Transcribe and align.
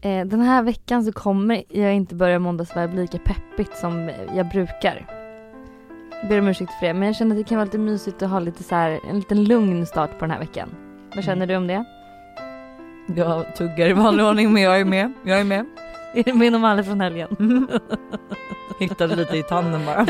Eh, 0.00 0.26
den 0.26 0.40
här 0.40 0.62
veckan 0.62 1.04
så 1.04 1.12
kommer 1.12 1.64
jag 1.68 1.94
inte 1.94 2.14
börja 2.14 2.38
måndagsvibe 2.38 2.96
lika 2.96 3.18
peppigt 3.18 3.76
som 3.76 4.10
jag 4.34 4.48
brukar. 4.48 5.06
Jag 6.20 6.28
ber 6.28 6.38
om 6.38 6.48
ursäkt 6.48 6.72
för 6.80 6.86
det 6.86 6.94
men 6.94 7.06
jag 7.06 7.16
känner 7.16 7.36
att 7.36 7.42
det 7.42 7.48
kan 7.48 7.56
vara 7.56 7.64
lite 7.64 7.78
mysigt 7.78 8.22
att 8.22 8.30
ha 8.30 8.40
lite 8.40 8.62
så 8.62 8.74
här, 8.74 9.00
en 9.10 9.16
liten 9.16 9.44
lugn 9.44 9.86
start 9.86 10.10
på 10.10 10.24
den 10.24 10.30
här 10.30 10.38
veckan. 10.38 10.68
Vad 11.14 11.24
känner 11.24 11.46
du 11.46 11.56
om 11.56 11.66
det? 11.66 11.84
Jag 13.16 13.56
tuggar 13.56 13.88
i 13.88 13.92
vanlig 13.92 14.26
ordning 14.26 14.52
men 14.52 14.62
jag 14.62 14.80
är 14.80 14.84
med. 14.84 15.12
Jag 15.24 15.40
är 15.40 15.44
med. 15.44 15.66
Är 16.14 16.22
du 16.22 16.32
med 16.32 16.54
om 16.54 16.84
från 16.84 17.00
helgen? 17.00 17.36
Mm. 17.40 17.68
Hittade 18.80 19.16
lite 19.16 19.36
i 19.36 19.42
tanden 19.42 19.86
bara. 19.86 20.06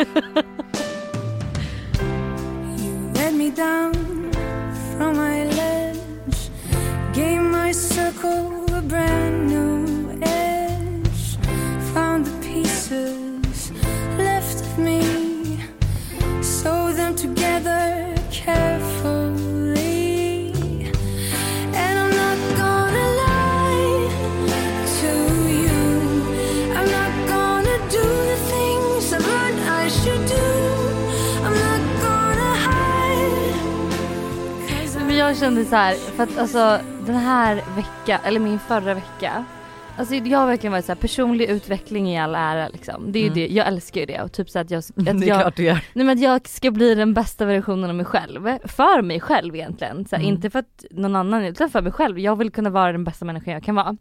From 4.99 5.17
my 5.17 5.45
ledge 5.45 6.51
Gave 7.15 7.43
my 7.43 7.73
circle 7.73 8.65
a 8.73 8.83
brand 8.83 9.49
new 9.49 9.76
pieces 12.89 13.73
left 14.17 14.61
of 14.61 14.79
me. 14.79 15.03
Sew 16.43 16.93
them 16.93 17.15
together 17.17 18.15
carefully. 18.31 19.75
And 21.75 21.99
I'm 21.99 22.11
not 22.11 22.39
gonna 22.57 23.09
lie 23.25 24.11
to 25.01 25.13
you. 25.63 25.79
I'm 26.77 26.91
not 26.99 27.15
gonna 27.29 27.79
do 27.91 28.07
the 28.33 28.39
things 28.53 29.13
learned 29.13 29.61
I 29.61 29.89
should 29.89 30.27
do. 30.29 30.49
I'm 31.45 31.57
not 31.67 31.83
gonna 32.03 32.55
hide. 32.67 33.55
Men 35.07 35.17
jag 35.17 35.37
kände 35.37 35.65
så 35.65 35.77
här, 35.77 35.95
för 35.95 36.23
att 36.23 36.39
alltså 36.39 36.81
den 37.07 37.17
här 37.17 37.55
veckan, 37.77 38.21
eller 38.25 38.41
min 38.41 38.59
förra 38.59 38.95
vecka 38.95 39.45
Alltså 39.99 40.15
jag 40.15 40.39
har 40.39 40.47
verkligen 40.47 40.73
varit 40.73 40.85
så 40.85 40.93
här, 40.93 41.01
personlig 41.01 41.49
utveckling 41.51 42.09
i 42.11 42.19
all 42.19 42.35
ära 42.35 42.69
liksom. 42.69 43.13
Det 43.13 43.19
är 43.19 43.21
ju 43.21 43.27
Mm. 43.27 43.35
det, 43.35 43.47
jag 43.55 43.67
älskar 43.67 44.01
ju 44.01 44.07
det 44.07 44.23
och 44.23 44.33
typ 44.33 44.51
så 44.51 44.59
att 44.59 44.71
jag, 44.71 44.79
att 44.79 44.93
Det 44.97 45.11
är 45.11 45.27
jag 45.29 45.41
klart 45.41 45.57
du 45.57 45.63
gör. 45.65 45.73
Nej 45.93 46.07
men 46.07 46.09
att 46.09 46.21
jag 46.23 46.49
ska 46.49 46.71
bli 46.71 46.95
den 46.95 47.15
bästa 47.15 47.45
versionen 47.45 47.91
av 47.91 47.97
mig 47.97 48.07
själv. 48.07 48.59
För 48.65 49.03
mig 49.03 49.21
själv 49.21 49.55
egentligen. 49.55 50.05
Så 50.09 50.17
Mm. 50.17 50.29
Inte 50.29 50.51
för 50.51 50.59
att 50.59 50.85
någon 50.91 51.17
annan 51.17 51.45
utan 51.45 51.71
för 51.71 51.83
mig 51.83 51.93
själv. 51.93 52.19
Jag 52.19 52.37
vill 52.37 52.51
kunna 52.51 52.71
vara 52.71 52.93
den 52.93 53.05
bästa 53.05 53.25
människan 53.25 53.55
jag 53.55 53.63
kan 53.63 53.75
vara. 53.75 53.97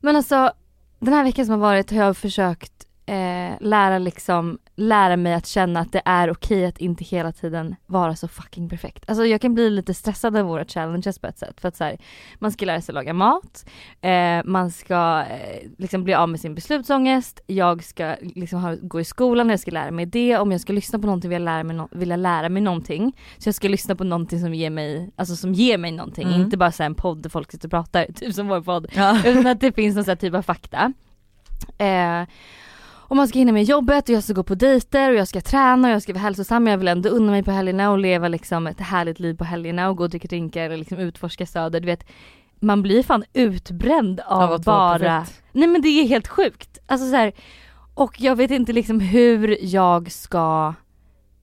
Men 0.00 0.16
alltså 0.16 0.52
den 0.98 1.14
här 1.14 1.24
veckan 1.24 1.44
som 1.46 1.52
har 1.52 1.60
varit 1.60 1.90
har 1.90 1.98
jag 1.98 2.16
försökt 2.16 2.72
eh, 3.06 3.50
lära 3.60 3.98
liksom, 3.98 4.58
lära 4.78 5.16
mig 5.16 5.34
att 5.34 5.46
känna 5.46 5.80
att 5.80 5.92
det 5.92 6.02
är 6.04 6.30
okej 6.30 6.66
att 6.66 6.78
inte 6.78 7.04
hela 7.04 7.32
tiden 7.32 7.76
vara 7.86 8.16
så 8.16 8.28
fucking 8.28 8.68
perfekt. 8.68 9.04
Alltså 9.10 9.26
jag 9.26 9.40
kan 9.40 9.54
bli 9.54 9.70
lite 9.70 9.94
stressad 9.94 10.36
av 10.36 10.46
våra 10.46 10.64
challenges 10.64 11.18
på 11.18 11.26
ett 11.26 11.38
sätt. 11.38 11.60
För 11.60 11.68
att 11.68 11.76
så 11.76 11.84
här, 11.84 11.98
man 12.38 12.52
ska 12.52 12.64
lära 12.66 12.80
sig 12.80 12.94
laga 12.94 13.12
mat, 13.12 13.66
eh, 14.00 14.40
man 14.44 14.70
ska 14.70 15.24
eh, 15.30 15.68
liksom 15.78 16.04
bli 16.04 16.14
av 16.14 16.28
med 16.28 16.40
sin 16.40 16.54
beslutsångest, 16.54 17.40
jag 17.46 17.84
ska 17.84 18.16
liksom 18.20 18.60
ha, 18.62 18.74
gå 18.82 19.00
i 19.00 19.04
skolan, 19.04 19.48
jag 19.50 19.60
ska 19.60 19.70
lära 19.70 19.90
mig 19.90 20.06
det, 20.06 20.36
om 20.38 20.52
jag 20.52 20.60
ska 20.60 20.72
lyssna 20.72 20.98
på 20.98 21.06
någonting 21.06 21.30
vill 21.30 21.34
jag 21.42 21.44
lära 21.44 21.64
mig, 21.64 21.76
no- 21.76 21.88
vill 21.98 22.10
jag 22.10 22.20
lära 22.20 22.48
mig 22.48 22.62
någonting. 22.62 23.16
Så 23.38 23.48
jag 23.48 23.54
ska 23.54 23.68
lyssna 23.68 23.94
på 23.96 24.04
någonting 24.04 24.40
som 24.40 24.54
ger 24.54 24.70
mig, 24.70 25.10
alltså 25.16 25.36
som 25.36 25.52
ger 25.54 25.78
mig 25.78 25.92
någonting, 25.92 26.28
Mm. 26.28 26.40
inte 26.40 26.56
bara 26.56 26.72
så 26.72 26.82
en 26.82 26.94
podd 26.94 27.22
där 27.22 27.30
folk 27.30 27.50
sitter 27.52 27.68
och 27.68 27.70
pratar, 27.70 28.06
typ 28.14 28.34
som 28.34 28.48
vår 28.48 28.60
podd. 28.60 28.86
Ja. 28.94 29.18
Utan 29.24 29.46
att 29.46 29.60
det 29.60 29.72
finns 29.72 30.06
någon 30.08 30.16
typ 30.16 30.34
av 30.34 30.42
fakta. 30.42 30.92
Eh, 31.78 32.22
och 33.08 33.16
man 33.16 33.28
ska 33.28 33.38
hinna 33.38 33.52
med 33.52 33.64
jobbet 33.64 34.08
och 34.08 34.14
jag 34.14 34.24
ska 34.24 34.32
gå 34.32 34.42
på 34.42 34.54
dejter 34.54 35.10
och 35.10 35.16
jag 35.16 35.28
ska 35.28 35.40
träna 35.40 35.88
och 35.88 35.94
jag 35.94 36.02
ska 36.02 36.12
vara 36.12 36.22
hälsosam 36.22 36.64
men 36.64 36.70
jag 36.70 36.78
vill 36.78 36.88
ändå 36.88 37.08
unna 37.08 37.30
mig 37.30 37.42
på 37.42 37.50
helgerna 37.50 37.90
och 37.90 37.98
leva 37.98 38.28
liksom 38.28 38.66
ett 38.66 38.80
härligt 38.80 39.20
liv 39.20 39.34
på 39.34 39.44
helgerna 39.44 39.88
och 39.88 39.96
gå 39.96 40.02
och 40.02 40.10
dricka 40.10 40.28
drinkar 40.28 40.70
och 40.70 40.78
liksom 40.78 40.98
utforska 40.98 41.46
söder. 41.46 41.80
Du 41.80 41.86
vet, 41.86 42.06
man 42.60 42.82
blir 42.82 43.02
fan 43.02 43.24
utbränd 43.32 44.20
av, 44.20 44.52
Av 44.52 44.62
bara, 44.62 45.26
nej 45.52 45.68
men 45.68 45.82
det 45.82 45.88
är 45.88 46.08
helt 46.08 46.28
sjukt. 46.28 46.78
Alltså 46.86 47.10
så 47.10 47.16
här, 47.16 47.32
och 47.94 48.20
jag 48.20 48.36
vet 48.36 48.50
inte 48.50 48.72
liksom 48.72 49.00
hur 49.00 49.58
jag 49.60 50.12
ska 50.12 50.74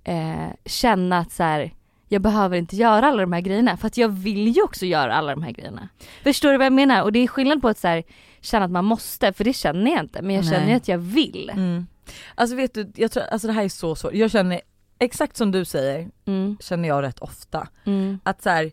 eh, 0.03 0.53
känna 0.65 1.17
att 1.17 1.31
så 1.31 1.43
här, 1.43 1.73
jag 2.15 2.21
behöver 2.21 2.57
inte 2.57 2.75
göra 2.75 3.07
alla 3.07 3.21
de 3.21 3.33
här 3.33 3.41
grejerna 3.41 3.77
för 3.77 3.87
att 3.87 3.97
jag 3.97 4.09
vill 4.09 4.47
ju 4.47 4.63
också 4.63 4.85
göra 4.85 5.15
alla 5.15 5.31
de 5.35 5.43
här 5.43 5.51
grejerna. 5.51 5.89
Förstår 6.23 6.51
du 6.51 6.57
vad 6.57 6.65
jag 6.65 6.73
menar? 6.73 7.01
Och 7.03 7.11
det 7.11 7.19
är 7.19 7.27
skillnad 7.27 7.61
på 7.61 7.67
att 7.67 7.77
så 7.77 7.87
här, 7.87 8.03
känna 8.41 8.65
att 8.65 8.71
man 8.71 8.85
måste, 8.85 9.33
för 9.33 9.43
det 9.43 9.53
känner 9.53 9.91
jag 9.91 9.99
inte, 9.99 10.21
men 10.21 10.35
jag 10.35 10.45
känner 10.45 10.59
ju 10.59 10.65
Nej. 10.65 10.75
att 10.75 10.87
jag 10.87 10.97
vill. 10.97 11.49
Mm. 11.53 11.87
Alltså 12.35 12.55
vet 12.55 12.73
du, 12.73 12.91
jag 12.95 13.11
tror, 13.11 13.23
alltså 13.23 13.47
det 13.47 13.53
här 13.53 13.63
är 13.63 13.69
så 13.69 13.95
svårt. 13.95 14.13
Jag 14.13 14.31
känner 14.31 14.61
exakt 14.99 15.37
som 15.37 15.51
du 15.51 15.65
säger, 15.65 16.09
Mm, 16.25 16.57
känner 16.61 16.87
jag 16.89 17.03
rätt 17.03 17.19
ofta. 17.19 17.67
mm, 17.85 18.19
Att 18.23 18.41
så 18.43 18.49
här, 18.49 18.71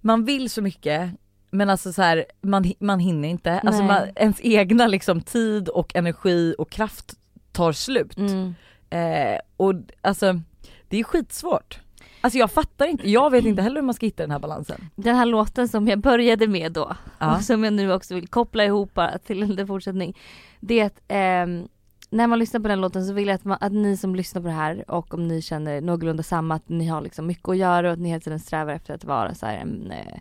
man 0.00 0.24
vill 0.24 0.50
så 0.50 0.62
mycket 0.62 1.10
men 1.50 1.70
alltså 1.70 1.92
så 1.92 2.02
här, 2.02 2.24
man, 2.40 2.72
man 2.78 2.98
hinner 3.00 3.28
inte. 3.28 3.52
Alltså 3.60 3.82
Nej. 3.82 3.88
man, 3.88 4.08
ens 4.16 4.40
egna 4.42 4.86
liksom 4.86 5.20
tid 5.20 5.68
och 5.68 5.96
energi 5.96 6.54
och 6.58 6.70
kraft 6.70 7.14
tar 7.52 7.72
slut. 7.72 8.16
mm. 8.16 8.54
Eh, 8.90 9.38
och 9.56 9.74
alltså 10.02 10.40
det 10.88 10.96
är 11.00 11.04
skitsvårt. 11.04 11.80
Alltså 12.24 12.38
jag 12.38 12.50
fattar 12.50 12.86
inte, 12.86 13.10
jag 13.10 13.30
vet 13.30 13.44
inte 13.44 13.62
heller 13.62 13.80
hur 13.80 13.86
man 13.86 13.94
ska 13.94 14.06
hitta 14.06 14.22
den 14.22 14.30
här 14.30 14.38
balansen. 14.38 14.80
Den 14.96 15.16
här 15.16 15.26
låten 15.26 15.68
som 15.68 15.88
jag 15.88 15.98
började 15.98 16.48
med 16.48 16.72
då, 16.72 16.96
Ja. 17.18 17.36
och 17.36 17.42
som 17.42 17.64
jag 17.64 17.72
nu 17.72 17.92
också 17.92 18.14
vill 18.14 18.28
koppla 18.28 18.64
ihop 18.64 18.94
bara 18.94 19.18
till 19.18 19.42
en 19.42 19.48
liten 19.48 19.66
fortsättning. 19.66 20.16
Det 20.60 20.80
är 20.80 20.86
att 20.86 21.00
ehm, 21.08 21.68
när 22.10 22.26
man 22.26 22.38
lyssnar 22.38 22.60
på 22.60 22.68
den 22.68 22.80
låten 22.80 23.06
så 23.06 23.12
vill 23.12 23.28
jag 23.28 23.34
att, 23.34 23.44
man, 23.44 23.58
att 23.60 23.72
ni 23.72 23.96
som 23.96 24.14
lyssnar 24.14 24.42
på 24.42 24.48
det 24.48 24.54
här 24.54 24.90
och 24.90 25.14
om 25.14 25.28
ni 25.28 25.42
känner 25.42 25.80
någorlunda 25.80 26.22
samma, 26.22 26.54
att 26.54 26.68
ni 26.68 26.86
har 26.86 27.00
liksom 27.00 27.26
mycket 27.26 27.48
att 27.48 27.56
göra 27.56 27.86
och 27.86 27.92
att 27.92 27.98
ni 27.98 28.08
hela 28.08 28.20
tiden 28.20 28.40
strävar 28.40 28.72
efter 28.72 28.94
att 28.94 29.04
vara 29.04 29.34
så 29.34 29.46
en, 29.46 29.90
eh, 29.90 30.18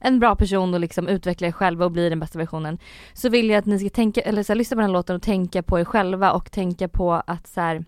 en 0.00 0.20
bra 0.20 0.36
person 0.36 0.74
och 0.74 0.80
liksom 0.80 1.08
utveckla 1.08 1.46
er 1.48 1.52
själva 1.52 1.84
och 1.84 1.90
bli 1.92 2.08
den 2.08 2.20
bästa 2.20 2.38
versionen. 2.38 2.78
Så 3.12 3.28
vill 3.28 3.50
jag 3.50 3.58
att 3.58 3.66
ni 3.66 3.78
ska 3.78 3.88
tänka, 3.88 4.20
eller 4.20 4.42
så 4.42 4.52
här, 4.52 4.58
lyssna 4.58 4.74
på 4.74 4.80
den 4.80 4.90
här 4.90 4.92
låten 4.92 5.16
och 5.16 5.22
tänka 5.22 5.62
på 5.62 5.80
er 5.80 5.84
själva 5.84 6.32
och 6.32 6.50
tänka 6.52 6.88
på 6.88 7.12
att 7.12 7.46
så 7.46 7.60
här, 7.60 7.84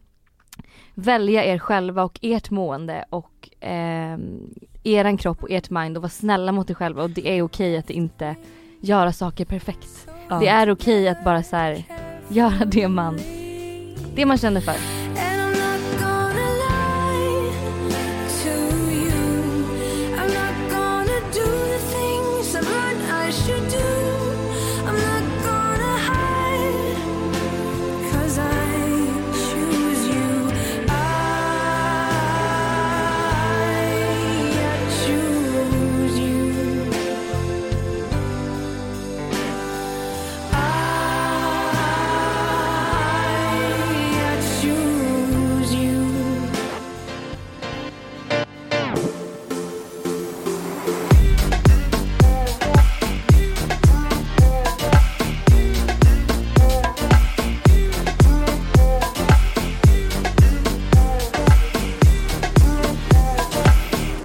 välja 0.94 1.44
er 1.44 1.59
själva 1.59 2.04
och 2.04 2.19
ert 2.22 2.50
mående 2.50 3.04
och 3.10 3.48
ehm, 3.60 4.54
eran 4.84 5.16
kropp 5.16 5.42
och 5.42 5.50
ert 5.50 5.70
mind 5.70 5.97
och 5.97 6.03
vara 6.03 6.10
snälla 6.10 6.53
mot 6.53 6.70
er 6.70 6.75
själva 6.75 7.03
och 7.03 7.10
det 7.10 7.28
är 7.28 7.42
okej 7.42 7.78
att 7.78 7.91
inte 7.91 8.34
göra 8.81 9.12
saker 9.12 9.44
perfekt. 9.44 10.09
Ja. 10.28 10.38
Det 10.38 10.48
är 10.48 10.70
okej 10.70 11.09
att 11.09 11.25
bara 11.25 11.43
så 11.43 11.56
här 11.56 11.84
göra 12.28 12.64
det 12.64 12.88
man, 12.88 13.19
det 14.14 14.26
man 14.26 14.38
känner 14.38 14.60
för. 14.60 15.03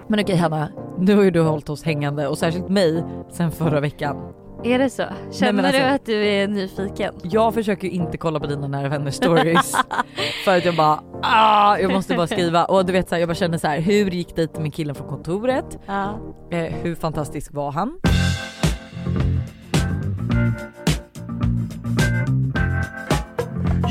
Men 0.10 0.20
okej 0.20 0.36
Hanna, 0.36 0.70
nu 0.98 1.16
har 1.16 1.24
ju 1.24 1.32
du 1.32 1.42
hållit 1.42 1.70
oss 1.70 1.84
hängande 1.84 2.28
och 2.28 2.38
särskilt 2.38 2.70
mig 2.70 3.04
sen 3.32 3.52
förra 3.52 3.80
veckan. 3.80 4.18
Är 4.64 4.80
det 4.80 4.90
så? 4.90 5.04
Känner 5.32 5.54
men 5.54 5.66
alltså- 5.66 5.82
du 5.82 5.88
att 5.88 6.06
du 6.06 6.26
är 6.28 6.48
nyfiken? 6.48 7.14
Jag 7.24 7.54
försöker 7.54 7.88
ju 7.88 7.94
inte 7.94 8.18
kolla 8.18 8.40
på 8.40 8.48
dina 8.48 8.68
nära 8.68 8.90
vänner 8.90 9.12
stories 9.12 9.76
för 10.46 10.58
att 10.58 10.66
jag 10.66 10.76
bara 10.76 11.04
ah, 11.22 11.78
jag 11.78 11.92
måste 11.92 12.16
bara 12.16 12.28
skriva 12.28 12.66
och 12.66 12.86
du 12.86 12.94
vet 12.94 13.10
så 13.10 13.16
här, 13.16 13.20
jag 13.20 13.30
bara 13.30 13.36
känner 13.36 13.58
så 13.58 13.68
här 13.68 13.80
hur 13.80 14.12
gick 14.12 14.36
det 14.36 14.60
med 14.60 14.74
killen 14.74 14.96
från 14.96 15.08
kontoret? 15.08 15.78
Ja. 15.86 16.20
Eh, 16.52 16.74
hur 16.74 16.96
fantastisk 16.96 17.54
var 17.54 17.72
han? 17.72 18.00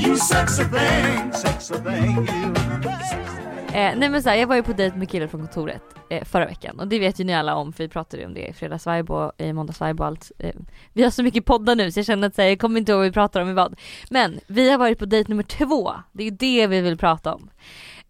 You 0.06 0.17
sexy 0.17 0.64
thing, 0.64 1.32
sexy 1.32 1.75
thing, 1.75 2.17
you. 2.17 3.38
Eh, 3.69 3.97
nej 3.97 4.09
men 4.09 4.23
så 4.23 4.29
här, 4.29 4.37
jag 4.37 4.47
var 4.47 4.56
ju 4.56 4.62
på 4.62 4.73
dejt 4.73 4.97
med 4.97 5.11
killen 5.11 5.29
från 5.29 5.41
kontoret 5.41 5.82
eh, 6.11 6.25
förra 6.25 6.47
veckan 6.47 6.81
och 6.81 6.88
det 6.88 6.99
vet 6.99 7.20
ju 7.20 7.25
ni 7.25 7.35
alla 7.35 7.55
om 7.55 7.73
för 7.73 7.85
vi 7.85 7.88
pratade 7.88 8.23
ju 8.23 8.26
om 8.26 8.35
det 8.35 8.47
i 8.47 8.53
fredagsvibe 8.53 9.12
och 9.12 9.32
i 9.38 9.53
måndagsvibe 9.53 10.03
och 10.03 10.06
allt. 10.06 10.32
Eh, 10.38 10.55
vi 10.93 11.03
har 11.03 11.11
så 11.11 11.23
mycket 11.23 11.44
poddar 11.44 11.76
nu 11.76 11.93
så 11.93 11.99
jag 11.99 12.06
känner 12.06 12.29
att 12.29 12.35
så 12.35 12.43
här, 12.43 12.49
jag 12.49 12.59
kommer 12.59 12.81
inte 12.81 12.93
ihåg 12.93 12.99
vad 12.99 13.06
vi 13.06 13.12
pratar 13.12 13.41
om 13.41 13.50
i 13.50 13.53
vad. 13.53 13.81
Men 14.11 14.41
vi 14.47 14.70
har 14.70 14.79
varit 14.79 14.99
på 14.99 15.06
dejt 15.06 15.29
nummer 15.29 15.43
två, 15.43 15.93
det 16.12 16.23
är 16.23 16.25
ju 16.25 16.37
det 16.37 16.67
vi 16.67 16.81
vill 16.81 16.99
prata 16.99 17.35
om. 17.35 17.50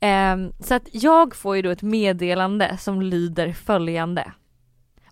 Eh, 0.01 0.37
så 0.61 0.75
att 0.75 0.89
jag 0.93 1.37
får 1.37 1.57
ju 1.57 1.63
då 1.63 1.71
ett 1.71 1.83
meddelande 1.83 2.77
som 2.81 3.03
lyder 3.03 3.53
följande. 3.53 4.33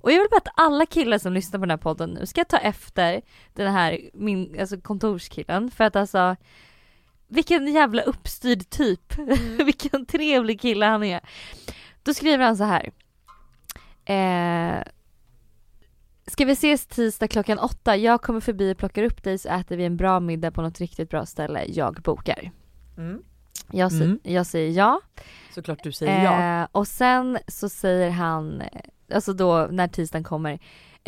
Och 0.00 0.12
jag 0.12 0.19
vill 0.19 0.28
bara 0.31 0.37
att 0.37 0.66
alla 0.66 0.87
killar 0.87 1.19
som 1.19 1.32
lyssnar 1.32 1.60
på 1.60 1.66
den 1.66 1.70
här 1.70 1.76
podden 1.76 2.10
nu 2.10 2.26
ska 2.26 2.44
ta 2.44 2.56
efter 2.56 3.22
den 3.54 3.72
här 3.72 4.00
min, 4.14 4.56
alltså 4.60 4.81
kontorskillen 4.81 5.70
för 5.70 5.84
att 5.84 5.96
alltså 5.96 6.37
vilken 7.28 7.67
jävla 7.75 8.02
uppstyrd 8.02 8.70
typ. 8.70 9.19
vilken 9.67 10.06
trevlig 10.06 10.61
kille 10.61 10.87
han 10.87 11.05
är. 11.05 11.20
Då 12.02 12.14
skriver 12.14 12.44
han 12.44 12.56
så 12.56 12.64
här. 12.64 12.90
Eh, 14.05 14.82
Ska 16.28 16.44
vi 16.44 16.52
ses 16.52 16.87
tisdag 16.87 17.28
klockan 17.28 17.58
åtta? 17.58 17.96
Jag 17.96 18.23
kommer 18.23 18.40
förbi 18.40 18.73
och 18.73 18.78
plockar 18.78 19.02
upp 19.02 19.23
dig 19.23 19.38
så 19.38 19.49
äter 19.49 19.76
vi 19.76 19.84
en 19.84 19.96
bra 19.96 20.20
middag 20.20 20.50
på 20.50 20.62
något 20.62 20.81
riktigt 20.81 21.11
bra 21.11 21.26
ställe. 21.26 21.64
Jag 21.69 21.94
bokar. 21.94 22.50
Mm. 22.96 23.23
Jag, 23.73 23.90
sä- 23.93 24.02
Mm. 24.05 24.19
jag 24.23 24.46
säger 24.46 24.70
ja. 24.70 25.00
Såklart 25.55 25.82
du 25.82 25.93
säger 25.93 26.25
ja. 26.25 26.62
Eh, 26.62 26.69
och 26.73 26.88
sen 26.88 27.38
så 27.49 27.69
säger 27.69 28.11
han, 28.11 28.62
alltså 29.14 29.32
då 29.32 29.69
när 29.70 29.88
tisdagen 29.88 30.25
kommer, 30.25 30.58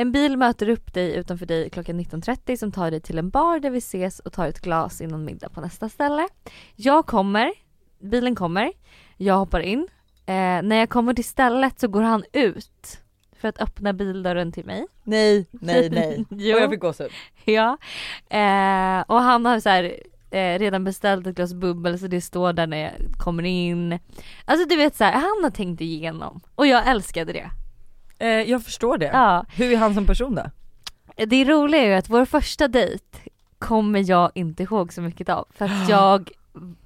en 0.00 0.12
bil 0.12 0.37
möter 0.37 0.69
upp 0.69 0.95
dig 0.95 1.15
utanför 1.15 1.47
dig 1.47 1.71
klockan 1.71 2.00
19.30 2.00 2.56
som 2.56 2.73
tar 2.73 2.91
dig 2.91 3.00
till 3.00 3.19
en 3.19 3.31
bar 3.31 3.61
där 3.61 3.71
vi 3.71 3.79
ses 3.79 4.21
och 4.21 4.33
tar 4.33 4.47
ett 4.47 4.61
glas 4.61 5.00
innan 5.00 5.25
middag 5.25 5.49
på 5.49 5.61
nästa 5.61 5.89
ställe. 5.89 6.29
Jag 6.77 7.06
kommer, 7.06 7.53
bilen 7.99 8.35
kommer, 8.35 8.73
jag 9.17 9.35
hoppar 9.35 9.61
in. 9.61 9.89
Eh, 10.27 10.62
när 10.62 10.77
jag 10.77 10.89
kommer 10.89 11.15
till 11.15 11.25
stället 11.25 11.81
så 11.81 11.89
går 11.89 12.03
han 12.03 12.25
ut 12.33 13.00
för 13.41 13.49
att 13.49 13.61
öppna 13.61 13.93
bildörren 13.93 14.53
till 14.53 14.65
mig. 14.65 14.87
Nej, 15.03 15.47
nej, 15.50 15.91
nej. 15.91 16.25
Jo. 16.31 16.56
Och 16.56 16.62
jag 16.62 16.71
fick 16.71 16.81
gåshud. 16.81 17.11
Ja. 17.44 17.79
Eh, 18.31 19.01
och 19.06 19.21
han 19.21 19.47
har 19.47 19.61
så 19.61 19.69
här 19.69 19.97
eh, 20.31 20.59
redan 20.59 20.85
beställt 20.85 21.27
ett 21.27 21.37
glas 21.37 21.55
bubbel 21.55 21.99
så 21.99 22.06
det 22.06 22.21
står 22.21 22.53
där 22.53 22.67
när 22.67 22.79
jag 22.79 22.93
kommer 23.19 23.43
in. 23.43 23.99
Alltså 24.44 24.69
du 24.69 24.77
vet 24.77 24.97
så 24.97 25.05
här, 25.05 25.12
han 25.12 25.44
har 25.44 25.51
tänkt 25.51 25.81
igenom. 25.81 26.41
Och 26.55 26.67
jag 26.67 26.89
älskade 26.89 27.33
det. 27.33 27.51
Eh, 28.19 28.29
jag 28.29 28.62
förstår 28.62 28.99
det. 28.99 29.11
Ja. 29.12 29.44
Hur 29.49 29.73
är 29.73 29.76
han 29.76 29.94
som 29.94 30.06
person 30.06 30.35
då? 30.35 30.50
Det 31.26 31.44
roliga 31.44 31.82
är 31.82 31.87
ju 31.87 31.94
att 31.94 32.09
vår 32.09 32.25
första 32.25 32.69
dejt 32.69 33.05
kommer 33.59 34.11
jag 34.11 34.31
inte 34.35 34.62
ihåg 34.62 34.93
så 34.93 35.03
mycket 35.03 35.29
av. 35.29 35.47
För 35.50 35.65
att 35.65 35.88
jag 35.88 36.31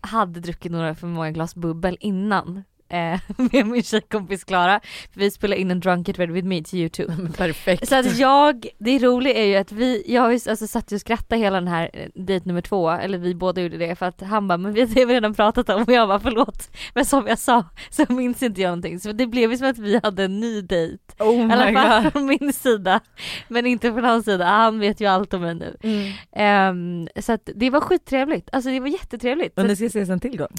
hade 0.00 0.40
druckit 0.40 0.72
några 0.72 0.94
för 0.94 1.06
många 1.06 1.30
glas 1.30 1.54
bubbel 1.54 1.96
innan. 2.00 2.64
Eh, 2.92 3.20
med 3.52 3.66
min 3.66 3.82
tjejkompis 3.82 4.44
Klara. 4.44 4.80
Vi 5.14 5.30
spelade 5.30 5.60
in 5.60 5.70
en 5.70 5.80
Drunk 5.80 6.08
It 6.08 6.18
Ready 6.18 6.32
With 6.32 6.46
Me 6.46 6.62
till 6.62 6.78
youtube. 6.78 7.28
Perfekt. 7.36 7.88
Så 7.88 7.96
att 7.96 8.18
jag, 8.18 8.66
det 8.78 8.98
roliga 8.98 9.34
är 9.34 9.44
ju 9.46 9.56
att 9.56 9.72
vi, 9.72 10.04
jag 10.06 10.22
har 10.22 10.30
ju 10.30 10.40
alltså 10.50 10.66
satt 10.66 10.92
och 10.92 11.00
skrattat 11.00 11.38
hela 11.38 11.60
den 11.60 11.68
här 11.68 11.90
eh, 11.92 12.08
dejt 12.14 12.48
nummer 12.48 12.60
två, 12.60 12.90
eller 12.90 13.18
vi 13.18 13.34
båda 13.34 13.60
gjorde 13.60 13.76
det 13.78 13.96
för 13.96 14.06
att 14.06 14.20
han 14.20 14.48
bara 14.48 14.58
men 14.58 14.72
vi 14.72 14.84
det 14.84 15.00
har 15.00 15.06
vi 15.06 15.14
redan 15.14 15.34
pratat 15.34 15.68
om 15.68 15.82
och 15.82 15.92
jag 15.92 16.08
bara 16.08 16.20
förlåt. 16.20 16.70
Men 16.94 17.04
som 17.04 17.26
jag 17.26 17.38
sa 17.38 17.64
så 17.90 18.04
minns 18.08 18.42
inte 18.42 18.60
jag 18.60 18.68
någonting 18.68 19.00
så 19.00 19.12
det 19.12 19.26
blev 19.26 19.50
ju 19.50 19.58
som 19.58 19.66
att 19.70 19.78
vi 19.78 20.00
hade 20.02 20.24
en 20.24 20.40
ny 20.40 20.60
dejt. 20.60 21.02
oh 21.18 21.34
I 21.34 21.52
alla 21.52 21.72
fall 21.72 22.02
god. 22.02 22.12
från 22.12 22.26
min 22.26 22.52
sida. 22.52 23.00
Men 23.48 23.66
inte 23.66 23.92
från 23.92 24.04
hans 24.04 24.24
sida, 24.24 24.44
han 24.44 24.78
vet 24.78 25.00
ju 25.00 25.06
allt 25.06 25.34
om 25.34 25.40
mig 25.40 25.54
nu. 25.54 25.76
Mm. 25.82 26.12
Ehm, 26.32 27.08
så 27.20 27.32
att 27.32 27.48
det 27.54 27.70
var 27.70 27.80
skittrevligt, 27.80 28.48
alltså 28.52 28.70
det 28.70 28.80
var 28.80 28.88
jättetrevligt. 28.88 29.56
Men 29.56 29.64
Så 29.64 29.68
ni 29.68 29.76
ska 29.76 29.86
ses 29.86 30.08
en 30.08 30.20
till 30.20 30.36
gång? 30.38 30.56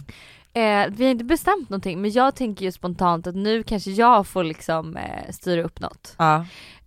Eh, 0.55 0.87
vi 0.89 1.03
har 1.03 1.11
inte 1.11 1.23
bestämt 1.23 1.69
någonting 1.69 2.01
men 2.01 2.11
jag 2.11 2.35
tänker 2.35 2.65
ju 2.65 2.71
spontant 2.71 3.27
att 3.27 3.35
nu 3.35 3.63
kanske 3.63 3.91
jag 3.91 4.27
får 4.27 4.43
liksom 4.43 4.97
eh, 4.97 5.31
styra 5.31 5.63
upp 5.63 5.79
något. 5.79 6.15
Ja. 6.17 6.35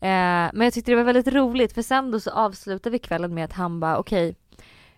Eh, 0.01 0.51
men 0.53 0.61
jag 0.61 0.73
tyckte 0.73 0.91
det 0.93 0.97
var 0.97 1.05
väldigt 1.05 1.35
roligt 1.35 1.73
för 1.73 1.83
sen 1.83 2.11
då 2.11 2.21
så 2.21 2.31
avslutade 2.31 2.91
vi 2.91 2.99
kvällen 2.99 3.35
med 3.35 3.45
att 3.45 3.53
han 3.53 3.81
bara 3.81 3.99
okej 3.99 4.37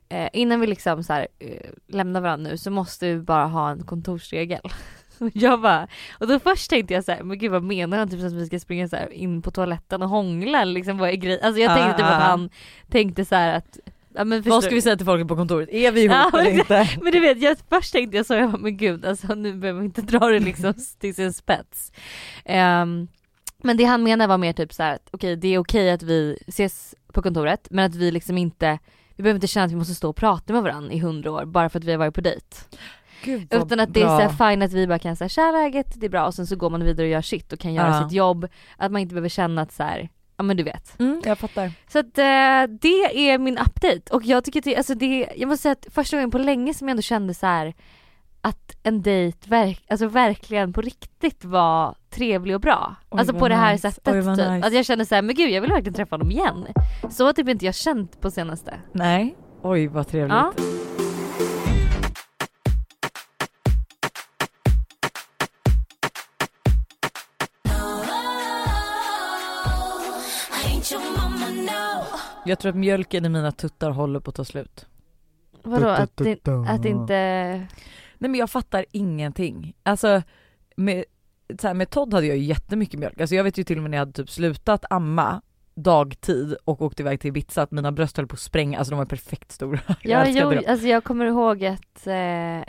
eh, 0.08 0.28
innan 0.32 0.60
vi 0.60 0.66
liksom 0.66 1.04
så 1.04 1.12
här, 1.12 1.28
eh, 1.38 1.70
lämnar 1.88 2.20
varandra 2.20 2.50
nu 2.50 2.56
så 2.58 2.70
måste 2.70 3.06
vi 3.06 3.18
bara 3.18 3.46
ha 3.46 3.70
en 3.70 3.82
kontorsregel. 3.82 4.60
Jag 5.32 5.60
bara, 5.60 5.88
och 6.18 6.26
då 6.26 6.38
först 6.38 6.70
tänkte 6.70 6.94
jag 6.94 7.04
så 7.04 7.12
här, 7.12 7.22
men 7.22 7.38
gud 7.38 7.50
vad 7.50 7.62
menar 7.62 7.98
han? 7.98 8.08
Typ 8.08 8.24
att 8.24 8.32
vi 8.32 8.46
ska 8.46 8.58
springa 8.58 8.88
så 8.88 8.96
här 8.96 9.12
in 9.12 9.42
på 9.42 9.50
toaletten 9.50 10.02
och 10.02 10.08
hångla 10.08 10.64
liksom 10.64 10.98
vad 10.98 11.10
är 11.10 11.14
grejen? 11.14 11.40
Alltså 11.42 11.60
jag 11.60 11.72
Ah, 11.72 11.74
tänkte 11.74 11.96
typ 11.96 12.06
ah. 12.06 12.14
att 12.14 12.22
han 12.22 12.50
tänkte 12.90 13.24
så 13.24 13.34
här 13.34 13.56
att 13.56 13.78
Ja, 14.18 14.24
men 14.24 14.42
förstår 14.42 14.56
Vad 14.56 14.64
ska 14.64 14.74
vi 14.74 14.82
säga 14.82 14.96
till 14.96 15.06
folket 15.06 15.28
på 15.28 15.36
kontoret? 15.36 15.68
Är 15.72 15.92
vi 15.92 16.02
ihop 16.02 16.16
Ja, 16.32 16.40
eller 16.40 16.50
inte? 16.50 16.88
Men 17.02 17.12
du 17.12 17.20
vet, 17.20 17.42
jag, 17.42 17.56
först 17.68 17.92
tänkte 17.92 18.16
jag 18.16 18.26
så, 18.26 18.34
jag 18.34 18.50
bara, 18.50 18.58
men 18.58 18.76
gud 18.76 19.04
alltså 19.04 19.34
nu 19.34 19.54
behöver 19.54 19.80
vi 19.80 19.86
inte 19.86 20.02
dra 20.02 20.18
det 20.26 20.40
liksom 20.40 20.74
till 21.00 21.14
sin 21.14 21.32
spets. 21.32 21.92
Ehm, 22.44 23.08
men 23.62 23.76
det 23.76 23.84
han 23.84 24.02
menar 24.02 24.28
var 24.28 24.38
mer 24.38 24.52
typ 24.52 24.72
så 24.72 24.82
här 24.82 24.94
att 24.94 25.08
okej 25.10 25.36
det 25.36 25.48
är 25.54 25.58
okej 25.58 25.90
att 25.90 26.02
vi 26.02 26.38
ses 26.46 26.94
på 27.12 27.22
kontoret 27.22 27.68
men 27.70 27.84
att 27.84 27.94
vi 27.94 28.10
liksom 28.10 28.38
inte, 28.38 28.78
vi 29.16 29.22
behöver 29.22 29.36
inte 29.36 29.46
känna 29.46 29.66
att 29.66 29.72
vi 29.72 29.76
måste 29.76 29.94
stå 29.94 30.08
och 30.10 30.16
prata 30.16 30.52
med 30.52 30.62
varandra 30.62 30.92
i 30.92 30.98
hundra 30.98 31.30
år 31.32 31.44
bara 31.44 31.68
för 31.68 31.78
att 31.78 31.84
vi 31.84 31.90
har 31.90 31.98
varit 31.98 32.14
på 32.14 32.20
dejt. 32.20 32.56
Utan 33.50 33.80
att 33.80 33.94
det 33.94 34.00
är 34.00 34.04
bra. 34.04 34.20
så 34.20 34.28
här 34.28 34.50
fine 34.50 34.62
att 34.62 34.72
vi 34.72 34.86
bara 34.86 34.98
kan 34.98 35.16
säga 35.16 35.28
tja 35.28 35.50
läget, 35.50 36.00
det 36.00 36.06
är 36.06 36.10
bra 36.10 36.26
och 36.26 36.34
sen 36.34 36.46
så 36.46 36.56
går 36.56 36.70
man 36.70 36.84
vidare 36.84 37.06
och 37.06 37.12
gör 37.12 37.22
sitt 37.22 37.52
och 37.52 37.58
kan 37.58 37.74
göra 37.74 37.88
Ja. 37.88 38.02
sitt 38.02 38.12
jobb. 38.12 38.48
Att 38.76 38.92
man 38.92 39.00
inte 39.00 39.14
behöver 39.14 39.28
känna 39.28 39.62
att 39.62 39.72
så 39.72 39.82
här, 39.82 40.08
ja 40.38 40.44
men 40.44 40.56
du 40.56 40.62
vet. 40.62 41.00
Mm, 41.00 41.22
jag 41.24 41.38
fattar. 41.38 41.72
Så 41.88 41.98
att 41.98 42.18
eh, 42.18 42.76
det 42.80 43.30
är 43.30 43.38
min 43.38 43.58
update 43.58 44.14
och 44.14 44.24
jag 44.24 44.44
tycker 44.44 44.60
att 44.60 44.64
det, 44.64 44.76
alltså 44.76 44.94
det, 44.94 45.28
jag 45.36 45.48
måste 45.48 45.62
säga 45.62 45.72
att 45.72 45.86
första 45.94 46.16
gången 46.16 46.30
på 46.30 46.38
länge 46.38 46.74
som 46.74 46.88
jag 46.88 46.90
ändå 46.90 47.02
kände 47.02 47.34
så 47.34 47.46
här 47.46 47.74
att 48.40 48.76
en 48.82 49.02
dejt 49.02 49.50
verk, 49.50 49.84
alltså 49.88 50.06
verkligen 50.06 50.72
på 50.72 50.80
riktigt 50.80 51.44
var 51.44 51.94
trevlig 52.10 52.54
och 52.54 52.60
bra. 52.60 52.94
Oj, 53.10 53.18
alltså 53.20 53.34
på 53.34 53.48
det 53.48 53.54
här 53.54 53.72
nice. 53.72 53.90
sättet 53.90 54.14
Oj, 54.14 54.36
typ. 54.36 54.48
nice. 54.48 54.66
Att 54.66 54.72
jag 54.72 54.84
kände 54.84 55.06
så 55.06 55.14
här, 55.14 55.22
men 55.22 55.34
gud 55.34 55.50
jag 55.50 55.60
vill 55.60 55.70
verkligen 55.70 55.94
träffa 55.94 56.14
honom 56.16 56.30
igen. 56.30 56.66
Så 57.10 57.26
har 57.26 57.32
typ 57.32 57.48
inte 57.48 57.64
jag 57.64 57.74
känt 57.74 58.20
på 58.20 58.30
senaste. 58.30 58.74
Nej. 58.92 59.36
Oj 59.62 59.86
vad 59.86 60.08
trevligt. 60.08 60.34
Ja. 60.34 60.52
Jag 72.44 72.58
tror 72.58 72.70
att 72.70 72.76
mjölken 72.76 73.24
i 73.24 73.28
mina 73.28 73.52
tuttar 73.52 73.90
håller 73.90 74.20
på 74.20 74.28
att 74.30 74.34
ta 74.34 74.44
slut. 74.44 74.86
Vadå 75.62 75.88
att, 75.88 76.16
det, 76.16 76.48
att 76.68 76.84
inte... 76.84 77.14
Nej 78.18 78.30
men 78.30 78.34
jag 78.34 78.50
fattar 78.50 78.84
ingenting. 78.92 79.74
Alltså 79.82 80.22
med, 80.76 81.04
så 81.60 81.66
här, 81.66 81.74
med 81.74 81.90
Todd 81.90 82.14
hade 82.14 82.26
jag 82.26 82.36
ju 82.36 82.42
jättemycket 82.44 83.00
mjölk. 83.00 83.20
Alltså 83.20 83.34
jag 83.34 83.44
vet 83.44 83.58
ju 83.58 83.64
till 83.64 83.76
och 83.76 83.82
med 83.82 83.90
när 83.90 83.98
jag 83.98 84.02
hade 84.02 84.12
typ 84.12 84.30
slutat 84.30 84.84
amma 84.90 85.42
dagtid 85.74 86.56
och 86.64 86.82
åkte 86.82 87.02
iväg 87.02 87.20
till 87.20 87.28
Ibiza 87.28 87.62
att 87.62 87.70
mina 87.70 87.92
bröst 87.92 88.16
höll 88.16 88.26
på 88.26 88.34
att 88.34 88.40
spränga, 88.40 88.78
alltså 88.78 88.90
de 88.90 88.98
var 88.98 89.04
perfekt 89.06 89.52
stora. 89.52 89.80
Jag 89.86 89.96
Ja, 90.02 90.18
älskade 90.18 90.54
jo, 90.54 90.60
dem. 90.60 90.64
alltså 90.72 90.86
jag 90.86 91.04
kommer 91.04 91.26
ihåg 91.26 91.64
att, 91.64 92.06
eh, 92.06 92.14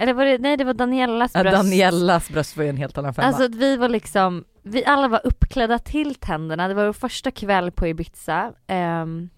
eller 0.02 0.14
var 0.14 0.26
det, 0.26 0.38
nej 0.38 0.58
det 0.58 0.64
var 0.64 0.74
Daniellas 0.74 1.32
Ja, 1.36 1.42
bröst. 1.44 1.58
Daniellas 1.58 2.30
bröst 2.30 2.58
var 2.58 2.64
ju 2.64 2.70
en 2.70 2.78
helt 2.78 2.98
annan 2.98 3.14
femma. 3.14 3.28
Alltså 3.28 3.44
att 3.44 3.56
vi 3.56 3.78
var 3.78 3.90
liksom, 3.90 4.46
vi 4.64 4.86
alla 4.86 5.08
var 5.08 5.22
uppklädda 5.24 5.80
till 5.80 6.16
tänderna, 6.16 6.68
det 6.68 6.74
var 6.74 6.86
vår 6.86 6.94
första 6.94 7.32
kväll 7.32 7.72
på 7.72 7.88
Ibiza. 7.88 8.54
ehm, 8.68 9.30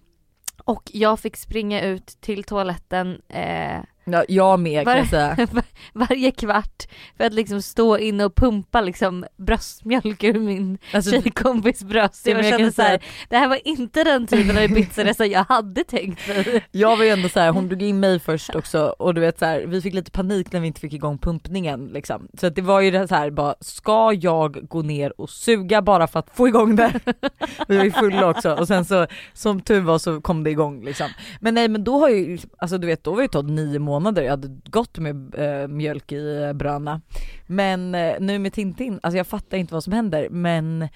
och 0.64 0.90
jag 0.92 1.20
fick 1.20 1.36
springa 1.36 1.82
ut 1.82 2.06
till 2.06 2.44
toaletten 2.44 3.22
eh, 3.28 3.80
ja, 4.04 4.24
jag 4.28 4.60
med 4.60 4.84
kan 4.84 4.92
var- 4.92 4.98
jag 4.98 5.08
säga. 5.08 5.36
varje 5.92 6.30
kvart 6.30 6.82
för 7.16 7.24
att 7.24 7.32
liksom 7.34 7.62
stå 7.62 7.98
inne 7.98 8.24
och 8.24 8.34
pumpa 8.34 8.80
liksom 8.80 9.24
bröstmjölk 9.38 10.24
ur 10.24 10.38
min 10.38 10.78
Alltså, 10.92 11.10
tjejkompis 11.10 11.84
bröst. 11.84 12.26
Jag 12.26 12.38
jag 12.38 12.44
kände 12.48 12.72
så 12.72 12.82
här, 12.82 13.02
det 13.28 13.36
här 13.36 13.48
var 13.48 13.58
inte 13.68 14.04
den 14.04 14.26
typen 14.26 14.56
av 14.56 14.62
Ibiza-resa 14.62 15.26
jag 15.32 15.44
hade 15.44 15.84
tänkt 15.84 16.28
mig. 16.28 16.64
jag 16.70 16.96
var 16.96 17.04
ju 17.04 17.10
ändå 17.10 17.28
så 17.28 17.40
här, 17.40 17.50
hon 17.50 17.68
drog 17.68 17.82
in 17.82 18.00
mig 18.00 18.20
först 18.20 18.54
också 18.54 18.94
och 18.98 19.14
du 19.14 19.20
vet 19.20 19.38
så 19.38 19.44
här, 19.44 19.60
vi 19.66 19.80
fick 19.82 19.94
lite 19.94 20.10
panik 20.10 20.52
när 20.52 20.60
vi 20.60 20.66
inte 20.66 20.80
fick 20.80 20.92
igång 20.92 21.18
pumpningen 21.18 21.86
liksom. 21.86 22.28
Så 22.38 22.46
att 22.46 22.54
det 22.54 22.62
var 22.62 22.80
ju 22.80 22.90
det 22.90 23.08
så 23.08 23.14
här 23.14 23.30
bara, 23.30 23.54
ska 23.60 24.12
jag 24.12 24.68
gå 24.68 24.82
ner 24.82 25.20
och 25.20 25.30
suga 25.30 25.82
bara 25.82 26.06
för 26.06 26.18
att 26.18 26.30
få 26.36 26.48
igång 26.48 26.76
det? 26.76 26.92
vi 27.68 27.76
var 27.76 27.84
ju 27.84 27.90
fulla 27.92 28.28
också 28.30 28.54
och 28.54 28.68
sen 28.68 28.84
så 28.84 29.06
som 29.32 29.60
tur 29.60 29.80
var 29.80 29.98
så 29.98 30.20
kom 30.20 30.44
det 30.44 30.50
igång 30.50 30.84
liksom. 30.84 31.08
Men 31.40 31.54
nej 31.54 31.68
men 31.68 31.84
då 31.84 31.98
har 32.00 32.08
ju, 32.08 32.38
alltså 32.58 32.78
du 32.78 32.86
vet 32.86 33.04
då 33.04 33.14
var 33.14 33.22
ju 33.22 33.28
Todd 33.28 33.50
nio 33.50 33.78
månader, 33.78 33.91
jag 34.00 34.30
hade 34.30 34.60
gått 34.64 34.98
med 34.98 35.34
eh, 35.34 35.68
mjölk 35.68 36.12
i 36.12 36.42
eh, 36.42 36.52
bröna. 36.52 37.00
Men 37.46 37.94
eh, 37.94 38.14
nu 38.20 38.38
med 38.38 38.52
Tintin, 38.52 39.00
alltså 39.02 39.16
jag 39.16 39.26
fattar 39.26 39.58
inte 39.58 39.74
vad 39.74 39.84
som 39.84 39.92
händer 39.92 40.28
men 40.30 40.88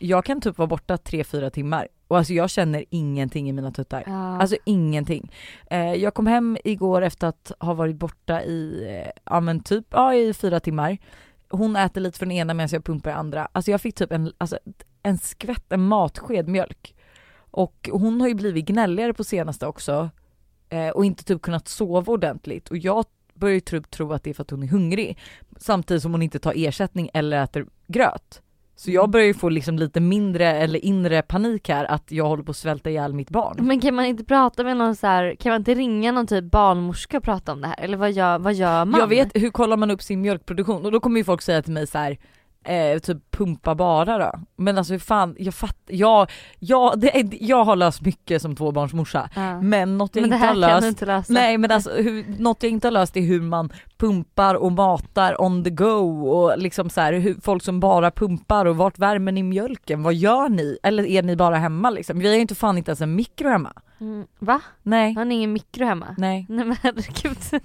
jag 0.00 0.24
kan 0.24 0.40
typ 0.40 0.58
vara 0.58 0.66
borta 0.66 0.96
3-4 0.96 1.50
timmar 1.50 1.88
och 2.08 2.18
alltså 2.18 2.32
jag 2.32 2.50
känner 2.50 2.84
ingenting 2.90 3.48
i 3.48 3.52
mina 3.52 3.70
tuttar. 3.70 4.02
Ja. 4.06 4.40
Alltså 4.40 4.56
ingenting. 4.64 5.32
Eh, 5.70 5.94
jag 5.94 6.14
kom 6.14 6.26
hem 6.26 6.58
igår 6.64 7.02
efter 7.02 7.26
att 7.26 7.52
ha 7.60 7.74
varit 7.74 7.96
borta 7.96 8.42
i, 8.42 8.86
eh, 8.88 9.10
ja 9.24 9.40
men 9.40 9.60
typ, 9.60 9.86
ja 9.90 10.14
i 10.14 10.34
fyra 10.34 10.60
timmar. 10.60 10.98
Hon 11.50 11.76
äter 11.76 12.00
lite 12.00 12.18
från 12.18 12.30
ena 12.30 12.54
medan 12.54 12.68
jag 12.72 12.84
pumpar 12.84 13.10
andra. 13.10 13.48
Alltså 13.52 13.70
jag 13.70 13.80
fick 13.80 13.94
typ 13.94 14.12
en, 14.12 14.32
alltså, 14.38 14.58
en 15.02 15.18
skvätt, 15.18 15.72
en 15.72 15.82
matsked 15.82 16.48
mjölk. 16.48 16.94
Och 17.50 17.88
hon 17.92 18.20
har 18.20 18.28
ju 18.28 18.34
blivit 18.34 18.66
gnälligare 18.66 19.14
på 19.14 19.24
senaste 19.24 19.66
också. 19.66 20.10
Eh, 20.70 20.88
och 20.88 21.04
inte 21.04 21.24
typ 21.24 21.42
kunnat 21.42 21.68
sova 21.68 22.12
ordentligt. 22.12 22.68
Och 22.68 22.76
jag 22.76 23.04
börjar 23.34 23.54
ju 23.54 23.60
typ 23.60 23.90
tro 23.90 24.12
att 24.12 24.24
det 24.24 24.30
är 24.30 24.34
för 24.34 24.42
att 24.42 24.50
hon 24.50 24.62
är 24.62 24.66
hungrig. 24.66 25.18
Samtidigt 25.56 26.02
som 26.02 26.12
hon 26.12 26.22
inte 26.22 26.38
tar 26.38 26.52
ersättning 26.56 27.10
eller 27.14 27.42
äter 27.42 27.66
gröt. 27.86 28.42
Så 28.76 28.90
jag 28.90 29.10
börjar 29.10 29.26
ju 29.26 29.34
få 29.34 29.48
liksom 29.48 29.78
lite 29.78 30.00
mindre 30.00 30.46
eller 30.46 30.84
inre 30.84 31.22
panik 31.22 31.68
här 31.68 31.84
att 31.84 32.12
jag 32.12 32.28
håller 32.28 32.42
på 32.42 32.50
att 32.50 32.56
svälta 32.56 32.90
ihjäl 32.90 33.12
mitt 33.12 33.30
barn. 33.30 33.56
Men 33.60 33.80
kan 33.80 33.94
man 33.94 34.04
inte 34.04 34.24
prata 34.24 34.64
med 34.64 34.76
någon 34.76 34.96
så 34.96 35.06
här, 35.06 35.34
kan 35.34 35.50
man 35.50 35.60
inte 35.60 35.74
ringa 35.74 36.12
någon 36.12 36.26
typ 36.26 36.44
barnmorska 36.44 37.16
och 37.16 37.22
prata 37.22 37.52
om 37.52 37.60
det 37.60 37.66
här? 37.66 37.80
Eller 37.80 37.96
vad 37.96 38.12
gör, 38.12 38.38
vad 38.38 38.54
gör 38.54 38.84
man? 38.84 39.00
Jag 39.00 39.06
vet, 39.06 39.30
hur 39.34 39.50
kollar 39.50 39.76
man 39.76 39.90
upp 39.90 40.02
sin 40.02 40.20
mjölkproduktion? 40.20 40.84
Och 40.84 40.92
då 40.92 41.00
kommer 41.00 41.18
ju 41.18 41.24
folk 41.24 41.42
säga 41.42 41.62
till 41.62 41.72
mig 41.72 41.86
så 41.86 41.98
här. 41.98 42.18
Eh, 42.64 42.98
typ 42.98 43.30
pumpa 43.30 43.74
bara 43.74 44.18
då. 44.18 44.32
Men 44.56 44.78
alltså 44.78 44.92
hur 44.92 44.98
fan, 44.98 45.36
jag 45.38 45.54
fattar, 45.54 45.94
jag, 45.94 46.30
jag, 46.58 47.00
det 47.00 47.18
är, 47.18 47.28
jag 47.40 47.64
har 47.64 47.76
löst 47.76 48.00
mycket 48.00 48.42
som 48.42 48.56
tvåbarnsmorsa. 48.56 49.30
Ja. 49.34 49.60
Men 49.60 49.98
något 49.98 50.16
jag 50.16 50.22
Men 50.22 50.32
inte 50.32 50.46
har 50.46 50.54
löst 50.54 50.86
inte 50.86 51.06
lösa. 51.06 51.32
Nej 51.32 51.58
men 51.58 51.70
alltså 51.70 51.90
hur, 51.90 52.24
något 52.38 52.62
jag 52.62 52.72
inte 52.72 52.86
har 52.86 52.92
löst 52.92 53.16
är 53.16 53.20
hur 53.20 53.40
man 53.40 53.72
pumpar 53.98 54.54
och 54.54 54.72
matar 54.72 55.42
on 55.42 55.64
the 55.64 55.70
go 55.70 56.28
och 56.28 56.58
liksom 56.58 56.90
så 56.90 57.00
här, 57.00 57.12
hur, 57.12 57.36
folk 57.42 57.62
som 57.62 57.80
bara 57.80 58.10
pumpar 58.10 58.66
och 58.66 58.76
vart 58.76 58.98
värmer 58.98 59.32
ni 59.32 59.42
mjölken? 59.42 60.02
Vad 60.02 60.14
gör 60.14 60.48
ni? 60.48 60.78
Eller 60.82 61.06
är 61.06 61.22
ni 61.22 61.36
bara 61.36 61.56
hemma 61.56 61.90
liksom? 61.90 62.18
Vi 62.18 62.28
har 62.28 62.34
ju 62.34 62.40
inte 62.40 62.54
fan 62.54 62.78
inte 62.78 62.90
ens 62.90 63.00
en 63.00 63.14
mikro 63.14 63.48
hemma. 63.48 63.72
Mm. 64.00 64.26
Va? 64.38 64.60
Nej. 64.82 65.14
Har 65.14 65.24
ni 65.24 65.34
ingen 65.34 65.52
mikro 65.52 65.84
hemma? 65.84 66.14
Nej, 66.18 66.46
Nej 66.48 66.64
men 66.64 66.76
herregud. 66.82 67.62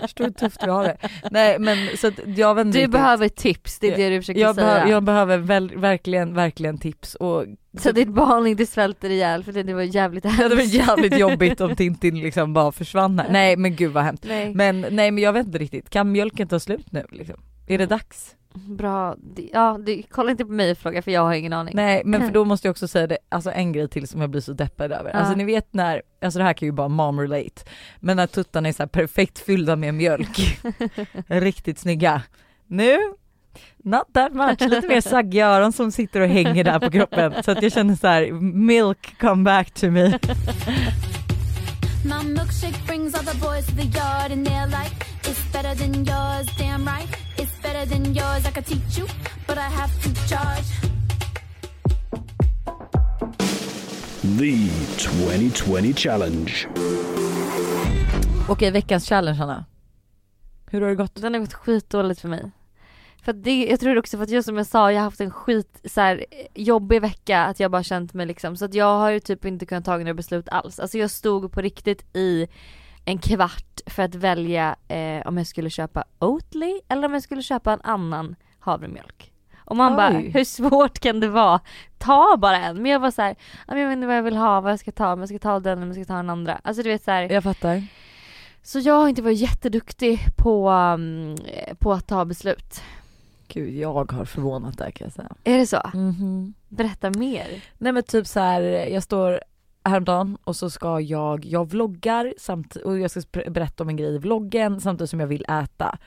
förstår 0.00 0.24
hur 0.24 0.30
tufft 0.30 0.62
vi 0.66 0.70
har 0.70 0.84
det. 0.84 0.96
Nej 1.30 1.58
men 1.58 1.96
så 1.96 2.08
att 2.08 2.14
jag 2.36 2.54
vet 2.54 2.72
Du 2.72 2.86
behöver 2.88 3.28
tips, 3.28 3.78
det 3.78 3.92
är 3.92 3.96
det 3.96 4.08
du 4.10 4.20
försöker 4.20 4.40
jag, 4.40 4.54
säga. 4.54 4.66
behöver, 4.66 4.90
jag 4.90 5.02
behöver 5.02 5.38
väl, 5.38 5.76
verkligen, 5.76 6.34
verkligen 6.34 6.78
tips 6.78 7.14
och 7.14 7.44
Så 7.78 7.92
ditt 7.92 8.08
barn 8.08 8.46
inte 8.46 8.66
svälter 8.66 9.10
ihjäl 9.10 9.44
för 9.44 9.52
det, 9.52 9.62
det 9.62 9.74
var 9.74 9.82
jävligt 9.82 10.24
hemskt. 10.24 10.40
Ja, 10.42 10.48
det 10.48 10.54
var 10.54 10.62
jävligt 10.62 11.18
jobbigt 11.18 11.60
om 11.60 11.76
Tintin 11.76 12.20
liksom 12.20 12.52
bara 12.52 12.72
försvann 12.72 13.18
här. 13.18 13.28
Nej 13.30 13.56
men 13.56 13.76
gud 13.76 13.92
vad 13.92 14.04
hemskt. 14.04 14.24
Nej. 14.28 14.54
Men 14.54 14.80
nej 14.80 15.10
men 15.10 15.18
jag 15.24 15.32
vet 15.32 15.46
inte 15.46 15.58
riktigt, 15.58 15.90
kan 15.90 16.12
mjölken 16.12 16.48
ta 16.48 16.60
slut 16.60 16.92
nu 16.92 17.06
liksom? 17.10 17.36
Är 17.66 17.78
det 17.78 17.86
dags? 17.86 18.36
Bra, 18.56 19.16
ja 19.52 19.78
du, 19.86 20.02
kolla 20.10 20.30
inte 20.30 20.44
på 20.44 20.52
mig 20.52 20.70
och 20.70 20.78
fråga 20.78 21.02
för 21.02 21.10
jag 21.10 21.20
har 21.20 21.34
ingen 21.34 21.52
aning. 21.52 21.76
Nej 21.76 22.02
men 22.04 22.20
för 22.20 22.30
då 22.32 22.44
måste 22.44 22.68
jag 22.68 22.70
också 22.70 22.88
säga 22.88 23.06
det, 23.06 23.18
alltså 23.28 23.50
en 23.50 23.72
grej 23.72 23.88
till 23.88 24.08
som 24.08 24.20
jag 24.20 24.30
blir 24.30 24.40
så 24.40 24.52
deppad 24.52 24.92
över. 24.92 25.10
Ja. 25.10 25.18
Alltså 25.18 25.34
ni 25.34 25.44
vet 25.44 25.74
när, 25.74 26.02
alltså 26.22 26.38
det 26.38 26.44
här 26.44 26.52
kan 26.52 26.66
ju 26.66 26.72
bara 26.72 26.88
mom 26.88 27.20
relate, 27.20 27.62
men 28.00 28.16
när 28.16 28.26
tuttarna 28.26 28.68
är 28.68 28.72
så 28.72 28.82
här 28.82 28.88
perfekt 28.88 29.38
fyllda 29.38 29.76
med 29.76 29.94
mjölk, 29.94 30.60
riktigt 31.26 31.78
snygga. 31.78 32.22
Nu, 32.66 32.98
not 33.76 34.12
that 34.14 34.32
much, 34.32 34.60
lite 34.60 34.88
mer 34.88 35.00
saggiga 35.00 35.46
öron 35.46 35.72
som 35.72 35.92
sitter 35.92 36.20
och 36.20 36.28
hänger 36.28 36.64
där 36.64 36.80
på 36.80 36.90
kroppen 36.90 37.42
så 37.42 37.50
att 37.50 37.62
jag 37.62 37.72
känner 37.72 37.94
så 37.94 38.06
här: 38.06 38.32
milk 38.40 39.18
come 39.20 39.44
back 39.44 39.70
to 39.70 39.90
me. 39.90 40.18
It's 45.28 45.52
better 45.52 45.74
than 45.74 46.04
yours, 46.04 46.46
damn 46.58 46.86
right. 46.86 47.08
It's 47.36 47.62
better 47.62 47.84
than 47.86 48.14
yours, 48.14 48.46
I 48.46 48.50
could 48.52 48.66
teach 48.66 48.98
you, 48.98 49.06
but 49.46 49.58
I 49.58 49.68
have 49.68 49.92
to 50.02 50.08
charge. 50.28 50.70
The 54.38 54.68
2020 54.98 55.92
Challenge. 55.94 56.68
Okej 58.48 58.70
veckans 58.70 59.08
challenge 59.08 59.38
Hanna. 59.38 59.64
Hur 60.66 60.80
har 60.80 60.88
det 60.88 60.94
gått? 60.94 61.14
Den 61.14 61.34
har 61.34 61.40
gått 61.40 61.54
skitdåligt 61.54 62.20
för 62.20 62.28
mig. 62.28 62.50
För 63.22 63.32
det, 63.32 63.66
jag 63.66 63.80
tror 63.80 63.98
också 63.98 64.16
för 64.16 64.24
att 64.24 64.30
just 64.30 64.46
som 64.46 64.56
jag 64.56 64.66
sa, 64.66 64.92
jag 64.92 64.98
har 64.98 65.04
haft 65.04 65.20
en 65.20 65.30
skit 65.30 65.80
så 65.84 66.00
här, 66.00 66.24
jobbig 66.54 67.00
vecka 67.00 67.40
att 67.44 67.60
jag 67.60 67.70
bara 67.70 67.82
känt 67.82 68.14
mig 68.14 68.26
liksom 68.26 68.56
så 68.56 68.64
att 68.64 68.74
jag 68.74 68.98
har 68.98 69.10
ju 69.10 69.20
typ 69.20 69.44
inte 69.44 69.66
kunnat 69.66 69.84
ta 69.84 69.96
några 69.96 70.14
beslut 70.14 70.48
alls. 70.48 70.80
Alltså 70.80 70.98
jag 70.98 71.10
stod 71.10 71.52
på 71.52 71.60
riktigt 71.60 72.16
i 72.16 72.46
en 73.08 73.18
kvart 73.18 73.80
för 73.86 74.02
att 74.02 74.14
välja 74.14 74.76
eh, 74.88 75.26
om 75.26 75.36
jag 75.38 75.46
skulle 75.46 75.70
köpa 75.70 76.04
Oatly 76.18 76.80
eller 76.88 77.06
om 77.06 77.12
jag 77.12 77.22
skulle 77.22 77.42
köpa 77.42 77.72
en 77.72 77.80
annan 77.82 78.36
havremjölk. 78.58 79.32
Och 79.58 79.76
man 79.76 79.96
bara, 79.96 80.16
Oj. 80.16 80.30
hur 80.34 80.44
svårt 80.44 80.98
kan 80.98 81.20
det 81.20 81.28
vara? 81.28 81.60
Ta 81.98 82.36
bara 82.36 82.56
en. 82.56 82.82
Men 82.82 82.90
jag 82.92 83.00
var 83.00 83.10
så 83.10 83.22
här, 83.22 83.36
"Ja, 83.66 83.74
men 83.74 83.78
jag 83.78 83.88
vet 83.88 83.96
inte 83.96 84.06
vad 84.06 84.16
jag 84.16 84.22
vill 84.22 84.36
ha, 84.36 84.60
vad 84.60 84.72
jag 84.72 84.80
ska 84.80 84.92
ta, 84.92 85.12
om 85.12 85.20
jag 85.20 85.28
ska 85.28 85.38
ta 85.38 85.60
den 85.60 85.72
eller 85.72 85.82
om 85.82 85.88
jag 85.88 85.96
ska 85.96 86.04
ta 86.12 86.16
den 86.16 86.30
andra. 86.30 86.60
Alltså 86.64 86.82
du 86.82 86.88
vet 86.88 87.04
så 87.04 87.10
här, 87.10 87.32
Jag 87.32 87.42
fattar. 87.42 87.82
så 88.62 88.78
jag 88.78 88.94
har 88.94 89.08
inte 89.08 89.22
varit 89.22 89.38
jätteduktig 89.38 90.20
på, 90.36 90.70
um, 90.70 91.36
på 91.78 91.92
att 91.92 92.06
ta 92.06 92.24
beslut. 92.24 92.82
Gud 93.48 93.74
jag 93.74 94.12
har 94.12 94.24
förvånat 94.24 94.78
där 94.78 94.90
kan 94.90 95.04
jag 95.04 95.12
säga. 95.12 95.28
Är 95.44 95.58
det 95.58 95.66
så? 95.66 95.82
Mhm. 95.94 96.54
Berätta 96.68 97.10
mer. 97.10 97.62
Nej 97.78 97.92
men 97.92 98.02
typ 98.02 98.26
så 98.26 98.40
här, 98.40 98.60
jag 98.62 99.02
står 99.02 99.40
häromdagen 99.88 100.38
och 100.44 100.56
så 100.56 100.70
ska 100.70 101.00
jag, 101.00 101.44
jag 101.44 101.70
vloggar 101.70 102.34
samt, 102.38 102.76
och 102.76 102.98
jag 102.98 103.10
ska 103.10 103.20
berätta 103.50 103.82
om 103.82 103.88
en 103.88 103.96
grej 103.96 104.14
i 104.14 104.18
vloggen 104.18 104.80
samtidigt 104.80 105.10
som 105.10 105.20
jag 105.20 105.26
vill 105.26 105.44
äta. 105.48 105.98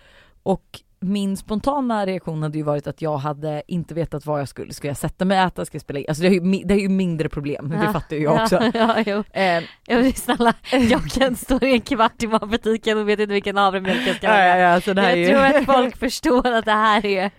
Och 0.44 0.82
min 1.02 1.38
spontana 1.38 2.06
reaktion 2.06 2.44
hade 2.44 2.58
ju 2.58 2.64
varit 2.64 2.88
att 2.88 3.02
jag 3.02 3.18
hade 3.18 3.64
inte 3.68 3.94
vetat 3.94 4.26
vad 4.26 4.40
jag 4.40 4.48
skulle, 4.48 4.74
ska 4.74 4.88
jag 4.88 4.98
sätta 4.98 5.26
mig 5.26 5.40
och 5.40 5.48
äta, 5.48 5.66
ska 5.66 5.76
jag 5.76 5.82
spela 5.82 6.00
in? 6.00 6.06
Alltså 6.08 6.24
det 6.24 6.30
är 6.30 6.32
ju, 6.32 6.64
det 6.66 6.74
är 6.74 6.80
ju 6.80 6.90
mindre 6.90 7.30
problem, 7.30 7.70
det 7.70 7.94
fattar 7.94 8.16
ju 8.16 8.24
jag 8.24 8.42
också. 8.42 8.56
Ja, 8.74 8.96
ja, 8.98 9.04
jo. 9.06 9.24
Eh, 9.42 9.64
Ja, 9.88 9.98
men 9.98 10.14
snälla, 10.14 10.54
jag 10.90 11.04
kan 11.04 11.36
stå 11.36 11.60
i 11.62 11.72
en 11.72 11.82
kvart 11.82 12.24
i 12.24 12.28
matbutiken 12.28 12.98
och 12.98 13.10
vet 13.10 13.20
inte 13.20 13.34
vilken 13.34 13.58
havremjölk 13.58 14.08
jag 14.08 14.16
ska 14.16 14.28
ja, 14.28 14.46
ja, 14.46 14.58
ja, 14.86 14.94
här 15.02 15.16
Jag 15.16 15.30
tror 15.30 15.60
att 15.60 15.66
folk 15.78 15.98
förstår 15.98 16.52
att 16.52 16.66
det 16.66 16.72
här 16.72 17.06
är 17.06 17.32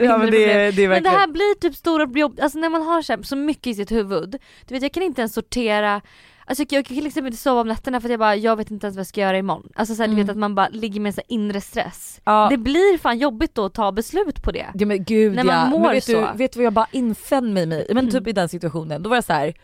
ja 0.00 0.18
men 0.18 0.30
det, 0.30 0.70
det 0.70 0.84
är 0.84 0.88
Men 0.88 1.02
det 1.02 1.08
här 1.08 1.26
blir 1.28 1.60
typ 1.60 1.74
stora 1.74 2.06
jobb, 2.18 2.38
alltså 2.42 2.58
när 2.58 2.68
man 2.68 2.82
har 2.82 3.02
så, 3.02 3.12
här, 3.12 3.22
så 3.22 3.36
mycket 3.36 3.66
i 3.66 3.74
sitt 3.74 3.92
huvud. 3.92 4.36
Du 4.66 4.74
vet 4.74 4.82
jag 4.82 4.92
kan 4.92 5.02
inte 5.02 5.20
ens 5.20 5.34
sortera 5.34 6.00
Alltså 6.48 6.64
jag 6.68 6.86
kan 6.86 6.96
liksom 6.96 7.26
inte 7.26 7.38
sova 7.38 7.60
om 7.60 7.68
nätterna 7.68 8.00
för 8.00 8.08
att 8.08 8.10
jag 8.10 8.20
bara, 8.20 8.36
jag 8.36 8.56
vet 8.56 8.70
inte 8.70 8.86
ens 8.86 8.96
vad 8.96 9.00
jag 9.00 9.06
ska 9.06 9.20
göra 9.20 9.38
imorgon. 9.38 9.68
Alltså 9.74 9.94
så 9.94 10.02
här, 10.02 10.08
du 10.08 10.12
Mm. 10.14 10.26
vet 10.26 10.30
att 10.32 10.38
man 10.38 10.54
bara 10.54 10.68
ligger 10.68 11.00
med 11.00 11.18
en 11.18 11.24
inre 11.28 11.60
stress. 11.60 12.20
ja. 12.24 12.46
Det 12.50 12.56
blir 12.56 12.98
fan 12.98 13.18
jobbigt 13.18 13.54
då 13.54 13.64
att 13.64 13.74
ta 13.74 13.92
beslut 13.92 14.42
på 14.42 14.52
det. 14.52 14.66
Ja 14.74 14.86
men 14.86 15.04
gud 15.04 15.34
När 15.34 15.44
man 15.44 15.54
ja. 15.54 15.66
mår 15.66 15.78
men 15.80 15.90
vet 15.92 16.04
så. 16.04 16.12
Du, 16.12 16.26
vet 16.38 16.52
du 16.52 16.58
vad 16.58 16.66
jag 16.66 16.72
bara 16.72 16.86
infann 16.92 17.52
mig 17.54 17.62
i? 17.90 17.94
Men 17.94 18.06
typ 18.06 18.14
Mm. 18.14 18.28
i 18.28 18.32
den 18.32 18.48
situationen, 18.48 19.02
då 19.02 19.10
var 19.10 19.16
jag 19.16 19.24
så 19.24 19.32
här. 19.32 19.54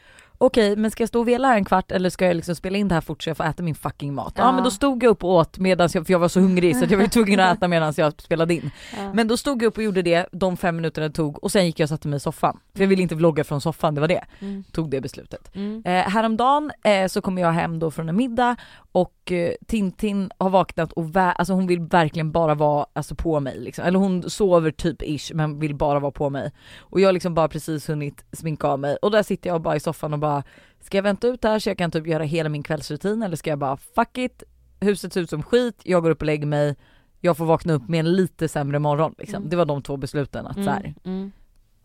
Okej 0.47 0.77
men 0.77 0.91
ska 0.91 1.03
jag 1.03 1.09
stå 1.09 1.21
och 1.21 1.29
vela 1.29 1.49
här 1.49 1.57
en 1.57 1.65
kvart 1.65 1.93
eller 1.93 2.11
ska 2.11 2.27
jag 2.27 2.37
liksom 2.37 2.55
spela 2.55 2.79
in 2.79 2.89
det 2.89 2.95
här 2.95 3.01
fort 3.03 3.23
så 3.23 3.31
jag 3.31 3.37
får 3.37 3.45
äta 3.45 3.63
min 3.63 3.75
fucking 3.75 4.15
mat? 4.15 4.33
Ja, 4.37 4.45
Ja. 4.45 4.53
men 4.53 4.65
då 4.65 4.71
stod 4.71 5.03
jag 5.03 5.11
upp 5.11 5.25
och 5.25 5.31
åt 5.35 5.59
medan 5.59 5.89
jag, 5.95 6.07
för 6.07 6.13
jag 6.13 6.19
var 6.19 6.29
så 6.29 6.41
hungrig 6.41 6.77
så 6.77 6.85
jag 6.91 6.99
var 6.99 7.07
tvungen 7.09 7.41
att 7.41 7.57
äta 7.57 7.69
medan 7.69 7.93
jag 7.97 8.23
spelade 8.23 8.55
in. 8.55 8.71
Ja. 8.97 9.13
Men 9.13 9.29
då 9.29 9.37
stod 9.37 9.63
jag 9.63 9.67
upp 9.69 9.77
och 9.77 9.83
gjorde 9.83 10.03
det 10.03 10.27
de 10.33 10.57
fem 10.57 10.77
minuterna 10.77 11.09
det 11.09 11.15
tog 11.15 11.45
och 11.45 11.53
sen 11.53 11.67
gick 11.67 11.81
jag 11.81 11.85
och 11.85 11.89
satte 11.89 12.09
mig 12.09 12.17
i 12.17 12.21
soffan. 12.21 12.59
För 12.75 12.81
jag 12.83 12.89
ville 12.89 13.03
inte 13.03 13.15
vlogga 13.15 13.45
från 13.45 13.61
soffan, 13.61 13.95
det 13.95 14.01
var 14.01 14.09
det. 14.09 14.25
Mm. 14.41 14.65
Tog 14.73 14.91
det 14.91 15.01
beslutet. 15.01 15.55
Mm. 15.55 15.83
Eh, 15.85 15.93
häromdagen 15.93 16.71
eh, 16.85 17.07
så 17.09 17.21
kom 17.21 17.39
jag 17.39 17.53
hem 17.53 17.79
då 17.79 17.91
från 17.91 18.09
en 18.09 18.17
middag 18.17 18.57
och 18.93 19.33
eh, 19.33 19.53
Tintin 19.67 20.31
har 20.39 20.51
vaknat 20.51 20.93
och 20.93 21.05
vä- 21.05 21.33
alltså 21.33 21.53
hon 21.55 21.67
vill 21.67 21.81
verkligen 21.81 22.33
bara 22.33 22.55
vara 22.55 22.87
alltså, 22.93 23.15
på 23.15 23.41
mig 23.41 23.59
liksom. 23.61 23.85
Eller 23.85 23.99
hon 23.99 24.31
sover 24.31 24.71
typ 24.71 25.03
ish 25.03 25.31
men 25.35 25.59
vill 25.59 25.75
bara 25.75 25.99
vara 26.01 26.13
på 26.13 26.31
mig. 26.31 26.53
Och 26.81 27.01
jag 27.01 27.09
har 27.09 27.13
liksom 27.13 27.35
bara 27.35 27.49
precis 27.49 27.89
hunnit 27.89 28.25
sminka 28.33 28.67
av 28.69 28.79
mig 28.79 28.97
och 29.03 29.11
där 29.11 29.23
sitter 29.23 29.51
jag 29.51 29.63
bara 29.63 29.77
i 29.77 29.81
soffan 29.81 30.13
och 30.13 30.19
bara 30.19 30.32
ska 30.81 30.99
jag 30.99 31.03
vänta 31.03 31.29
ut 31.29 31.45
här 31.45 31.59
så 31.59 31.71
jag 31.71 31.79
kan 31.79 31.91
typ 31.91 32.07
göra 32.07 32.23
hela 32.25 32.49
min 32.49 32.63
kvällsrutin 32.63 33.23
eller 33.23 33.37
ska 33.37 33.51
jag 33.51 33.59
bara 33.59 33.77
fuck 33.77 34.19
it, 34.19 34.43
huset 34.81 35.13
ser 35.13 35.21
ut 35.21 35.31
som 35.31 35.43
skit, 35.43 35.81
jag 35.85 36.03
går 36.03 36.11
upp 36.11 36.21
och 36.23 36.27
lägger 36.27 36.47
mig, 36.47 36.77
jag 37.21 37.37
får 37.37 37.45
vakna 37.45 37.73
upp 37.73 37.89
med 37.89 38.01
en 38.01 38.13
lite 38.13 38.49
sämre 38.49 38.79
morgon 38.79 39.15
liksom. 39.19 39.37
Mm. 39.37 39.51
Det 39.51 39.57
var 39.57 39.65
de 39.65 39.83
två 39.83 39.97
besluten 39.97 40.47
att 40.47 40.55
så 40.55 40.71
här, 40.71 40.81
Mm. 41.05 41.17
Mm. 41.19 41.33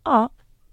ja, 0.04 0.30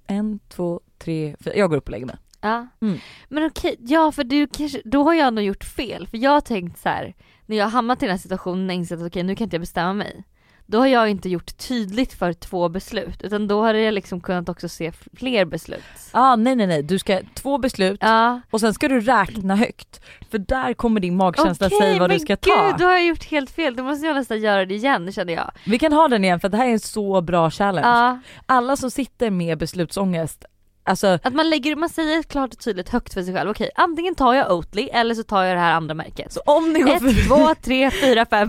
en, 0.07 0.39
två, 0.49 0.81
tre, 0.99 1.37
fyra, 1.41 1.55
jag 1.57 1.71
går 1.71 1.77
upp 1.77 1.85
och 1.85 1.91
lägger 1.91 2.07
mig. 2.07 2.17
Ja. 2.41 2.67
Mm. 2.81 2.99
Men 3.29 3.47
okej, 3.47 3.77
ja 3.79 4.13
för 4.13 4.25
du 4.25 4.47
kanske, 4.47 4.83
då 4.85 5.03
har 5.03 5.15
jag 5.15 5.35
nog 5.35 5.45
gjort 5.45 5.65
fel. 5.65 6.07
För 6.07 6.19
jag 6.19 6.31
har 6.31 6.41
tänkt 6.41 6.79
så 6.79 6.89
här, 6.89 7.15
när 7.47 7.57
jag 7.57 7.65
har 7.65 7.71
hamnat 7.71 8.03
i 8.03 8.07
den 8.07 8.11
här 8.11 8.19
situationen 8.19 8.67
och 8.67 8.75
insett 8.75 9.01
att 9.01 9.07
okej 9.07 9.23
nu 9.23 9.37
kan 9.37 9.45
inte 9.45 9.57
jag 9.57 9.63
bestämma 9.63 9.93
mig. 9.93 10.25
Då 10.67 10.79
har 10.79 10.87
jag 10.87 11.09
inte 11.09 11.29
gjort 11.29 11.57
tydligt 11.59 12.13
för 12.13 12.33
två 12.33 12.69
beslut 12.69 13.23
utan 13.23 13.49
då 13.49 13.63
har 13.63 13.75
jag 13.75 13.95
liksom 13.95 14.21
kunnat 14.21 14.49
också 14.49 14.69
se 14.69 14.93
fler 15.17 15.45
beslut. 15.45 15.83
Ah, 16.13 16.37
nej 16.37 16.55
nej 16.57 16.67
nej, 16.67 16.83
du 16.83 16.99
ska 16.99 17.21
två 17.35 17.59
beslut 17.59 17.99
Ja. 18.03 18.41
och 18.51 18.61
sen 18.61 18.75
ska 18.75 18.89
du 18.89 19.01
räkna 19.01 19.57
högt. 19.57 20.01
För 20.31 20.39
där 20.39 20.75
kommer 20.75 21.01
din 21.01 21.17
magkänsla 21.17 21.67
Okej, 21.67 21.79
säga 21.79 21.99
vad 21.99 22.11
men 22.11 22.19
du 22.19 22.21
ska 22.25 22.35
gud, 22.35 22.41
ta. 22.43 22.77
då 22.79 22.85
har 22.85 22.93
jag 22.93 23.05
gjort 23.07 23.25
helt 23.25 23.51
fel. 23.51 23.77
Då 23.77 23.83
måste 23.83 24.07
jag 24.07 24.15
nästan 24.17 24.41
göra 24.41 24.65
det 24.65 24.75
igen 24.75 25.13
känner 25.13 25.33
jag. 25.33 25.51
Vi 25.67 25.79
kan 25.79 25.93
ha 25.93 26.09
den 26.09 26.25
igen 26.25 26.41
för 26.41 26.49
det 26.49 26.57
här 26.57 26.67
är 26.67 26.73
en 26.73 26.81
så 26.81 27.21
bra 27.21 27.51
challenge. 27.51 27.89
Ja. 27.89 28.19
Alla 28.47 28.77
som 28.77 28.91
sitter 28.91 29.31
med 29.31 29.59
beslutsångest, 29.59 30.45
alltså 30.85 31.19
Att 31.23 31.35
man 31.35 31.51
lägger, 31.51 31.77
man 31.77 31.89
säger 31.89 32.23
klart 32.23 32.53
och 32.55 32.59
tydligt 32.59 32.89
högt 32.89 33.15
för 33.15 33.23
sig 33.23 33.35
själv. 33.35 33.51
Okej, 33.51 33.71
antingen 33.75 34.15
tar 34.15 34.35
jag 34.35 34.53
Oatly 34.53 34.83
eller 34.93 35.15
så 35.15 35.23
tar 35.23 35.43
jag 35.45 35.57
det 35.57 35.61
här 35.61 35.73
andra 35.73 35.95
märket. 35.95 36.33
så 36.33 36.41
om 36.41 36.73
ni 36.73 36.81
går 36.81 36.93
Ett, 36.93 36.99
förbi, 37.03 37.23
två, 37.29 37.55
tre, 37.63 37.91
fyra, 37.91 38.27
fem. 38.31 38.49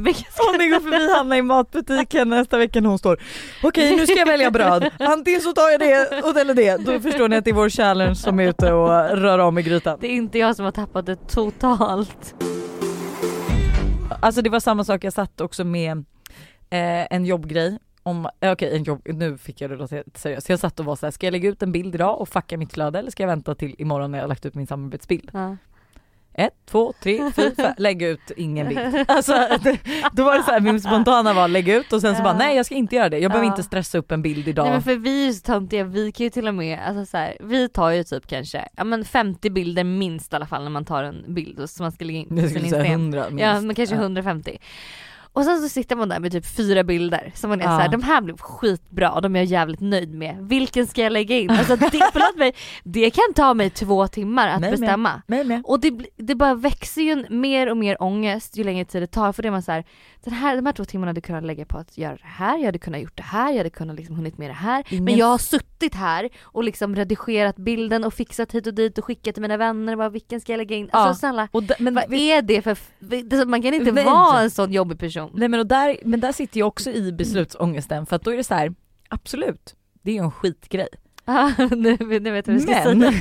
Om 0.52 0.58
ni 0.60 0.68
går 0.68 0.80
förbi 0.80 1.14
Hanna 1.14 1.38
i 1.38 1.42
matbutiken 1.42 2.30
nästa 2.30 2.58
vecka 2.58 2.82
när 2.82 2.90
hon 2.90 3.00
står 3.00 3.20
okej 3.64 3.96
nu 3.98 4.06
ska 4.08 4.16
jag 4.20 4.26
välja 4.26 4.52
bröd, 4.52 4.90
antingen 5.00 5.42
så 5.42 5.54
tar 5.54 5.70
jag 5.70 5.80
det 5.80 6.22
och- 6.24 6.38
eller 6.38 6.54
det. 6.54 6.78
Då 6.86 7.00
förstår 7.00 7.28
ni 7.30 7.36
att 7.36 7.44
det 7.46 7.52
är 7.52 7.56
vår 7.56 7.70
challenge 7.70 8.16
som 8.16 8.40
är 8.40 8.48
ute 8.50 8.72
och 8.74 9.18
rör 9.18 9.40
om 9.40 9.58
i 9.58 9.62
grytan. 9.62 9.98
Det 10.02 10.08
är 10.08 10.12
inte 10.12 10.40
jag 10.40 10.56
som 10.56 10.66
har 10.66 10.72
tappat 10.72 11.06
det 11.06 11.16
totalt. 11.30 12.36
Alltså 14.22 14.42
det 14.42 14.50
var 14.50 14.60
samma 14.60 14.84
sak, 14.84 15.04
jag 15.04 15.14
satt 15.14 15.42
också 15.42 15.64
med 15.64 15.98
eh, 16.70 17.14
en 17.16 17.26
jobbgrej 17.26 17.80
om, 18.06 18.30
eh, 18.40 18.52
okej 18.52 18.76
en 18.76 18.84
jobb, 18.84 19.02
nu 19.06 19.38
fick 19.38 19.62
jag 19.62 19.70
det 19.70 19.76
låta 19.76 19.96
seriöst. 20.16 20.50
Jag 20.50 20.60
satt 20.60 20.80
och 20.80 20.86
var 20.86 20.96
så 20.96 21.06
här: 21.06 21.12
ska 21.12 21.26
jag 21.28 21.32
lägga 21.32 21.50
ut 21.50 21.64
en 21.64 21.72
bild 21.72 21.96
idag 21.96 22.22
och 22.22 22.30
fucka 22.30 22.58
mitt 22.58 22.74
flöde 22.74 23.00
eller 23.00 23.12
ska 23.12 23.24
jag 23.24 23.28
vänta 23.28 23.56
till 23.56 23.76
imorgon 23.78 24.12
när 24.12 24.18
jag 24.18 24.24
har 24.24 24.30
lagt 24.30 24.46
ut 24.46 24.56
min 24.56 24.68
samarbetsbild? 24.68 25.30
Ja. 25.34 25.58
Ett, 26.38 26.54
två, 26.66 26.94
tre, 27.04 27.32
fyra, 27.32 27.74
lägg 27.78 28.02
ut 28.02 28.32
ingen 28.38 28.68
bild. 28.68 28.80
Alltså 29.08 29.32
det, 29.64 29.78
då 30.14 30.24
var 30.24 30.38
det 30.38 30.44
så 30.44 30.52
här, 30.52 30.60
min 30.60 30.82
spontana 30.82 31.34
var 31.34 31.48
lägg 31.48 31.70
ut 31.70 31.94
och 31.94 32.02
sen 32.02 32.16
så 32.16 32.20
Ja. 32.20 32.24
bara 32.24 32.38
nej 32.38 32.56
jag 32.56 32.66
ska 32.66 32.76
inte 32.76 32.96
göra 32.96 33.10
det, 33.10 33.20
jag 33.20 33.32
behöver 33.32 33.48
Ja. 33.48 33.52
inte 33.54 33.64
stressa 33.64 33.98
upp 33.98 34.12
en 34.12 34.22
bild 34.22 34.48
idag. 34.48 34.64
Nej 34.64 34.74
men 34.74 34.82
för 34.82 34.96
vi 34.96 35.22
är 35.24 35.28
ju 35.28 35.34
så 35.34 35.42
töntiga, 35.42 35.84
vi 35.84 36.12
kan 36.12 36.24
ju 36.24 36.30
till 36.30 36.48
och 36.48 36.56
med, 36.56 36.80
alltså 36.88 37.06
så 37.06 37.18
här, 37.18 37.38
vi 37.40 37.70
tar 37.70 37.90
ju 37.90 38.04
typ 38.04 38.28
kanske, 38.28 38.68
ja 38.78 38.84
men 38.84 39.06
50 39.06 39.50
bilder 39.50 39.84
minst 39.84 40.34
i 40.34 40.36
alla 40.36 40.46
fall 40.48 40.64
när 40.64 40.70
man 40.72 40.86
tar 40.86 41.04
en 41.04 41.24
bild 41.28 41.70
som 41.70 41.84
man 41.84 41.92
ska 41.92 42.06
lägga 42.06 42.20
in 42.20 42.30
på 42.30 42.36
sin 42.48 42.58
Instagram. 42.58 42.86
100 42.92 43.26
minst. 43.30 43.42
Ja 43.44 43.62
men 43.62 43.76
kanske 43.76 43.96
150. 43.96 44.58
Och 45.36 45.44
sen 45.44 45.62
så 45.62 45.70
sitter 45.70 45.96
man 45.96 46.10
där 46.10 46.20
med 46.20 46.32
typ 46.32 46.46
fyra 46.46 46.84
bilder 46.84 47.32
som 47.36 47.50
man 47.50 47.62
är 47.62 47.66
Ja. 47.66 47.70
såhär, 47.72 47.90
de 47.90 48.04
här 48.04 48.22
blev 48.22 48.38
skitbra, 48.38 49.22
de 49.22 49.36
är 49.36 49.40
jag 49.40 49.46
jävligt 49.46 49.80
nöjd 49.80 50.14
med. 50.14 50.38
Vilken 50.42 50.88
ska 50.88 51.02
jag 51.02 51.12
lägga 51.14 51.38
in? 51.40 51.50
Alltså 51.50 51.76
det, 51.76 51.90
förlåt 52.14 52.38
mig, 52.38 52.54
det 52.84 53.10
kan 53.10 53.34
ta 53.36 53.54
mig 53.54 53.70
två 53.70 54.08
timmar 54.08 54.48
att 54.48 54.62
med. 54.62 54.72
bestämma. 54.72 55.22
Mig 55.28 55.44
med. 55.44 55.62
Och 55.66 55.80
det, 55.80 55.94
det 56.18 56.36
bara 56.36 56.56
växer 56.56 57.02
ju 57.02 57.26
mer 57.30 57.70
och 57.72 57.78
mer 57.78 58.04
ångest 58.04 58.58
ju 58.58 58.64
längre 58.64 58.86
tid 58.86 59.02
det 59.02 59.08
tar 59.08 59.32
för 59.32 59.42
det 59.44 59.50
är 59.50 59.52
man 59.52 59.62
såhär, 59.64 59.84
den 60.24 60.34
här, 60.34 60.56
de 60.56 60.66
här 60.66 60.74
två 60.74 60.86
timmarna 60.86 61.10
hade 61.10 61.18
jag 61.18 61.24
kunnat 61.24 61.44
lägga 61.44 61.66
på 61.66 61.78
att 61.78 61.98
göra 61.98 62.12
det 62.16 62.20
här, 62.28 62.58
jag 62.58 62.66
hade 62.66 62.80
kunnat 62.80 63.02
gjort 63.02 63.18
det 63.18 63.24
här, 63.24 63.50
jag 63.52 63.58
hade 63.58 63.70
kunnat 63.70 63.96
liksom 63.96 64.16
hunnit 64.16 64.38
med 64.38 64.50
det 64.50 64.54
här. 64.54 64.84
Men 64.90 65.00
Ingen- 65.08 65.18
jag 65.20 65.26
har 65.26 65.38
suttit 65.38 65.96
här 65.96 66.30
och 66.42 66.64
liksom 66.64 66.96
redigerat 66.96 67.56
bilden 67.56 68.04
och 68.04 68.14
fixat 68.14 68.52
hit 68.52 68.68
och 68.68 68.74
dit 68.74 68.98
och 68.98 69.06
skickat 69.06 69.34
till 69.36 69.42
mina 69.42 69.58
vänner 69.58 69.94
och 69.94 69.98
bara 69.98 70.10
vilken 70.10 70.42
ska 70.42 70.52
jag 70.54 70.58
lägga 70.58 70.76
in? 70.76 70.90
Alltså 70.92 71.10
Ja. 71.10 71.14
snälla, 71.16 71.48
Och 71.52 71.64
d- 71.64 71.76
men 71.80 71.94
vad 71.94 72.04
vi- 72.10 72.32
är 72.32 72.42
det 72.42 72.62
för, 72.62 73.46
man 73.46 73.62
kan 73.62 73.74
inte 73.74 73.92
Nej. 73.92 74.06
vara 74.06 74.42
en 74.42 74.52
sån 74.52 74.72
jobbig 74.72 75.00
person. 75.00 75.25
Nej 75.34 75.50
men, 75.50 75.60
och 75.60 75.68
där, 75.68 75.98
men 76.06 76.20
där 76.20 76.32
sitter 76.32 76.60
jag 76.60 76.68
också 76.68 76.92
i 76.92 77.12
beslutsångesten 77.12 78.06
för 78.06 78.16
att 78.16 78.24
då 78.24 78.32
är 78.32 78.38
det 78.38 78.44
så 78.44 78.54
här, 78.54 78.74
absolut, 79.10 79.76
det 80.02 80.12
är 80.12 80.16
ju 80.16 80.22
en 80.22 80.32
skitgrej. 80.32 80.88
Ah, 81.26 81.52
nu, 81.72 81.98
nu 82.00 82.06
vet 82.06 82.26
jag 82.26 82.32
vad 82.32 82.36
jag 82.36 82.62
ska 82.62 82.90
Men 82.90 83.02
säga. 83.02 83.14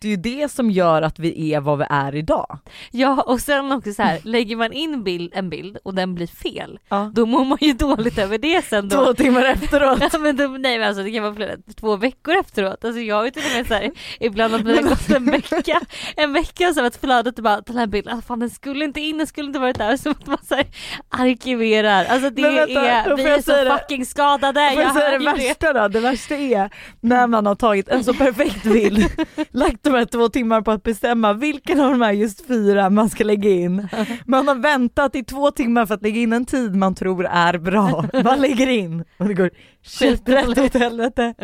Det 0.00 0.08
är 0.08 0.10
ju 0.10 0.16
det 0.16 0.52
som 0.52 0.70
gör 0.70 1.02
att 1.02 1.18
vi 1.18 1.52
är 1.54 1.60
vad 1.60 1.78
vi 1.78 1.84
är 1.90 2.14
idag. 2.14 2.58
Ja 2.90 3.22
och 3.22 3.40
sen 3.40 3.72
också 3.72 3.92
så 3.92 4.02
här, 4.02 4.20
lägger 4.24 4.56
man 4.56 4.72
in 4.72 5.04
bild, 5.04 5.32
en 5.34 5.50
bild 5.50 5.78
och 5.84 5.94
den 5.94 6.14
blir 6.14 6.26
fel, 6.26 6.78
Ja. 6.88 7.10
då 7.14 7.26
mår 7.26 7.44
man 7.44 7.58
ju 7.60 7.72
dåligt 7.72 8.18
över 8.18 8.38
det 8.38 8.64
sen 8.64 8.88
då. 8.88 9.04
Två 9.04 9.14
timmar 9.14 9.44
efteråt. 9.44 9.98
Ja, 10.12 10.18
men 10.18 10.36
då, 10.36 10.46
nej 10.48 10.78
men 10.78 10.88
alltså 10.88 11.02
det 11.02 11.10
kan 11.12 11.22
vara 11.22 11.34
flera, 11.34 11.52
två 11.80 11.96
veckor 11.96 12.34
efteråt. 12.36 12.84
Alltså 12.84 13.00
jag 13.00 13.16
har 13.16 13.24
ju 13.24 13.30
till 13.30 13.42
och 13.50 13.56
med 13.56 13.66
så 13.66 13.74
här, 13.74 13.90
ibland 14.20 14.54
att 14.54 14.64
det 14.64 14.74
har 14.76 14.82
gått 14.82 15.10
en 15.10 15.24
vecka, 15.30 15.80
en 16.16 16.32
vecka 16.32 16.72
så 16.74 16.84
att 16.84 16.96
flödet 16.96 17.36
bara 17.38 17.60
den 17.60 17.76
här 17.76 17.86
bilden, 17.86 18.12
alltså, 18.14 18.26
fan 18.28 18.38
den 18.40 18.50
skulle 18.50 18.84
inte 18.84 19.00
in, 19.00 19.18
den 19.18 19.26
skulle 19.26 19.46
inte 19.46 19.58
varit 19.58 19.78
där. 19.78 19.96
Så 19.96 20.10
att 20.10 20.26
man 20.26 20.38
så 20.48 20.54
här, 20.54 20.66
arkiverar. 21.08 22.04
Alltså 22.04 22.30
det 22.30 22.42
vänta, 22.42 22.80
är, 22.80 23.16
vi 23.16 23.22
jag 23.22 23.32
är 23.38 23.42
så 23.42 23.52
det. 23.52 23.78
fucking 23.80 24.06
skadade. 24.06 24.70
Får 24.74 24.82
jag 24.82 24.94
säga 24.94 25.18
det 25.18 25.24
värsta 25.24 25.72
då? 25.72 25.88
Det 25.88 26.00
värsta 26.00 26.34
är 26.34 26.70
när 27.00 27.26
man 27.26 27.46
har 27.46 27.54
tagit 27.54 27.88
en 27.88 28.04
så 28.04 28.14
perfekt 28.14 28.62
bild, 28.62 29.06
lagt 29.50 29.82
de 29.90 29.98
här 29.98 30.04
två 30.04 30.28
timmar 30.28 30.62
på 30.62 30.70
att 30.70 30.82
bestämma 30.82 31.32
vilken 31.32 31.80
av 31.80 31.90
de 31.90 32.02
här 32.02 32.12
just 32.12 32.46
fyra 32.46 32.90
man 32.90 33.10
ska 33.10 33.24
lägga 33.24 33.50
in. 33.50 33.88
Man 34.26 34.48
har 34.48 34.54
väntat 34.54 35.16
i 35.16 35.24
två 35.24 35.50
timmar 35.50 35.86
för 35.86 35.94
att 35.94 36.02
lägga 36.02 36.20
in 36.20 36.32
en 36.32 36.44
tid 36.44 36.74
man 36.74 36.94
tror 36.94 37.26
är 37.26 37.58
bra. 37.58 38.04
Man 38.24 38.40
lägger 38.40 38.66
in 38.66 39.04
och 39.16 39.28
det 39.28 39.34
går 39.34 39.50
skiträtt 39.82 40.58
åt 40.58 40.74
helvete. 40.74 41.34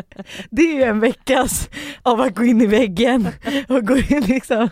Det 0.51 0.63
är 0.63 0.75
ju 0.75 0.83
en 0.83 1.01
veckas 1.01 1.69
av 2.03 2.21
att 2.21 2.35
gå 2.35 2.45
in 2.45 2.61
i 2.61 2.67
väggen 2.67 3.29
och 3.69 3.87
gå 3.87 3.97
in 3.97 4.21
liksom. 4.21 4.69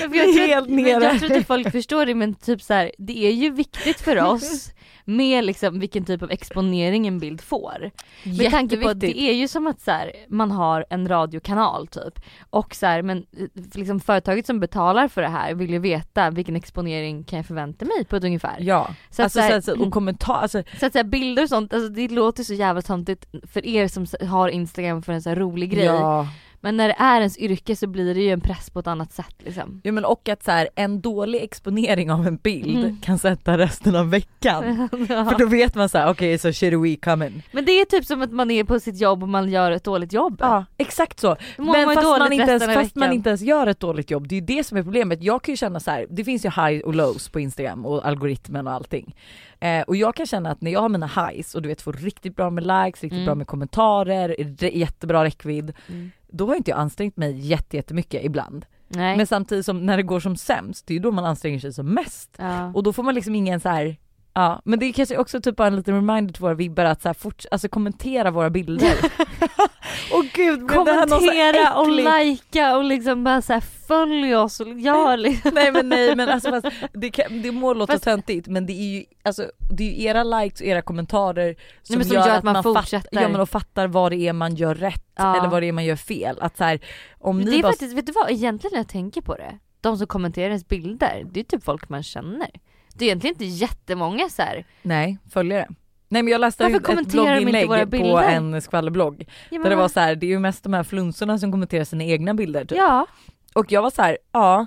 Jag, 0.00 0.10
tror, 0.10 0.46
helt 0.46 0.68
nere. 0.68 0.88
jag 1.04 1.18
tror 1.18 1.32
inte 1.32 1.46
folk 1.46 1.72
förstår 1.72 2.06
det 2.06 2.14
men 2.14 2.34
typ 2.34 2.62
så 2.62 2.74
här, 2.74 2.92
det 2.98 3.26
är 3.26 3.32
ju 3.32 3.50
viktigt 3.50 4.00
för 4.00 4.20
oss 4.22 4.70
med 5.04 5.44
liksom 5.44 5.80
vilken 5.80 6.04
typ 6.04 6.22
av 6.22 6.30
exponering 6.30 7.06
en 7.06 7.18
bild 7.18 7.40
får. 7.40 7.90
Med 8.24 8.50
tanke 8.50 8.76
på 8.76 8.88
att 8.88 9.00
det 9.00 9.20
är 9.20 9.32
ju 9.32 9.48
som 9.48 9.66
att 9.66 9.80
så 9.80 9.90
här, 9.90 10.12
man 10.28 10.50
har 10.50 10.86
en 10.90 11.08
radiokanal 11.08 11.86
typ 11.86 12.20
och 12.50 12.74
så 12.74 12.86
här, 12.86 13.02
men 13.02 13.18
eh, 13.18 13.46
liksom 13.74 14.00
företaget 14.00 14.46
som 14.46 14.60
betalar 14.60 15.08
för 15.08 15.22
det 15.22 15.28
här 15.28 15.54
vill 15.54 15.70
ju 15.70 15.78
veta 15.78 16.30
vilken 16.30 16.56
exponering 16.56 17.24
kan 17.24 17.36
jag 17.36 17.46
förvänta 17.46 17.84
mig 17.84 18.04
på 18.04 18.16
ett 18.16 18.24
ungefär. 18.24 18.56
Ja, 18.60 18.94
Så 19.10 19.22
att 19.22 19.24
alltså 19.24 19.38
så 19.38 19.42
här- 19.44 19.60
så, 19.60 19.76
så, 19.76 19.82
och 19.84 19.92
kommentar, 19.92 20.34
alltså 20.34 20.62
Så 20.80 20.86
att 20.86 20.92
säga 20.92 21.04
bilder 21.04 21.42
och 21.42 21.48
sånt, 21.48 21.74
alltså 21.74 21.88
det 21.88 22.08
låter 22.08 22.42
så 22.44 22.54
jävla 22.54 22.82
töntigt 22.82 23.26
för 23.52 23.66
er 23.66 23.88
som 23.88 24.06
har 24.28 24.48
instagram 24.48 25.02
för 25.02 25.12
en 25.12 25.22
så 25.22 25.28
här 25.28 25.36
rolig 25.36 25.70
grej. 25.70 25.84
ja. 25.84 26.28
Men 26.64 26.76
när 26.76 26.88
det 26.88 26.94
är 26.98 27.18
ens 27.18 27.38
yrke 27.38 27.76
så 27.76 27.86
blir 27.86 28.14
det 28.14 28.20
ju 28.20 28.30
en 28.30 28.40
press 28.40 28.70
på 28.70 28.78
ett 28.80 28.86
annat 28.86 29.12
sätt 29.12 29.34
liksom. 29.38 29.80
Ja 29.84 29.92
men 29.92 30.04
och 30.04 30.28
att 30.28 30.42
så 30.44 30.50
här, 30.50 30.68
en 30.74 31.00
dålig 31.00 31.42
exponering 31.42 32.10
av 32.12 32.26
en 32.26 32.36
bild 32.36 32.78
Mm. 32.84 32.96
kan 33.00 33.18
sätta 33.18 33.58
resten 33.58 33.96
av 33.96 34.10
veckan. 34.10 34.88
För 35.08 35.38
då 35.38 35.46
vet 35.46 35.74
man 35.74 35.88
så 35.88 35.98
här: 35.98 36.10
okej 36.10 36.38
så 36.38 36.52
shit 36.52 36.72
we 36.74 36.96
coming. 36.96 37.42
Men 37.52 37.64
det 37.64 37.72
är 37.72 37.84
typ 37.84 38.04
som 38.04 38.22
att 38.22 38.32
man 38.32 38.50
är 38.50 38.64
på 38.64 38.80
sitt 38.80 39.00
jobb 39.00 39.22
och 39.22 39.28
man 39.28 39.48
gör 39.50 39.70
ett 39.70 39.84
dåligt 39.84 40.12
jobb. 40.12 40.36
Ja 40.40 40.64
exakt 40.76 41.20
så. 41.20 41.36
Man 41.58 41.66
Men 41.66 41.80
ju 41.88 41.94
fast, 41.94 42.06
man 42.18 42.32
inte, 42.32 42.50
ens, 42.50 42.64
fast 42.74 42.94
man 42.96 43.12
inte 43.12 43.28
ens 43.30 43.40
gör 43.42 43.66
ett 43.66 43.80
dåligt 43.80 44.10
jobb, 44.10 44.28
det 44.28 44.34
är 44.34 44.40
ju 44.40 44.46
det 44.46 44.64
som 44.64 44.78
är 44.78 44.82
problemet. 44.82 45.22
Jag 45.22 45.42
kan 45.42 45.52
ju 45.52 45.56
känna 45.56 45.80
så 45.80 45.90
här: 45.90 46.06
det 46.10 46.24
finns 46.24 46.44
ju 46.44 46.48
high 46.50 46.84
och 46.84 46.94
lows 46.94 47.28
på 47.28 47.40
instagram 47.40 47.86
och 47.86 48.06
algoritmen 48.06 48.66
och 48.66 48.72
allting. 48.72 49.14
Eh, 49.60 49.82
och 49.82 49.96
jag 49.96 50.14
kan 50.14 50.26
känna 50.26 50.50
att 50.50 50.60
när 50.60 50.70
jag 50.70 50.80
har 50.80 50.88
mina 50.88 51.06
highs 51.06 51.54
och 51.54 51.62
du 51.62 51.68
vet 51.68 51.82
får 51.82 51.92
riktigt 51.92 52.36
bra 52.36 52.50
med 52.50 52.64
likes, 52.66 53.02
riktigt 53.02 53.12
Mm. 53.12 53.24
bra 53.26 53.34
med 53.34 53.46
kommentarer, 53.46 54.28
re- 54.38 54.76
jättebra 54.78 55.24
räckvidd. 55.24 55.72
Mm. 55.88 56.10
Då 56.32 56.46
har 56.46 56.54
inte 56.54 56.70
jag 56.70 56.78
ansträngt 56.80 57.16
mig 57.16 57.38
jätte- 57.38 57.76
jättemycket 57.76 58.24
ibland. 58.24 58.66
Nej. 58.88 59.16
Men 59.16 59.26
samtidigt 59.26 59.66
som 59.66 59.86
när 59.86 59.96
det 59.96 60.02
går 60.02 60.20
som 60.20 60.36
sämst, 60.36 60.86
det 60.86 60.92
är 60.92 60.96
ju 60.96 61.02
då 61.02 61.10
man 61.10 61.24
anstränger 61.24 61.58
sig 61.58 61.72
som 61.72 61.86
mest. 61.94 62.30
ja. 62.38 62.72
Och 62.74 62.82
då 62.82 62.92
får 62.92 63.02
man 63.02 63.14
liksom 63.14 63.34
ingen 63.34 63.60
så 63.60 63.68
här. 63.68 63.96
Ja, 64.34 64.62
men 64.64 64.78
det 64.78 64.86
är 64.86 64.92
kanske 64.92 65.16
också 65.18 65.40
typ 65.40 65.56
bara 65.56 65.68
en 65.68 65.76
liten 65.76 65.94
reminder 65.94 66.34
till 66.34 66.42
våra 66.42 66.54
vibbar 66.54 66.84
att 66.84 67.02
så 67.02 67.08
här 67.08 67.14
fort, 67.14 67.44
alltså 67.50 67.68
kommentera 67.68 68.30
våra 68.30 68.50
bilder. 68.50 68.94
Åh 70.12 70.24
gud, 70.34 70.68
Kommentera 70.68 71.74
och 71.74 71.90
likea 71.90 72.76
och 72.76 72.84
liksom 72.84 73.24
bara 73.24 73.42
så 73.42 73.52
här 73.52 73.60
följ 73.60 74.36
oss 74.36 74.60
och 74.60 74.68
gör 74.80 75.16
liksom. 75.16 75.50
Nej 75.54 75.72
men 75.72 75.88
nej 75.88 76.16
men 76.16 76.28
alltså 76.28 76.50
fast 76.50 76.66
det, 76.92 77.10
kan, 77.10 77.42
det 77.42 77.52
må 77.52 77.74
låta 77.74 77.92
Fast- 77.92 78.04
töntigt 78.04 78.48
men 78.48 78.66
det 78.66 78.72
är 78.72 78.98
ju 78.98 79.04
alltså, 79.22 79.50
det 79.70 79.84
är 79.84 79.88
ju 79.92 80.02
era 80.04 80.24
likes 80.24 80.60
och 80.60 80.66
era 80.66 80.82
kommentarer 80.82 81.56
som, 81.82 81.96
men 81.96 82.06
som 82.06 82.16
gör 82.16 82.28
att 82.28 82.44
man 82.44 82.62
fortsätter. 82.62 82.98
fattar, 83.08 83.22
ja, 83.22 83.28
men 83.28 83.40
och 83.40 83.48
fattar 83.50 83.86
vad 83.86 84.12
det 84.12 84.28
är 84.28 84.32
man 84.32 84.54
gör 84.54 84.74
rätt 84.74 85.04
Ja. 85.16 85.36
eller 85.36 85.48
vad 85.48 85.62
det 85.62 85.66
är 85.68 85.72
man 85.72 85.84
gör 85.84 85.96
fel. 85.96 86.38
Att 86.40 86.56
så 86.56 86.64
här, 86.64 86.80
om 87.18 87.38
ni 87.38 87.50
det 87.50 87.56
är 87.58 87.62
bara 87.62 87.72
faktiskt, 87.72 87.96
vet 87.96 88.06
du 88.06 88.12
vad, 88.12 88.30
egentligen 88.30 88.72
när 88.72 88.78
jag 88.78 88.88
tänker 88.88 89.20
på 89.20 89.34
det, 89.34 89.58
de 89.80 89.96
som 89.98 90.06
kommenterar 90.06 90.46
ens 90.46 90.68
bilder, 90.68 91.26
det 91.32 91.40
är 91.40 91.44
typ 91.44 91.64
folk 91.64 91.88
man 91.88 92.02
känner. 92.02 92.48
Det 92.94 93.04
är 93.04 93.06
egentligen 93.06 93.34
inte 93.34 93.44
jättemånga 93.44 94.28
så 94.28 94.42
här. 94.42 94.64
Nej, 94.82 95.18
följare. 95.30 95.68
Nej 96.08 96.22
men 96.22 96.32
jag 96.32 96.40
läste 96.40 96.62
Varför 96.62 97.00
ett 97.00 97.06
blogginlägg 97.06 97.68
våra 97.68 97.86
på 97.86 98.18
en 98.18 98.62
skvallerblogg 98.62 99.28
Ja, 99.50 99.62
där 99.62 99.70
det 99.70 99.76
var 99.76 99.88
så 99.88 100.00
här, 100.00 100.14
det 100.14 100.26
är 100.26 100.28
ju 100.28 100.38
mest 100.38 100.62
de 100.62 100.74
här 100.74 100.82
flunsorna 100.82 101.38
som 101.38 101.52
kommenterar 101.52 101.84
sina 101.84 102.04
egna 102.04 102.34
bilder 102.34 102.64
typ. 102.64 102.78
Ja, 102.78 103.06
Och 103.54 103.72
jag 103.72 103.82
var 103.82 103.90
så 103.90 104.02
här, 104.02 104.18
ja, 104.32 104.66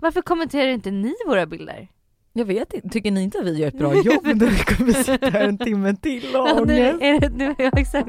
varför 0.00 0.22
kommenterar 0.22 0.68
inte 0.68 0.90
ni 0.90 1.14
våra 1.26 1.46
bilder? 1.46 1.88
jag 2.32 2.44
vet 2.44 2.72
inte, 2.72 2.88
tycker 2.88 3.10
ni 3.10 3.22
inte 3.22 3.38
att 3.38 3.44
vi 3.44 3.58
gör 3.58 3.68
ett 3.68 3.78
bra 3.78 3.94
jobb 3.94 4.26
när 4.26 4.46
vi 4.46 4.58
kommer 4.58 4.92
sitta 4.92 5.30
här 5.30 5.48
en 5.48 5.58
timme 5.58 5.96
till 5.96 6.36
och 6.36 6.48
Ja, 6.48 6.64
nu, 6.64 6.98
är 7.00 7.20
det, 7.20 7.28
nu 7.28 7.44
är 7.44 7.62
jag 7.64 7.78
exakt 7.78 8.08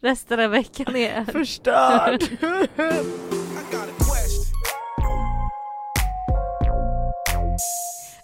resten 0.00 0.40
av 0.40 0.50
veckan 0.50 0.96
är 0.96 1.24
Förstörd! 1.24 2.22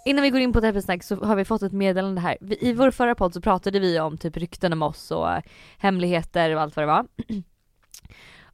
Innan 0.05 0.23
vi 0.23 0.31
går 0.31 0.41
in 0.41 0.53
på 0.53 0.61
Deppesnack 0.61 1.03
så 1.03 1.25
har 1.25 1.37
vi 1.37 1.45
fått 1.45 1.63
ett 1.63 1.73
meddelande 1.73 2.21
här. 2.21 2.39
Vi, 2.41 2.59
I 2.61 2.73
vår 2.73 2.91
förra 2.91 3.15
podd 3.15 3.35
så 3.35 3.41
pratade 3.41 3.81
vi 3.81 4.01
om 4.01 4.19
typ 4.19 4.37
rykten 4.37 4.73
om 4.73 4.83
oss 4.83 5.11
och 5.11 5.33
eh, 5.33 5.43
hemligheter 5.79 6.55
och 6.55 6.63
allt 6.63 6.77
vad 6.77 6.83
det 6.83 6.87
var. 6.87 7.07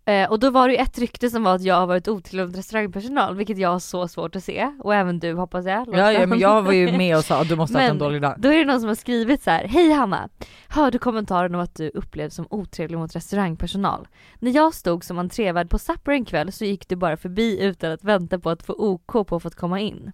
Eh, 0.05 0.31
och 0.31 0.39
då 0.39 0.51
var 0.51 0.69
det 0.69 0.75
ju 0.75 0.81
ett 0.81 0.99
rykte 0.99 1.31
som 1.31 1.45
var 1.45 1.55
att 1.55 1.63
jag 1.63 1.75
har 1.75 1.87
varit 1.87 2.07
mot 2.07 2.35
restaurangpersonal, 2.35 3.37
vilket 3.37 3.59
jag 3.59 3.69
har 3.69 3.79
så 3.79 4.09
svårt 4.09 4.37
att 4.37 4.45
se. 4.45 4.73
Och 4.81 4.95
även 4.95 5.19
du 5.19 5.35
hoppas 5.35 5.67
jag. 5.67 5.89
ja, 5.93 6.13
ja 6.13 6.27
men 6.27 6.39
jag 6.39 6.63
var 6.63 6.73
ju 6.73 6.97
med 6.97 7.17
och 7.17 7.25
sa 7.25 7.41
att 7.41 7.49
du 7.49 7.57
måste 7.57 7.79
ha 7.79 7.83
haft 7.83 7.91
en 7.91 7.99
dålig 8.09 8.23
dag. 8.23 8.35
Då 8.39 8.49
är 8.49 8.59
det 8.59 8.65
någon 8.65 8.81
som 8.81 8.89
har 8.89 8.95
skrivit 8.95 9.43
så 9.43 9.51
här. 9.51 9.65
Hej 9.65 9.91
Hanna! 9.93 10.29
Hörde 10.69 10.99
kommentaren 10.99 11.55
om 11.55 11.61
att 11.61 11.75
du 11.75 11.89
upplevs 11.89 12.35
som 12.35 12.47
otrevlig 12.51 12.99
mot 12.99 13.17
restaurangpersonal. 13.17 14.09
När 14.39 14.51
jag 14.51 14.75
stod 14.75 15.05
som 15.05 15.19
entrévärd 15.19 15.71
på 15.71 15.79
Supper 15.79 16.13
en 16.13 16.25
kväll 16.25 16.53
så 16.53 16.65
gick 16.65 16.89
du 16.89 16.97
bara 16.97 17.17
förbi 17.17 17.63
utan 17.63 17.93
att 17.93 18.05
vänta 18.05 18.39
på 18.39 18.51
att 18.51 18.63
få 18.63 18.73
OK 18.73 19.27
på 19.29 19.37
att 19.37 19.43
få 19.43 19.51
komma 19.51 19.81
in. 19.81 20.13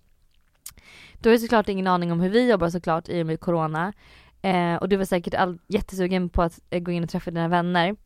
Du 1.18 1.28
har 1.28 1.34
ju 1.34 1.38
såklart 1.38 1.68
ingen 1.68 1.86
aning 1.86 2.12
om 2.12 2.20
hur 2.20 2.30
vi 2.30 2.50
jobbar 2.50 2.70
såklart 2.70 3.08
i 3.08 3.22
och 3.22 3.26
med 3.26 3.40
corona. 3.40 3.92
Eh, 4.42 4.74
och 4.74 4.88
du 4.88 4.96
var 4.96 5.04
säkert 5.04 5.34
all, 5.34 5.58
jättesugen 5.66 6.28
på 6.28 6.42
att 6.42 6.60
eh, 6.70 6.80
gå 6.80 6.92
in 6.92 7.04
och 7.04 7.10
träffa 7.10 7.30
dina 7.30 7.48
vänner. 7.48 7.96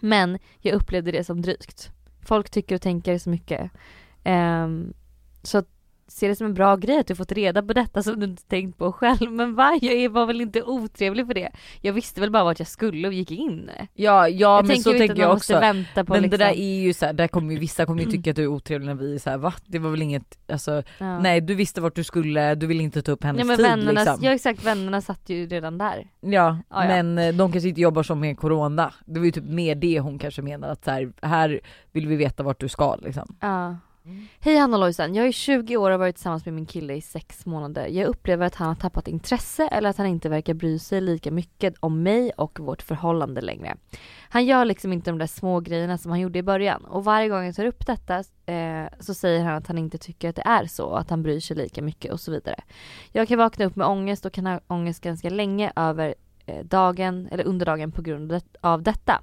Men 0.00 0.38
jag 0.60 0.74
upplevde 0.74 1.12
det 1.12 1.24
som 1.24 1.42
drygt. 1.42 1.90
Folk 2.22 2.50
tycker 2.50 2.74
och 2.74 2.82
tänker 2.82 3.18
så 3.18 3.30
mycket. 3.30 3.70
Eh, 4.24 4.68
så 5.42 5.58
att 5.58 5.68
se 6.12 6.28
det 6.28 6.36
som 6.36 6.46
en 6.46 6.54
bra 6.54 6.76
grej 6.76 6.98
att 6.98 7.06
du 7.06 7.14
fått 7.14 7.32
reda 7.32 7.62
på 7.62 7.72
detta 7.72 8.02
som 8.02 8.20
du 8.20 8.26
inte 8.26 8.42
tänkt 8.42 8.78
på 8.78 8.92
själv. 8.92 9.32
Men 9.32 9.54
va? 9.54 9.78
Jag 9.82 10.10
var 10.10 10.26
väl 10.26 10.40
inte 10.40 10.62
otrevlig 10.62 11.26
för 11.26 11.34
det. 11.34 11.50
Jag 11.80 11.92
visste 11.92 12.20
väl 12.20 12.30
bara 12.30 12.44
vart 12.44 12.58
jag 12.58 12.68
skulle 12.68 13.08
och 13.08 13.14
gick 13.14 13.30
in. 13.30 13.70
Ja, 13.76 13.82
ja 13.94 14.28
jag 14.28 14.66
men 14.66 14.76
så 14.76 14.90
tänker 14.92 15.16
jag 15.16 15.32
också. 15.32 15.52
måste 15.52 15.60
vänta 15.60 16.04
på 16.04 16.12
Men 16.12 16.22
liksom. 16.22 16.38
det 16.38 16.44
där 16.44 16.52
är 16.52 16.80
ju 16.80 16.92
såhär, 16.92 17.12
där 17.12 17.28
kommer 17.28 17.52
ju 17.52 17.58
vissa 17.58 17.86
kommer 17.86 18.02
ju 18.02 18.10
tycka 18.10 18.30
att 18.30 18.36
du 18.36 18.42
är 18.42 18.46
otrevlig 18.46 18.86
när 18.86 18.94
vi 18.94 19.14
är 19.14 19.18
såhär 19.18 19.38
va? 19.38 19.54
Det 19.66 19.78
var 19.78 19.90
väl 19.90 20.02
inget, 20.02 20.38
alltså 20.48 20.82
ja. 20.98 21.18
nej 21.18 21.40
du 21.40 21.54
visste 21.54 21.80
vart 21.80 21.94
du 21.94 22.04
skulle, 22.04 22.54
du 22.54 22.66
ville 22.66 22.82
inte 22.82 23.02
ta 23.02 23.12
upp 23.12 23.24
hennes 23.24 23.36
Nej 23.36 23.46
men 23.46 23.56
tid 23.56 23.66
vännerna, 23.66 24.00
liksom. 24.00 24.18
ja 24.22 24.32
exakt 24.32 24.64
vännerna 24.64 25.00
satt 25.00 25.28
ju 25.28 25.46
redan 25.46 25.78
där. 25.78 26.06
Ja, 26.20 26.42
Ja, 26.42 26.56
ja. 26.68 26.84
men 26.88 27.18
eh, 27.18 27.34
de 27.34 27.52
kanske 27.52 27.68
inte 27.68 27.80
jobbar 27.80 28.02
som 28.02 28.20
med 28.20 28.38
corona. 28.38 28.92
Det 29.04 29.18
var 29.18 29.26
ju 29.26 29.32
typ 29.32 29.44
mer 29.44 29.74
det 29.74 30.00
hon 30.00 30.18
kanske 30.18 30.42
menar 30.42 30.68
att 30.68 30.84
så 30.84 30.90
här, 30.90 31.12
här 31.22 31.60
vill 31.92 32.06
vi 32.06 32.16
veta 32.16 32.42
vart 32.42 32.60
du 32.60 32.68
ska 32.68 32.96
liksom. 32.96 33.36
Ja. 33.40 33.76
Mm. 34.04 34.26
Hej 34.40 34.56
Hanna 34.56 34.76
Lojsan, 34.76 35.14
jag 35.14 35.26
är 35.26 35.32
20 35.32 35.76
år 35.76 35.90
och 35.90 35.90
har 35.90 35.98
varit 35.98 36.16
tillsammans 36.16 36.44
med 36.44 36.54
min 36.54 36.66
kille 36.66 36.94
i 36.94 37.00
6 37.00 37.46
månader. 37.46 37.86
Jag 37.86 38.06
upplever 38.06 38.46
att 38.46 38.54
han 38.54 38.68
har 38.68 38.74
tappat 38.74 39.08
intresse 39.08 39.68
eller 39.68 39.90
att 39.90 39.96
han 39.96 40.06
inte 40.06 40.28
verkar 40.28 40.54
bry 40.54 40.78
sig 40.78 41.00
lika 41.00 41.30
mycket 41.30 41.74
om 41.80 42.02
mig 42.02 42.30
och 42.36 42.60
vårt 42.60 42.82
förhållande 42.82 43.40
längre. 43.40 43.76
Han 44.28 44.44
gör 44.44 44.64
liksom 44.64 44.92
inte 44.92 45.10
de 45.10 45.18
där 45.18 45.26
små 45.26 45.60
grejerna 45.60 45.98
som 45.98 46.10
han 46.10 46.20
gjorde 46.20 46.38
i 46.38 46.42
början 46.42 46.84
och 46.84 47.04
varje 47.04 47.28
gång 47.28 47.44
jag 47.44 47.54
tar 47.54 47.64
upp 47.64 47.86
detta 47.86 48.24
eh, 48.46 48.84
så 49.00 49.14
säger 49.14 49.44
han 49.44 49.54
att 49.54 49.66
han 49.66 49.78
inte 49.78 49.98
tycker 49.98 50.28
att 50.28 50.36
det 50.36 50.46
är 50.46 50.66
så 50.66 50.84
och 50.84 51.00
att 51.00 51.10
han 51.10 51.22
bryr 51.22 51.40
sig 51.40 51.56
lika 51.56 51.82
mycket 51.82 52.12
och 52.12 52.20
så 52.20 52.30
vidare. 52.30 52.60
Jag 53.12 53.28
kan 53.28 53.38
vakna 53.38 53.64
upp 53.64 53.76
med 53.76 53.86
ångest 53.86 54.26
och 54.26 54.32
kan 54.32 54.46
ha 54.46 54.60
ångest 54.66 55.00
ganska 55.00 55.30
länge 55.30 55.72
över 55.76 56.14
Eh, 56.46 56.64
dagen 56.64 57.28
eller 57.30 57.44
under 57.44 57.66
dagen 57.66 57.92
på 57.92 58.02
grund 58.02 58.40
av 58.60 58.82
detta. 58.82 59.22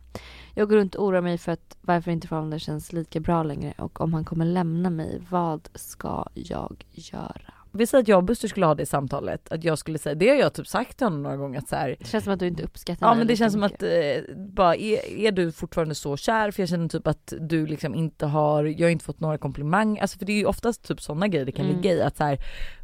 Jag 0.54 0.70
går 0.70 0.76
runt 0.76 0.96
och 0.96 1.06
oroar 1.06 1.22
mig 1.22 1.38
för 1.38 1.52
att 1.52 1.78
varför 1.82 2.12
inte 2.12 2.28
förhållandet 2.28 2.62
känns 2.62 2.94
lika 2.94 3.20
bra 3.20 3.44
längre 3.44 3.74
och 3.78 4.02
om 4.02 4.14
han 4.14 4.26
kommer 4.26 4.46
lämna 4.46 4.90
mig, 4.90 5.22
vad 5.30 5.70
ska 5.76 6.26
jag 6.34 6.86
göra? 6.92 7.49
Vi 7.72 7.88
säger 7.88 8.02
att 8.02 8.08
jag 8.08 8.18
och 8.18 8.24
Buster 8.24 8.48
skulle 8.48 8.66
ha 8.66 8.76
det 8.76 8.86
samtalet, 8.86 9.52
att 9.52 9.64
jag 9.64 9.78
skulle 9.78 9.98
säga, 9.98 10.16
det 10.16 10.30
har 10.30 10.36
jag 10.36 10.54
typ 10.54 10.68
sagt 10.68 10.98
till 10.98 11.06
honom 11.06 11.24
några 11.24 11.38
gånger 11.38 11.60
att 11.60 11.68
så 11.70 11.76
här, 11.76 11.96
Det 12.00 12.06
känns 12.08 12.24
som 12.24 12.34
att 12.34 12.40
du 12.40 12.48
inte 12.48 12.64
uppskattar 12.64 13.06
Ja 13.08 13.10
mig 13.12 13.18
men 13.18 13.28
det 13.28 13.36
känns 13.36 13.54
som 13.54 13.62
mycket. 13.62 13.84
att, 13.84 14.28
eh, 14.30 14.36
bara 14.38 14.76
är, 14.76 15.18
är 15.20 15.32
du 15.32 15.52
fortfarande 15.52 15.96
så 15.96 16.18
kär? 16.18 16.52
För 16.52 16.62
jag 16.62 16.70
känner 16.70 16.88
typ 16.88 17.08
att 17.08 17.34
du 17.40 17.66
liksom 17.68 17.96
inte 17.96 18.26
har, 18.26 18.64
jag 18.64 18.86
har 18.88 18.92
inte 18.92 19.06
fått 19.06 19.20
några 19.20 19.38
komplimang, 19.38 20.00
alltså 20.00 20.18
för 20.20 20.26
det 20.26 20.32
är 20.34 20.38
ju 20.38 20.46
oftast 20.46 20.88
typ 20.88 21.02
sådana 21.02 21.28
grejer 21.28 21.46
det 21.46 21.52
kan 21.52 21.66
Mm. 21.66 21.78
ligga 21.78 21.94
i 21.96 22.02
att 22.02 22.18
så 22.18 22.24
här, 22.24 22.38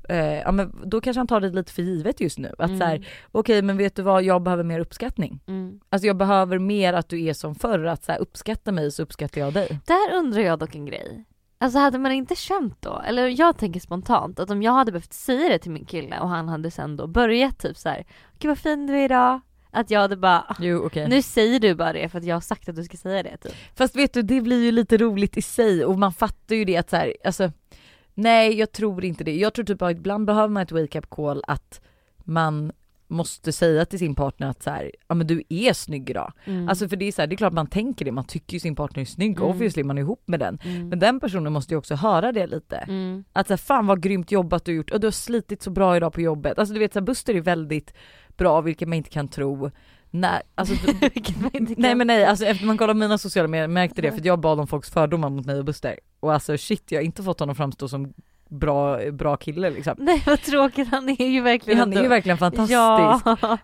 eh, 0.10 0.18
ja 0.40 0.52
men 0.52 0.76
då 0.86 1.02
kanske 1.02 1.20
han 1.20 1.28
tar 1.28 1.40
det 1.42 1.50
lite 1.50 1.72
för 1.74 1.82
givet 1.82 2.22
just 2.22 2.38
nu. 2.38 2.54
Att 2.58 2.70
Mm. 2.70 2.80
så 2.80 2.86
här, 2.86 3.08
okej 3.32 3.62
men 3.62 3.78
vet 3.78 3.96
du 3.96 4.02
vad, 4.02 4.24
jag 4.24 4.42
behöver 4.42 4.64
mer 4.64 4.80
uppskattning. 4.80 5.40
Mm. 5.48 5.80
Alltså 5.90 6.08
jag 6.08 6.18
behöver 6.18 6.60
mer 6.60 6.94
att 6.94 7.10
du 7.10 7.24
är 7.24 7.34
som 7.34 7.56
förr, 7.56 7.86
att 7.86 8.04
så 8.04 8.12
här, 8.12 8.20
uppskatta 8.20 8.72
mig 8.72 8.92
så 8.92 9.04
uppskattar 9.04 9.42
jag 9.42 9.54
dig. 9.54 9.80
Där 9.88 10.14
undrar 10.18 10.42
jag 10.42 10.60
dock 10.60 10.76
en 10.76 10.86
grej. 10.86 11.26
Alltså 11.66 11.80
hade 11.80 12.00
man 12.00 12.12
inte 12.12 12.36
känt 12.36 12.82
då, 12.82 13.02
eller 13.08 13.28
jag 13.28 13.58
tänker 13.58 13.80
spontant 13.80 14.40
att 14.40 14.50
om 14.50 14.64
jag 14.64 14.72
hade 14.72 14.92
behövt 14.92 15.14
säga 15.14 15.50
det 15.50 15.60
till 15.60 15.72
min 15.72 15.86
kille 15.86 16.20
och 16.20 16.30
han 16.30 16.50
hade 16.50 16.72
sen 16.72 16.98
då 16.98 17.08
börjat 17.08 17.60
typ 17.60 17.78
så 17.78 17.90
här, 17.90 18.06
gud 18.40 18.50
vad 18.50 18.58
fin 18.58 18.88
du 18.88 18.94
är 18.98 19.06
idag. 19.06 19.40
Att 19.72 19.92
jag 19.92 20.00
hade 20.00 20.18
bara, 20.18 20.40
"Ah, 20.48 20.56
Jo 20.60 20.84
okej. 20.86 21.08
nu 21.08 21.22
säger 21.22 21.60
du 21.60 21.76
bara 21.76 21.94
det 21.94 22.10
för 22.10 22.18
att 22.18 22.26
jag 22.26 22.36
har 22.36 22.42
sagt 22.42 22.70
att 22.70 22.76
du 22.76 22.84
ska 22.84 22.98
säga 22.98 23.24
det 23.24 23.38
typ. 23.38 23.54
Fast 23.76 23.96
vet 23.96 24.14
du 24.14 24.22
det 24.22 24.42
blir 24.42 24.64
ju 24.64 24.72
lite 24.72 24.98
roligt 24.98 25.38
i 25.38 25.42
sig 25.42 25.86
och 25.86 26.00
man 26.00 26.14
fattar 26.14 26.56
ju 26.56 26.66
det 26.66 26.78
att 26.78 26.90
så 26.90 26.96
här, 26.96 27.14
alltså 27.26 27.52
nej 28.14 28.60
jag 28.60 28.72
tror 28.72 29.06
inte 29.06 29.24
det. 29.24 29.36
Jag 29.36 29.54
tror 29.54 29.66
typ 29.66 29.82
att 29.82 29.92
ibland 29.92 30.26
behöver 30.26 30.48
man 30.48 30.64
ett 30.64 30.72
wake 30.72 30.98
up 31.00 31.10
call 31.10 31.44
att 31.48 31.82
man 32.18 32.72
måste 33.08 33.52
säga 33.52 33.86
till 33.86 34.00
sin 34.00 34.16
partner 34.16 34.48
att 34.50 34.64
så 34.64 34.70
här, 34.70 34.92
ja 35.08 35.16
men 35.16 35.28
du 35.28 35.44
är 35.50 35.74
snygg 35.74 36.10
idag. 36.10 36.34
Mm. 36.46 36.70
Alltså 36.70 36.90
för 36.90 36.96
det 36.96 37.06
är 37.06 37.12
så 37.12 37.22
här, 37.22 37.28
det 37.28 37.36
är 37.36 37.38
klart 37.38 37.54
man 37.54 37.68
tänker 37.68 38.06
det, 38.06 38.12
man 38.12 38.26
tycker 38.26 38.54
ju 38.54 38.60
sin 38.60 38.76
partner 38.76 39.02
är 39.02 39.06
snygg, 39.06 39.38
Mm. 39.38 39.50
obviously 39.50 39.84
man 39.84 39.98
är 39.98 40.02
ihop 40.02 40.24
med 40.26 40.40
den. 40.40 40.60
mm. 40.64 40.90
Men 40.90 41.00
den 41.00 41.20
personen 41.20 41.54
måste 41.54 41.74
ju 41.74 41.78
också 41.78 41.96
höra 41.96 42.32
det 42.32 42.48
lite. 42.48 42.78
Mm. 42.78 43.24
Att 43.34 43.48
så 43.48 43.52
här, 43.54 43.58
fan 43.58 43.88
vad 43.88 44.02
grymt 44.02 44.32
jobbat 44.32 44.66
du 44.66 44.74
gjort 44.74 44.92
och 44.92 45.00
du 45.00 45.08
har 45.08 45.12
slitit 45.12 45.62
så 45.62 45.70
bra 45.72 45.98
idag 45.98 46.14
på 46.14 46.22
jobbet. 46.22 46.60
Alltså 46.60 46.74
du 46.74 46.80
vet 46.80 46.94
så 46.94 47.00
här, 47.00 47.06
Buster 47.06 47.36
är 47.36 47.42
väldigt 47.42 47.94
bra 48.38 48.62
vilket 48.62 48.88
man 48.88 48.98
inte 48.98 49.10
kan 49.10 49.28
tro. 49.28 49.72
Alltså, 50.56 50.74
inte 51.54 51.76
kan. 51.76 51.76
Nej 51.78 51.96
men 51.96 52.08
nej, 52.08 52.26
alltså 52.26 52.46
efter 52.46 52.66
man 52.66 52.78
kollar 52.78 52.94
mina 52.94 53.18
sociala 53.18 53.48
medier 53.48 53.68
märkte 53.68 54.02
det 54.02 54.12
för 54.12 54.26
jag 54.28 54.40
bad 54.40 54.60
om 54.60 54.68
folks 54.68 54.90
fördomar 54.90 55.30
mot 55.30 55.46
mig 55.46 55.60
och 55.60 55.66
Buster. 55.66 56.00
Och 56.20 56.34
alltså 56.34 56.58
shit 56.58 56.92
jag 56.92 57.00
har 57.00 57.04
inte 57.06 57.24
fått 57.24 57.40
honom 57.40 57.56
framstå 57.56 57.88
som 57.88 58.14
bra, 58.50 59.12
bra 59.12 59.38
kille 59.38 59.70
liksom. 59.70 59.96
Nej 59.98 60.24
vad 60.26 60.42
tråkigt, 60.42 60.88
han 60.92 61.10
är 61.10 61.28
ju 61.28 61.42
verkligen 61.42 61.80
Han 61.80 61.94
är 61.94 62.02
ju 62.02 62.08
verkligen 62.08 62.38
fantastisk. 62.38 62.74
Ja. 62.74 63.20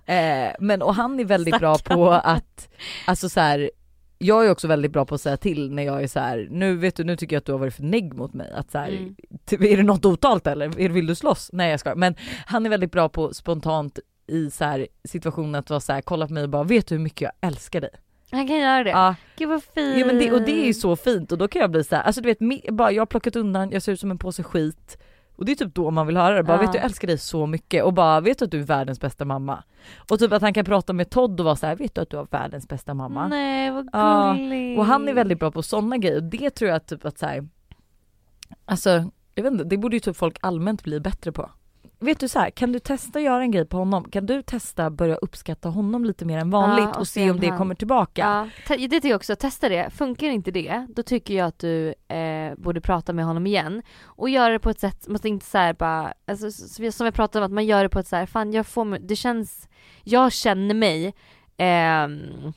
Eh, 0.05 0.51
men 0.59 0.81
och 0.81 0.95
han 0.95 1.19
är 1.19 1.25
väldigt 1.25 1.59
bra 1.59 1.77
på 1.77 2.11
att, 2.11 2.69
alltså 3.07 3.29
så 3.29 3.39
här. 3.39 3.71
Jag 4.23 4.45
är 4.45 4.51
också 4.51 4.67
väldigt 4.67 4.91
bra 4.91 5.05
på 5.05 5.15
att 5.15 5.21
säga 5.21 5.37
till 5.37 5.71
när 5.71 5.83
jag 5.83 6.03
är 6.03 6.07
så 6.07 6.19
här, 6.19 6.47
nu 6.51 6.75
vet 6.77 6.95
du, 6.95 7.03
nu 7.03 7.15
tycker 7.15 7.35
jag 7.35 7.39
att 7.41 7.45
du 7.45 7.51
har 7.51 7.59
varit 7.59 7.73
för 7.75 7.83
negg 7.83 8.13
mot 8.13 8.33
mig. 8.33 8.51
Att 8.55 8.71
så 8.71 8.77
här, 8.77 8.89
Mm. 8.89 9.15
typ, 9.45 9.63
är 9.63 9.77
det 9.77 9.83
något 9.83 10.05
otalt 10.05 10.47
eller 10.47 10.67
vill 10.89 11.07
du 11.07 11.15
slåss? 11.15 11.49
Nej 11.53 11.71
jag 11.71 11.79
ska. 11.79 11.95
Men 11.95 12.15
han 12.45 12.65
är 12.65 12.69
väldigt 12.69 12.91
bra 12.91 13.09
på 13.09 13.33
spontant 13.33 13.99
i 14.27 14.51
så 14.51 14.65
här 14.65 14.87
situationen 15.03 15.55
att 15.55 15.69
vara 15.69 15.79
så 15.79 15.93
här, 15.93 16.01
kolla 16.01 16.27
på 16.27 16.33
mig 16.33 16.43
och 16.43 16.49
bara 16.49 16.63
vet 16.63 16.87
du 16.87 16.95
hur 16.95 17.01
mycket 17.03 17.21
jag 17.21 17.31
älskar 17.49 17.81
dig? 17.81 17.89
Han 18.31 18.47
kan 18.47 18.57
göra 18.57 18.83
det. 18.83 18.89
Ja, 18.89 19.15
Gud 19.35 19.49
vad 19.49 19.63
fint. 19.63 19.95
Jo 19.97 20.07
men 20.07 20.19
det, 20.19 20.31
och 20.31 20.41
det 20.41 20.61
är 20.61 20.65
ju 20.65 20.73
så 20.73 20.95
fint 20.95 21.31
och 21.31 21.37
då 21.37 21.47
kan 21.47 21.61
jag 21.61 21.71
bli 21.71 21.83
så 21.83 21.95
här, 21.95 22.03
alltså 22.03 22.21
du 22.21 22.35
vet, 22.35 22.69
bara 22.73 22.91
jag 22.91 23.01
har 23.01 23.05
plockat 23.05 23.35
undan, 23.35 23.71
jag 23.71 23.81
ser 23.81 23.91
ut 23.91 23.99
som 23.99 24.11
en 24.11 24.17
påse 24.17 24.43
skit. 24.43 24.97
Och 25.35 25.45
det 25.45 25.51
är 25.51 25.55
typ 25.55 25.75
då 25.75 25.91
man 25.91 26.07
vill 26.07 26.17
höra 26.17 26.35
det, 26.35 26.43
bara 26.43 26.57
Ja. 26.57 26.61
vet 26.61 26.71
du 26.71 26.77
jag 26.77 26.85
älskar 26.85 27.07
dig 27.07 27.17
så 27.17 27.45
mycket 27.45 27.83
och 27.83 27.93
bara 27.93 28.19
vet 28.19 28.39
du 28.39 28.45
att 28.45 28.51
du 28.51 28.59
är 28.59 28.63
världens 28.63 28.99
bästa 28.99 29.25
mamma? 29.25 29.63
Och 30.11 30.19
typ 30.19 30.31
att 30.33 30.41
han 30.41 30.53
kan 30.53 30.65
prata 30.65 30.93
med 30.93 31.09
Todd 31.09 31.39
och 31.39 31.45
vara 31.45 31.55
så 31.55 31.67
här, 31.67 31.75
vet 31.75 31.95
du 31.95 32.01
att 32.01 32.09
du 32.09 32.17
har 32.17 32.27
världens 32.31 32.67
bästa 32.67 32.93
mamma? 32.93 33.27
Nej 33.27 33.71
vad 33.71 33.89
Ja, 33.93 34.33
gulligt. 34.37 34.79
Och 34.79 34.85
han 34.85 35.07
är 35.07 35.13
väldigt 35.13 35.39
bra 35.39 35.51
på 35.51 35.63
sådana 35.63 35.97
grejer 35.97 36.17
och 36.17 36.23
det 36.23 36.49
tror 36.49 36.71
jag 36.71 36.85
typ 36.85 37.05
att 37.05 37.17
så 37.19 37.25
här, 37.25 37.47
alltså 38.65 38.89
jag 39.35 39.43
vet 39.43 39.51
inte, 39.51 39.63
det 39.63 39.77
borde 39.77 39.95
ju 39.95 39.99
typ 39.99 40.17
folk 40.17 40.37
allmänt 40.41 40.83
bli 40.83 40.99
bättre 40.99 41.31
på. 41.31 41.49
Vet 42.03 42.19
du 42.19 42.27
så 42.27 42.39
här, 42.39 42.49
kan 42.49 42.71
du 42.71 42.79
testa 42.79 43.19
att 43.19 43.25
göra 43.25 43.41
en 43.43 43.51
grej 43.51 43.65
på 43.65 43.77
honom? 43.77 44.03
Kan 44.11 44.25
du 44.25 44.41
testa 44.41 44.89
börja 44.89 45.15
uppskatta 45.15 45.69
honom 45.69 46.05
lite 46.05 46.25
mer 46.25 46.37
än 46.37 46.49
vanligt 46.49 46.83
Ja, 46.83 46.89
och 46.91 46.99
och 46.99 47.07
se 47.07 47.31
om 47.31 47.39
det 47.39 47.47
han- 47.47 47.57
kommer 47.57 47.75
tillbaka? 47.75 48.49
Ja, 48.67 48.75
det 48.77 48.89
tycker 48.89 49.09
jag 49.09 49.15
också. 49.15 49.35
Testa 49.35 49.69
det. 49.69 49.89
Funkar 49.89 50.27
inte 50.27 50.51
det, 50.51 50.87
då 50.95 51.03
tycker 51.03 51.33
jag 51.33 51.47
att 51.47 51.59
du 51.59 51.93
eh, 52.07 52.55
borde 52.57 52.81
prata 52.81 53.13
med 53.13 53.25
honom 53.25 53.47
igen. 53.47 53.81
Och 54.03 54.29
göra 54.29 54.53
det 54.53 54.59
på 54.59 54.69
ett 54.69 54.79
sätt, 54.79 55.07
måste 55.07 55.29
inte 55.29 55.45
såhär 55.45 55.73
bara, 55.73 56.13
alltså, 56.27 56.51
som 56.91 57.05
vi 57.05 57.11
pratade 57.11 57.45
om, 57.45 57.51
att 57.51 57.55
man 57.55 57.65
gör 57.65 57.83
det 57.83 57.89
på 57.89 57.99
ett 57.99 58.07
såhär, 58.07 58.25
fan 58.25 58.53
jag 58.53 58.67
får 58.67 58.99
det 58.99 59.15
känns, 59.15 59.69
jag 60.03 60.31
känner 60.31 60.75
mig 60.75 61.13
ehm, 61.57 62.53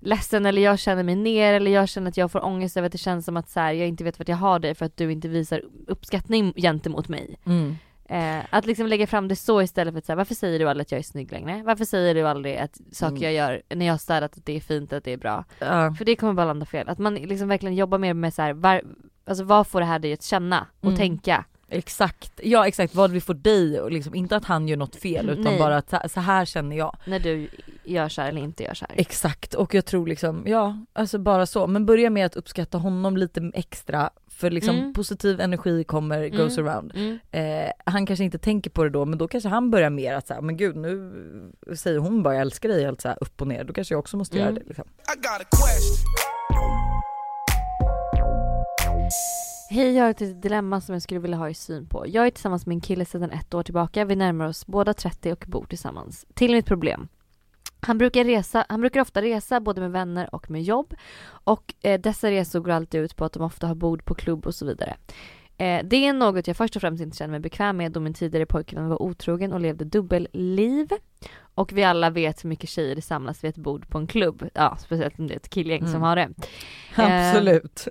ledsen 0.00 0.46
eller 0.46 0.62
jag 0.62 0.78
känner 0.78 1.02
mig 1.02 1.14
ner 1.16 1.54
eller 1.54 1.70
jag 1.70 1.88
känner 1.88 2.08
att 2.08 2.16
jag 2.16 2.32
får 2.32 2.44
ångest 2.44 2.76
över 2.76 2.86
att 2.86 2.92
det 2.92 2.98
känns 2.98 3.24
som 3.24 3.36
att 3.36 3.50
så 3.50 3.60
här, 3.60 3.72
jag 3.72 3.88
inte 3.88 4.04
vet 4.04 4.18
vart 4.18 4.28
jag 4.28 4.36
har 4.36 4.58
dig 4.58 4.74
för 4.74 4.86
att 4.86 4.96
du 4.96 5.12
inte 5.12 5.28
visar 5.28 5.62
uppskattning 5.86 6.52
gentemot 6.56 7.08
mig. 7.08 7.36
Mm. 7.46 7.76
Eh, 8.10 8.38
att 8.50 8.66
liksom 8.66 8.86
lägga 8.86 9.06
fram 9.06 9.28
det 9.28 9.36
så 9.36 9.62
istället 9.62 9.94
för 9.94 9.98
att 9.98 10.04
säga 10.04 10.16
varför 10.16 10.34
säger 10.34 10.58
du 10.58 10.68
aldrig 10.68 10.82
att 10.84 10.92
jag 10.92 10.98
är 10.98 11.02
snygg 11.02 11.32
längre? 11.32 11.62
Varför 11.66 11.84
säger 11.84 12.14
du 12.14 12.22
aldrig 12.28 12.56
att 12.56 12.80
saker 12.92 13.16
Mm. 13.16 13.22
jag 13.22 13.32
gör 13.32 13.62
när 13.74 13.86
jag 13.86 13.92
har 13.92 13.98
städat 13.98 14.36
att 14.38 14.46
det 14.46 14.56
är 14.56 14.60
fint, 14.60 14.92
att 14.92 15.04
det 15.04 15.12
är 15.12 15.16
bra? 15.16 15.44
Ja. 15.58 15.94
För 15.98 16.04
det 16.04 16.16
kommer 16.16 16.32
bara 16.32 16.46
landa 16.46 16.66
fel. 16.66 16.88
Att 16.88 16.98
man 16.98 17.14
liksom 17.14 17.48
verkligen 17.48 17.74
jobbar 17.76 17.98
mer 17.98 18.14
med 18.14 18.34
så 18.34 18.42
här, 18.42 18.52
var, 18.52 18.82
alltså 19.26 19.44
vad 19.44 19.66
får 19.66 19.80
det 19.80 19.86
här 19.86 19.98
dig 19.98 20.12
att 20.12 20.22
känna 20.22 20.66
och 20.80 20.84
Mm. 20.86 20.96
tänka? 20.96 21.44
Exakt, 21.70 22.40
ja 22.42 22.66
exakt 22.66 22.94
vad 22.94 23.10
vi 23.10 23.20
får 23.20 23.34
dig 23.34 23.80
och 23.80 23.90
liksom 23.92 24.14
inte 24.14 24.36
att 24.36 24.44
han 24.44 24.68
gör 24.68 24.76
något 24.76 24.96
fel 24.96 25.30
utan 25.30 25.44
Nej. 25.44 25.58
bara 25.58 25.76
att 25.76 26.12
så- 26.12 26.20
här 26.20 26.44
känner 26.44 26.76
jag. 26.76 26.96
När 27.06 27.18
du 27.18 27.48
gör 27.84 28.08
så 28.08 28.22
här 28.22 28.28
eller 28.28 28.40
inte 28.40 28.62
gör 28.62 28.74
så 28.74 28.86
här. 28.88 29.00
Exakt 29.00 29.54
och 29.54 29.74
jag 29.74 29.84
tror 29.84 30.06
liksom, 30.06 30.42
ja 30.46 30.78
alltså 30.92 31.18
bara 31.18 31.46
så. 31.46 31.66
Men 31.66 31.86
börja 31.86 32.10
med 32.10 32.26
att 32.26 32.36
uppskatta 32.36 32.78
honom 32.78 33.16
lite 33.16 33.50
extra 33.54 34.10
för 34.38 34.50
liksom 34.50 34.76
Mm. 34.76 34.92
positiv 34.92 35.40
energi 35.40 35.84
kommer, 35.84 36.28
goes 36.28 36.58
Mm. 36.58 36.68
around. 36.70 36.92
Mm. 36.94 37.18
Eh, 37.30 37.70
han 37.86 38.06
kanske 38.06 38.24
inte 38.24 38.38
tänker 38.38 38.70
på 38.70 38.84
det 38.84 38.90
då 38.90 39.04
men 39.04 39.18
då 39.18 39.28
kanske 39.28 39.48
han 39.48 39.70
börjar 39.70 39.90
mer 39.90 40.14
att 40.14 40.26
säga 40.26 40.40
men 40.40 40.56
gud 40.56 40.76
nu 40.76 41.12
säger 41.76 41.98
hon 41.98 42.22
bara 42.22 42.34
jag 42.34 42.40
älskar 42.40 42.68
dig 42.68 42.84
helt 42.84 43.00
så 43.00 43.08
här 43.08 43.18
upp 43.20 43.40
och 43.40 43.46
ner. 43.48 43.64
Då 43.64 43.72
kanske 43.72 43.94
jag 43.94 43.98
också 43.98 44.16
måste 44.16 44.36
Mm. 44.38 44.46
göra 44.54 44.54
det 44.62 44.68
liksom. 44.68 44.84
I. 49.70 49.74
Hej, 49.74 49.94
jag 49.96 50.04
har 50.04 50.10
ett 50.10 50.42
dilemma 50.42 50.80
som 50.80 50.92
jag 50.92 51.02
skulle 51.02 51.20
vilja 51.20 51.36
ha 51.36 51.48
er 51.48 51.52
syn 51.54 51.86
på. 51.86 52.04
Jag 52.08 52.26
är 52.26 52.30
tillsammans 52.30 52.66
med 52.66 52.74
en 52.74 52.80
kille 52.80 53.04
sedan 53.04 53.30
ett 53.30 53.54
år 53.54 53.62
tillbaka. 53.62 54.04
Vi 54.04 54.16
närmar 54.16 54.46
oss 54.48 54.66
båda 54.66 54.94
30 54.94 55.32
och 55.32 55.44
bor 55.48 55.64
tillsammans. 55.68 56.26
Till 56.34 56.52
mitt 56.52 56.66
problem. 56.66 57.08
Han 57.80 57.98
brukar, 57.98 58.24
resa, 58.24 58.66
han 58.68 58.80
brukar 58.80 59.00
ofta 59.00 59.22
resa 59.22 59.60
både 59.60 59.80
med 59.80 59.90
vänner 59.92 60.34
och 60.34 60.50
med 60.50 60.62
jobb. 60.62 60.94
Och 61.28 61.74
eh, 61.82 62.00
dessa 62.00 62.30
resor 62.30 62.60
går 62.60 62.70
alltid 62.72 63.00
ut 63.00 63.16
på 63.16 63.24
att 63.24 63.32
de 63.32 63.42
ofta 63.42 63.66
har 63.66 63.74
bord 63.74 64.04
på 64.04 64.14
klubb 64.14 64.46
och 64.46 64.54
så 64.54 64.66
vidare. 64.66 64.96
Eh, 65.58 65.80
det 65.84 65.96
är 66.06 66.12
något 66.12 66.46
jag 66.46 66.56
först 66.56 66.76
och 66.76 66.82
främst 66.82 67.02
inte 67.02 67.16
känner 67.16 67.30
mig 67.30 67.40
bekväm 67.40 67.76
med 67.76 67.92
då 67.92 68.00
min 68.00 68.14
tidigare 68.14 68.46
pojkvän 68.46 68.88
var 68.88 69.02
otrogen 69.02 69.52
och 69.52 69.60
levde 69.60 69.84
dubbelliv. 69.84 70.88
Och 71.54 71.72
vi 71.72 71.84
alla 71.84 72.10
vet 72.10 72.44
hur 72.44 72.48
mycket 72.48 72.68
tjejer 72.70 73.00
samlas 73.00 73.44
vid 73.44 73.48
ett 73.48 73.56
bord 73.56 73.88
på 73.88 73.98
en 73.98 74.06
klubb. 74.06 74.48
Ja, 74.54 74.76
speciellt 74.80 75.18
om 75.18 75.26
det 75.26 75.34
är 75.34 75.36
ett 75.36 75.48
killgäng 75.50 75.80
som 75.80 75.88
Mm. 75.88 76.02
har 76.02 76.16
det. 76.16 76.28
Eh, 76.98 77.28
Absolut. 77.30 77.88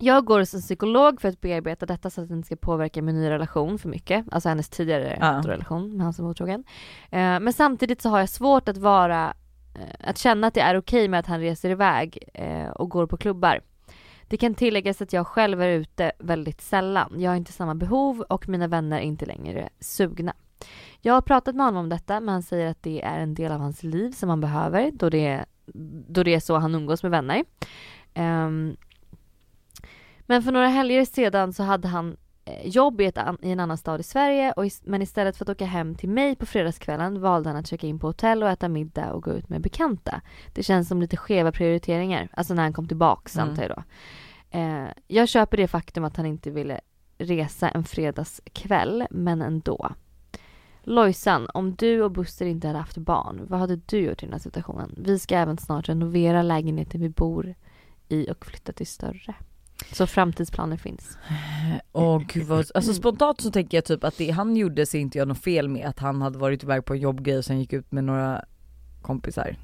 Jag 0.00 0.24
går 0.24 0.38
hos 0.38 0.54
en 0.54 0.60
psykolog 0.60 1.20
för 1.20 1.28
att 1.28 1.40
bearbeta 1.40 1.86
detta 1.86 2.10
så 2.10 2.20
att 2.20 2.28
det 2.28 2.34
inte 2.34 2.46
ska 2.46 2.56
påverka 2.56 3.02
min 3.02 3.14
nya 3.14 3.30
relation 3.30 3.78
för 3.78 3.88
mycket. 3.88 4.24
Alltså 4.30 4.48
hennes 4.48 4.68
tidigare 4.68 5.18
Ja. 5.20 5.42
relation 5.44 5.96
med 5.96 6.04
han 6.04 6.12
som 6.12 6.24
var 6.24 6.30
otrogen. 6.30 6.64
Eh, 7.10 7.18
men 7.40 7.52
samtidigt 7.52 8.02
så 8.02 8.08
har 8.08 8.18
jag 8.18 8.28
svårt 8.28 8.68
att 8.68 8.76
vara, 8.76 9.34
eh, 9.74 10.08
att 10.08 10.18
känna 10.18 10.46
att 10.46 10.54
det 10.54 10.60
är 10.60 10.76
okej 10.78 11.08
med 11.08 11.20
att 11.20 11.26
han 11.26 11.40
reser 11.40 11.70
iväg 11.70 12.18
eh, 12.34 12.68
och 12.70 12.88
går 12.90 13.06
på 13.06 13.16
klubbar. 13.16 13.60
Det 14.28 14.36
kan 14.36 14.54
tilläggas 14.54 15.02
att 15.02 15.12
jag 15.12 15.26
själv 15.26 15.62
är 15.62 15.68
ute 15.68 16.12
väldigt 16.18 16.60
sällan. 16.60 17.14
Jag 17.16 17.30
har 17.30 17.36
inte 17.36 17.52
samma 17.52 17.74
behov 17.74 18.20
och 18.20 18.48
mina 18.48 18.66
vänner 18.66 18.96
är 18.98 19.02
inte 19.02 19.26
längre 19.26 19.68
sugna. 19.80 20.32
Jag 21.00 21.14
har 21.14 21.20
pratat 21.20 21.54
med 21.54 21.66
honom 21.66 21.80
om 21.80 21.88
detta 21.88 22.20
men 22.20 22.28
han 22.32 22.42
säger 22.42 22.70
att 22.70 22.82
det 22.82 23.02
är 23.02 23.18
en 23.20 23.34
del 23.34 23.52
av 23.52 23.60
hans 23.60 23.82
liv 23.82 24.10
som 24.12 24.28
han 24.28 24.40
behöver 24.40 24.90
då 24.94 25.10
det 25.10 25.26
är, 25.26 25.44
då 26.08 26.22
det 26.22 26.34
är 26.34 26.40
så 26.40 26.56
han 26.56 26.74
umgås 26.74 27.02
med 27.02 27.10
vänner. 27.12 27.44
Ehm, 28.14 28.76
men 30.28 30.42
för 30.42 30.52
några 30.52 30.68
helger 30.68 31.04
sedan 31.04 31.52
så 31.52 31.62
hade 31.62 31.88
han 31.88 32.16
eh, 32.44 32.66
jobb 32.68 33.00
i, 33.00 33.04
ett 33.04 33.18
i 33.42 33.50
en 33.50 33.60
annan 33.60 33.78
stad 33.78 34.00
i 34.00 34.02
Sverige 34.02 34.52
och 34.52 34.66
is- 34.66 34.82
men 34.84 35.02
istället 35.02 35.36
för 35.36 35.44
att 35.44 35.48
åka 35.48 35.64
hem 35.66 35.94
till 35.94 36.08
mig 36.08 36.36
på 36.36 36.46
fredagskvällen 36.46 37.20
valde 37.20 37.48
han 37.48 37.56
att 37.58 37.66
checka 37.66 37.86
in 37.86 37.98
på 37.98 38.06
hotell 38.06 38.42
och 38.42 38.48
äta 38.50 38.68
middag 38.68 39.12
och 39.12 39.22
gå 39.22 39.32
ut 39.32 39.48
med 39.48 39.60
bekanta. 39.60 40.20
Det 40.54 40.62
känns 40.62 40.88
som 40.88 41.00
lite 41.00 41.16
skeva 41.16 41.52
prioriteringar, 41.52 42.28
alltså 42.32 42.54
när 42.54 42.62
han 42.62 42.72
kom 42.72 42.88
tillbaks 42.88 43.36
Mm. 43.36 43.48
antar 43.48 43.62
jag 43.62 43.70
då. 43.76 43.82
Eh, 44.58 44.88
jag 45.06 45.28
köper 45.28 45.56
det 45.56 45.68
faktum 45.68 46.04
att 46.04 46.16
han 46.16 46.26
inte 46.26 46.50
ville 46.50 46.80
resa 47.18 47.68
en 47.68 47.84
fredagskväll, 47.84 49.06
men 49.10 49.42
ändå. 49.42 49.90
Lojsan, 50.82 51.48
om 51.54 51.74
du 51.74 52.02
och 52.02 52.10
Buster 52.10 52.46
inte 52.46 52.66
hade 52.66 52.78
haft 52.78 52.96
barn, 52.96 53.40
vad 53.48 53.60
hade 53.60 53.76
du 53.76 53.98
gjort 53.98 54.22
i 54.22 54.26
den 54.26 54.32
här 54.32 54.40
situationen? 54.40 54.94
Vi 54.98 55.18
ska 55.18 55.36
även 55.36 55.58
snart 55.58 55.88
renovera 55.88 56.42
lägenheten 56.42 57.00
vi 57.00 57.08
bor 57.08 57.54
i 58.08 58.30
och 58.30 58.46
flytta 58.46 58.72
till 58.72 58.86
större. 58.86 59.34
Så 59.92 60.06
framtidsplaner 60.06 60.76
finns. 60.76 61.18
Åh 61.92 62.22
gud 62.28 62.46
vad, 62.46 62.66
alltså 62.74 62.94
spontant 62.94 63.40
så 63.40 63.50
tänker 63.50 63.76
jag 63.76 63.84
typ 63.84 64.04
att 64.04 64.16
det 64.16 64.30
han 64.30 64.56
gjorde 64.56 64.86
ser 64.86 64.98
inte 64.98 65.18
jag 65.18 65.28
något 65.28 65.42
fel 65.44 65.68
med 65.68 65.86
att 65.88 65.98
han 65.98 66.22
hade 66.22 66.38
varit 66.38 66.62
iväg 66.62 66.84
på 66.84 66.94
en 66.94 67.00
jobbgrej 67.00 67.38
och 67.38 67.44
sen 67.44 67.60
gick 67.60 67.72
ut 67.72 67.92
med 67.92 68.04
några 68.04 68.44
kompisar. 69.02 69.56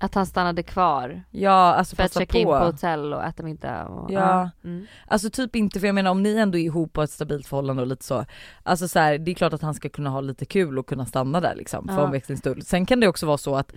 Att 0.00 0.14
han 0.14 0.26
stannade 0.26 0.62
kvar 0.62 1.22
Ja 1.30 1.50
alltså 1.74 1.96
för 1.96 2.02
att 2.02 2.10
passa 2.10 2.20
checka 2.20 2.32
på. 2.32 2.38
in 2.38 2.46
på 2.46 2.54
hotell 2.58 3.14
och 3.14 3.24
äta 3.24 3.42
middag. 3.42 3.84
Och, 3.86 4.10
Ja. 4.12 4.50
Mm. 4.64 4.86
Alltså 5.06 5.30
typ 5.30 5.56
inte 5.56 5.80
för 5.80 5.86
jag 5.86 5.94
menar 5.94 6.10
om 6.10 6.22
ni 6.22 6.36
ändå 6.36 6.58
är 6.58 6.62
ihop 6.62 6.90
och 6.96 7.00
har 7.00 7.04
ett 7.04 7.10
stabilt 7.10 7.46
förhållande 7.46 7.82
och 7.82 7.88
lite 7.88 8.04
så. 8.04 8.24
Alltså 8.62 8.88
så 8.88 8.98
här, 8.98 9.18
det 9.18 9.30
är 9.30 9.34
klart 9.34 9.52
att 9.52 9.62
han 9.62 9.74
ska 9.74 9.88
kunna 9.88 10.10
ha 10.10 10.20
lite 10.20 10.44
kul 10.44 10.78
och 10.78 10.86
kunna 10.88 11.06
stanna 11.06 11.40
där 11.40 11.54
liksom 11.54 11.88
för 11.88 11.94
Ja. 11.94 12.04
omväxlingsstund. 12.04 12.66
Sen 12.66 12.86
kan 12.86 13.00
det 13.00 13.08
också 13.08 13.26
vara 13.26 13.38
så 13.38 13.56
att, 13.56 13.72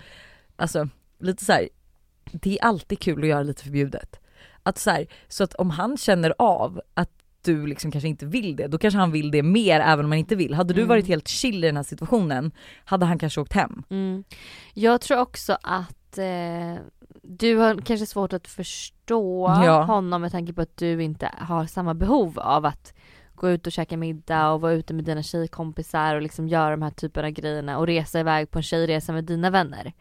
alltså 0.56 0.88
lite 1.18 1.44
så 1.44 1.52
här, 1.52 1.68
det 2.32 2.58
är 2.58 2.64
alltid 2.64 2.98
kul 3.00 3.22
att 3.22 3.28
göra 3.28 3.42
lite 3.42 3.62
förbjudet. 3.62 4.20
Att 4.70 4.78
så 4.78 4.90
här, 4.90 5.06
så 5.28 5.44
att 5.44 5.54
om 5.54 5.70
han 5.70 5.96
känner 5.96 6.34
av 6.38 6.80
att 6.94 7.10
du 7.42 7.66
liksom 7.66 7.90
kanske 7.90 8.08
inte 8.08 8.26
vill 8.26 8.56
det, 8.56 8.66
då 8.66 8.78
kanske 8.78 8.98
han 8.98 9.10
vill 9.12 9.30
det 9.30 9.42
mer 9.42 9.80
även 9.80 10.04
om 10.04 10.10
han 10.10 10.18
inte 10.18 10.36
vill. 10.36 10.54
Hade 10.54 10.74
du 10.74 10.80
Mm. 10.80 10.88
varit 10.88 11.06
helt 11.06 11.28
chill 11.28 11.64
i 11.64 11.66
den 11.66 11.76
här 11.76 11.82
situationen 11.82 12.52
hade 12.84 13.06
han 13.06 13.18
kanske 13.18 13.40
åkt 13.40 13.52
hem. 13.52 13.82
Mm. 13.90 14.24
Jag 14.74 15.00
tror 15.00 15.18
också 15.20 15.58
att 15.62 16.18
eh, 16.18 16.74
du 17.22 17.56
har 17.56 17.80
kanske 17.80 18.06
svårt 18.06 18.32
att 18.32 18.48
förstå 18.48 19.46
Ja. 19.64 19.82
honom 19.82 20.20
med 20.22 20.32
tanke 20.32 20.52
på 20.52 20.62
att 20.62 20.76
du 20.76 21.02
inte 21.02 21.30
har 21.38 21.66
samma 21.66 21.94
behov 21.94 22.38
av 22.38 22.66
att 22.66 22.94
gå 23.34 23.50
ut 23.50 23.66
och 23.66 23.72
käka 23.72 23.96
middag 23.96 24.50
och 24.52 24.60
vara 24.60 24.72
ute 24.72 24.94
med 24.94 25.04
dina 25.04 25.22
tjejkompisar 25.22 26.14
och 26.16 26.22
liksom 26.22 26.48
göra 26.48 26.70
de 26.70 26.82
här 26.82 26.90
typerna 26.90 27.26
av 27.28 27.32
grejerna 27.32 27.78
och 27.78 27.86
resa 27.86 28.20
iväg 28.20 28.50
på 28.50 28.58
en 28.58 28.62
tjejresa 28.62 29.12
med 29.12 29.24
dina 29.24 29.50
vänner. 29.50 29.92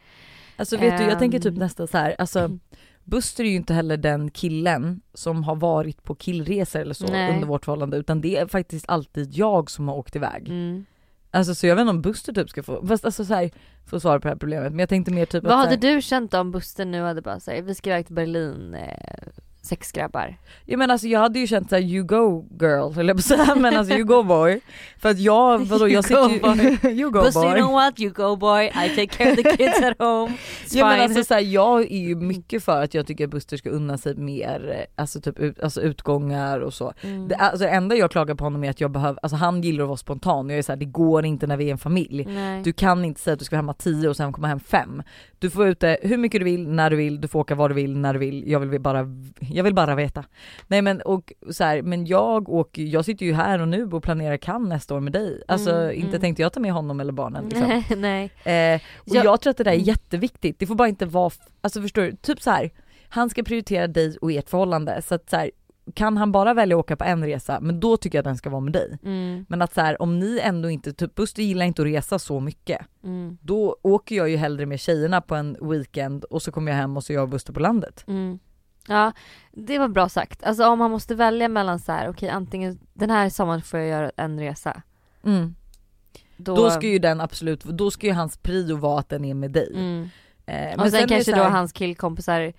Alltså 0.58 0.78
vet 0.78 0.98
du 0.98 1.04
jag 1.04 1.20
tänker 1.20 1.40
typ 1.40 1.54
Ehm. 1.54 1.60
nästan 1.60 1.88
så 1.88 1.98
här, 1.98 2.16
alltså. 2.20 2.50
Buster 3.10 3.44
är 3.44 3.48
ju 3.48 3.56
inte 3.56 3.74
heller 3.74 3.98
den 3.98 4.32
killen 4.32 5.02
som 5.14 5.44
har 5.44 5.56
varit 5.56 6.04
på 6.04 6.16
killresor 6.16 6.80
eller 6.80 6.94
så 6.94 7.08
Nej. 7.12 7.34
under 7.34 7.48
vårt 7.48 7.66
förhållande 7.66 7.98
utan 7.98 8.22
det 8.22 8.38
är 8.38 8.48
faktiskt 8.48 8.86
alltid 8.90 9.34
jag 9.34 9.72
som 9.72 9.88
har 9.88 9.96
åkt 9.96 10.16
iväg. 10.16 10.50
Mm. 10.50 10.86
Alltså 11.32 11.56
så 11.56 11.68
jag 11.68 11.76
vet 11.76 11.82
inte 11.82 11.90
om 11.90 12.02
Buster 12.02 12.34
typ 12.34 12.50
ska 12.50 12.64
få, 12.64 12.88
fast 12.88 13.06
alltså 13.06 13.26
så 13.26 13.34
här, 13.34 13.52
få 13.86 14.00
svar 14.00 14.20
på 14.20 14.28
det 14.28 14.30
här 14.30 14.36
problemet 14.40 14.72
men 14.72 14.80
jag 14.80 14.90
tänkte 14.90 15.12
mer 15.12 15.26
typ 15.26 15.44
Vad 15.44 15.52
att 15.54 15.58
hade 15.60 15.88
här, 15.88 15.96
du 15.96 16.02
känt 16.02 16.34
om 16.34 16.52
Buster 16.52 16.86
nu 16.86 17.02
hade 17.02 17.22
bara 17.22 17.40
sagt 17.40 17.64
vi 17.64 17.76
ska 17.76 17.90
iväg 17.90 18.06
till 18.06 18.16
Berlin, 18.16 18.74
eh, 18.74 19.28
sex 19.70 19.92
grabbar. 19.92 20.38
Jag 20.66 20.78
menar 20.78 20.94
alltså 20.94 21.08
jag 21.08 21.20
hade 21.20 21.40
ju 21.40 21.48
känt 21.48 21.70
såhär 21.70 21.82
you 21.84 22.04
go 22.06 22.46
girl 22.60 23.08
jag 23.08 23.18
på 23.18 23.24
säga 23.24 23.56
men 23.56 23.78
alltså 23.78 23.94
you 23.94 24.04
go 24.04 24.24
boy. 24.24 24.60
För 24.98 25.10
att 25.10 25.20
jag, 25.20 25.60
vadå 25.66 25.88
You 25.88 25.94
jag 25.94 26.04
sitter 26.04 26.30
ju, 26.30 26.90
you 27.02 27.12
go 27.12 27.20
you 27.20 27.32
boy. 27.34 27.60
know 27.60 27.72
what, 27.72 28.00
you 28.00 28.12
go 28.12 28.36
boy, 28.36 28.66
I 28.66 28.90
take 28.90 29.08
care 29.08 29.32
of 29.32 29.36
the 29.38 29.44
kids 29.44 29.82
at 29.82 30.00
home. 30.00 30.34
It's 30.66 30.78
Ja 30.78 30.86
men 30.86 30.96
fine. 30.96 31.04
alltså 31.04 31.24
så 31.24 31.34
här, 31.34 31.42
jag 31.42 31.82
är 31.82 31.98
ju 32.00 32.16
mycket 32.16 32.64
för 32.64 32.82
att 32.84 32.94
jag 32.94 33.08
tycker 33.08 33.24
att 33.24 33.30
Buster 33.30 33.58
ska 33.58 33.70
unna 33.70 33.98
sig 33.98 34.16
mer, 34.16 34.70
eh, 34.72 35.02
alltså 35.02 35.22
typ 35.22 35.40
ut, 35.40 35.60
alltså 35.60 35.82
utgångar 35.82 36.60
och 36.60 36.74
så. 36.74 36.94
Mm. 37.02 37.28
Det, 37.28 37.36
alltså 37.36 37.58
det 37.66 37.70
enda 37.70 37.96
jag 37.96 38.12
klagar 38.12 38.36
på 38.36 38.44
honom 38.44 38.64
är 38.64 38.70
att 38.70 38.82
jag 38.82 38.92
behöver, 38.92 39.20
alltså 39.22 39.36
han 39.36 39.62
gillar 39.62 39.84
att 39.84 39.88
vara 39.88 39.98
spontan 39.98 40.46
och 40.46 40.52
jag 40.52 40.58
är 40.58 40.64
såhär 40.64 40.78
det 40.78 40.86
går 40.86 41.26
inte 41.26 41.48
när 41.48 41.58
vi 41.58 41.68
är 41.68 41.72
en 41.72 41.78
familj. 41.78 42.26
Nej. 42.26 42.64
Du 42.64 42.74
kan 42.74 43.06
inte 43.06 43.22
säga 43.22 43.34
att 43.34 43.40
du 43.40 43.46
ska 43.46 43.56
vara 43.56 43.62
hemma 43.62 43.74
10 43.74 44.10
och 44.10 44.18
sen 44.18 44.34
komma 44.34 44.48
hem 44.48 44.60
5. 44.60 45.04
Du 45.40 45.50
får 45.50 45.60
vara 45.60 45.70
ute 45.70 45.98
hur 46.02 46.18
mycket 46.18 46.42
du 46.42 46.46
vill, 46.46 46.68
när 46.70 46.90
du 46.90 46.96
vill, 46.96 47.22
du 47.22 47.28
får 47.28 47.40
åka 47.40 47.56
var 47.56 47.70
du 47.70 47.76
vill, 47.76 47.98
när 47.98 48.14
du 48.14 48.20
vill. 48.20 48.52
Jag 48.52 48.60
vill 48.60 48.82
bara, 48.82 49.08
jag 49.60 49.64
vill 49.64 49.74
bara 49.76 49.96
veta. 49.96 50.24
Nej 50.68 50.82
men 50.82 51.02
och 51.02 51.34
så 51.52 51.64
här, 51.64 51.82
men 51.82 52.06
jag 52.06 52.50
åker, 52.50 52.84
jag 52.84 53.06
sitter 53.06 53.26
ju 53.26 53.34
här 53.34 53.62
och 53.62 53.68
nu 53.68 53.84
och 53.92 54.04
planerar 54.04 54.38
kan 54.38 54.70
nästa 54.70 54.96
år 54.96 55.00
med 55.00 55.14
dig. 55.14 55.44
Alltså 55.48 55.72
Mm, 55.72 55.96
inte 55.96 56.08
mm. 56.08 56.22
tänkte 56.22 56.42
jag 56.42 56.54
ta 56.54 56.60
med 56.60 56.72
honom 56.74 57.00
eller 57.00 57.14
barnen 57.14 57.44
liksom. 57.50 57.68
Nej, 57.68 57.86
nej. 58.46 58.74
Eh, 58.76 58.82
och 58.98 59.16
Jag- 59.16 59.26
jag 59.26 59.42
tror 59.42 59.52
att 59.52 59.58
det 59.58 59.64
där 59.64 59.72
är 59.72 59.76
Mm. 59.76 59.86
jätteviktigt. 59.88 60.60
Det 60.60 60.66
får 60.68 60.76
bara 60.76 60.88
inte 60.88 61.06
vara, 61.06 61.32
alltså 61.62 61.82
förstår 61.82 62.02
du, 62.02 62.16
typ 62.16 62.42
så 62.42 62.52
här. 62.52 62.72
han 63.10 63.30
ska 63.30 63.44
prioritera 63.44 63.88
dig 63.88 64.18
och 64.22 64.32
ert 64.32 64.50
förhållande 64.50 65.02
så 65.02 65.16
att 65.16 65.30
så 65.30 65.36
här, 65.36 65.52
kan 65.94 66.18
han 66.18 66.32
bara 66.32 66.54
välja 66.54 66.76
att 66.76 66.80
åka 66.80 66.96
på 66.96 67.04
en 67.04 67.26
resa, 67.26 67.60
men 67.62 67.80
då 67.80 67.98
tycker 67.98 68.18
jag 68.18 68.22
att 68.22 68.26
den 68.26 68.38
ska 68.38 68.50
vara 68.50 68.62
med 68.62 68.74
dig. 68.74 68.98
Mm, 69.06 69.46
Men 69.50 69.62
att 69.62 69.74
så 69.74 69.82
här, 69.82 70.02
om 70.02 70.20
ni 70.20 70.40
ändå 70.44 70.70
inte, 70.70 70.94
typ 70.94 71.16
Buster 71.16 71.44
gillar 71.44 71.66
inte 71.66 71.82
att 71.82 71.88
resa 71.88 72.20
så 72.20 72.40
mycket, 72.40 72.82
mm, 73.04 73.38
då 73.42 73.78
åker 73.82 74.16
jag 74.16 74.30
ju 74.30 74.38
hellre 74.38 74.66
med 74.66 74.80
tjejerna 74.80 75.22
på 75.22 75.36
en 75.36 75.58
weekend 75.62 76.24
och 76.24 76.42
så 76.42 76.52
kommer 76.52 76.72
jag 76.72 76.78
hem 76.80 76.98
och 76.98 77.04
så 77.04 77.14
är 77.14 77.16
jag 77.16 77.24
och 77.24 77.30
Buster 77.30 77.54
på 77.54 77.60
landet. 77.60 78.04
mm. 78.08 78.40
Ja, 78.90 79.12
det 79.52 79.80
var 79.80 79.88
bra 79.88 80.10
sagt. 80.10 80.44
Alltså 80.44 80.66
om 80.68 80.80
man 80.80 80.92
måste 80.92 81.16
välja 81.16 81.48
mellan 81.48 81.80
så 81.80 81.92
här, 81.92 82.10
okej 82.10 82.30
antingen 82.30 82.80
den 82.94 83.10
här 83.10 83.30
sommaren 83.30 83.62
får 83.62 83.80
jag 83.80 83.90
göra 83.90 84.12
en 84.16 84.40
resa. 84.40 84.82
Då, 86.38 86.56
Då 86.56 86.70
ska 86.70 86.88
ju 86.88 87.00
den 87.00 87.22
absolut, 87.22 87.64
då 87.64 87.92
ska 87.92 88.08
ju 88.08 88.14
hans 88.14 88.38
prio 88.38 88.76
vara 88.78 89.00
att 89.00 89.10
den 89.10 89.26
är 89.26 89.34
med 89.34 89.52
dig. 89.52 89.72
mm. 89.76 90.10
Eh, 90.46 90.80
Och 90.80 90.92
sen, 90.92 91.02
det 91.02 91.08
kanske 91.08 91.32
så 91.32 91.38
då 91.38 91.44
här- 91.44 91.50
hans 91.50 91.72
killkompisar 91.74 92.54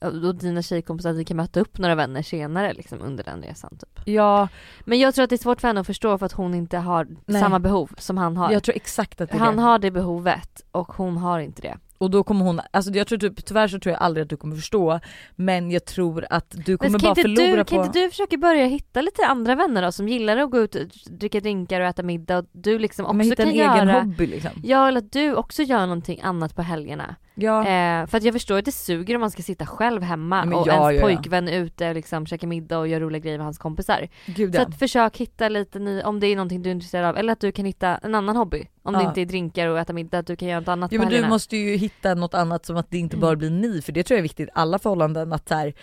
och 0.00 0.34
dina 0.34 0.62
tjejkompisar, 0.62 1.10
att 1.10 1.16
vi 1.16 1.24
kan 1.24 1.36
möta 1.36 1.60
upp 1.60 1.78
några 1.78 1.94
vänner 1.94 2.22
senare 2.22 2.72
liksom 2.72 3.00
under 3.00 3.24
den 3.24 3.42
resan 3.42 3.70
typ. 3.78 4.00
Ja, 4.04 4.48
Men 4.84 4.98
jag 4.98 5.14
tror 5.14 5.22
att 5.24 5.30
det 5.30 5.36
är 5.36 5.38
svårt 5.38 5.60
för 5.60 5.68
henne 5.68 5.80
att 5.80 5.86
förstå 5.86 6.18
för 6.18 6.26
att 6.26 6.32
hon 6.32 6.54
inte 6.54 6.78
har 6.78 7.06
Nej. 7.26 7.40
samma 7.42 7.58
behov 7.58 7.90
som 7.98 8.18
han 8.18 8.36
har. 8.36 8.52
jag 8.52 8.62
tror 8.62 8.76
exakt 8.76 9.20
att 9.20 9.30
det 9.30 9.36
är 9.36 9.40
han 9.40 9.56
det. 9.56 9.62
har 9.62 9.78
det 9.78 9.90
behovet 9.90 10.64
och 10.72 10.92
hon 10.92 11.16
har 11.16 11.38
inte 11.40 11.62
det. 11.62 11.78
Och 11.98 12.10
då 12.10 12.24
kommer 12.24 12.44
hon, 12.44 12.60
alltså 12.70 12.92
jag 12.92 13.06
tror 13.06 13.18
typ, 13.18 13.44
tyvärr 13.44 13.68
så 13.68 13.78
tror 13.78 13.92
jag 13.92 14.02
aldrig 14.02 14.22
att 14.22 14.30
du 14.30 14.36
kommer 14.36 14.56
förstå, 14.56 15.00
men 15.36 15.70
jag 15.70 15.84
tror 15.84 16.26
att 16.30 16.54
du 16.66 16.78
kommer 16.78 16.98
bara 16.98 17.14
förlora 17.14 17.56
du, 17.56 17.64
på... 17.64 17.64
kan 17.64 17.84
inte 17.84 17.98
du 17.98 18.10
försöka 18.10 18.36
börja 18.36 18.66
hitta 18.66 19.00
lite 19.02 19.26
andra 19.26 19.54
vänner 19.54 19.82
då 19.82 19.92
som 19.92 20.08
gillar 20.08 20.36
att 20.36 20.50
gå 20.50 20.58
ut 20.58 20.74
och 20.74 20.82
dricka 21.10 21.40
drinkar 21.40 21.80
och 21.80 21.86
äta 21.86 22.02
middag 22.02 22.38
och 22.38 22.44
du 22.52 22.78
liksom 22.78 23.06
också 23.06 23.16
men 23.16 23.26
hitta 23.26 23.36
kan 23.36 23.48
en 23.48 23.54
göra 23.54 23.74
egen 23.74 23.88
hobby 23.88 24.26
liksom. 24.26 24.50
Ja 24.62 24.88
eller 24.88 24.98
att 24.98 25.12
du 25.12 25.34
också 25.34 25.62
gör 25.62 25.80
någonting 25.80 26.20
annat 26.22 26.56
på 26.56 26.62
helgerna. 26.62 27.16
Ja. 27.34 27.60
Eh, 27.60 28.06
för 28.06 28.16
att 28.16 28.22
jag 28.24 28.32
förstår 28.34 28.58
att 28.58 28.64
det 28.64 28.72
suger 28.72 29.14
om 29.14 29.20
man 29.20 29.30
ska 29.30 29.42
sitta 29.42 29.66
själv 29.66 30.02
hemma 30.02 30.48
Ja, 30.50 30.56
och 30.60 30.68
ja, 30.68 30.92
ens 30.92 31.02
pojkvän 31.02 31.48
är 31.48 31.58
ute 31.58 31.88
och 31.88 31.94
liksom 31.94 32.26
käkar 32.26 32.48
middag 32.48 32.78
och 32.78 32.88
gör 32.88 33.00
roliga 33.00 33.18
grejer 33.22 33.38
med 33.38 33.44
hans 33.44 33.58
kompisar. 33.58 34.08
Gud 34.26 34.54
Så 34.54 34.62
att 34.62 34.78
försök 34.78 35.16
hitta 35.16 35.48
lite 35.48 35.78
ny, 35.78 36.02
om 36.02 36.20
det 36.20 36.26
är 36.26 36.36
någonting 36.36 36.62
du 36.62 36.70
är 36.70 36.74
intresserad 36.74 37.08
av 37.08 37.16
eller 37.16 37.32
att 37.32 37.40
du 37.40 37.52
kan 37.52 37.64
hitta 37.64 37.96
en 37.96 38.14
annan 38.14 38.36
hobby. 38.36 38.66
Om 38.82 38.92
det 38.94 39.02
inte 39.02 39.20
är 39.20 39.26
drinkar 39.26 39.68
och 39.68 39.78
äta 39.78 39.92
middag, 39.92 40.18
att 40.18 40.26
du 40.26 40.36
kan 40.36 40.48
göra 40.48 40.60
något 40.60 40.68
annat 40.68 40.92
Ja 40.92 40.98
på 40.98 41.04
men 41.08 41.22
du 41.22 41.28
måste 41.28 41.56
ju 41.56 41.76
hitta 41.76 42.14
något 42.14 42.34
annat 42.34 42.66
som 42.66 42.76
att 42.76 42.90
det 42.90 42.98
inte 42.98 43.16
Mm. 43.16 43.20
bara 43.20 43.36
blir 43.36 43.50
ni, 43.50 43.82
för 43.82 43.92
det 43.92 44.02
tror 44.02 44.14
jag 44.16 44.18
är 44.18 44.22
viktigt 44.22 44.48
i 44.48 44.52
alla 44.54 44.78
förhållanden 44.78 45.32
att 45.32 45.48
så 45.48 45.54
här, 45.54 45.74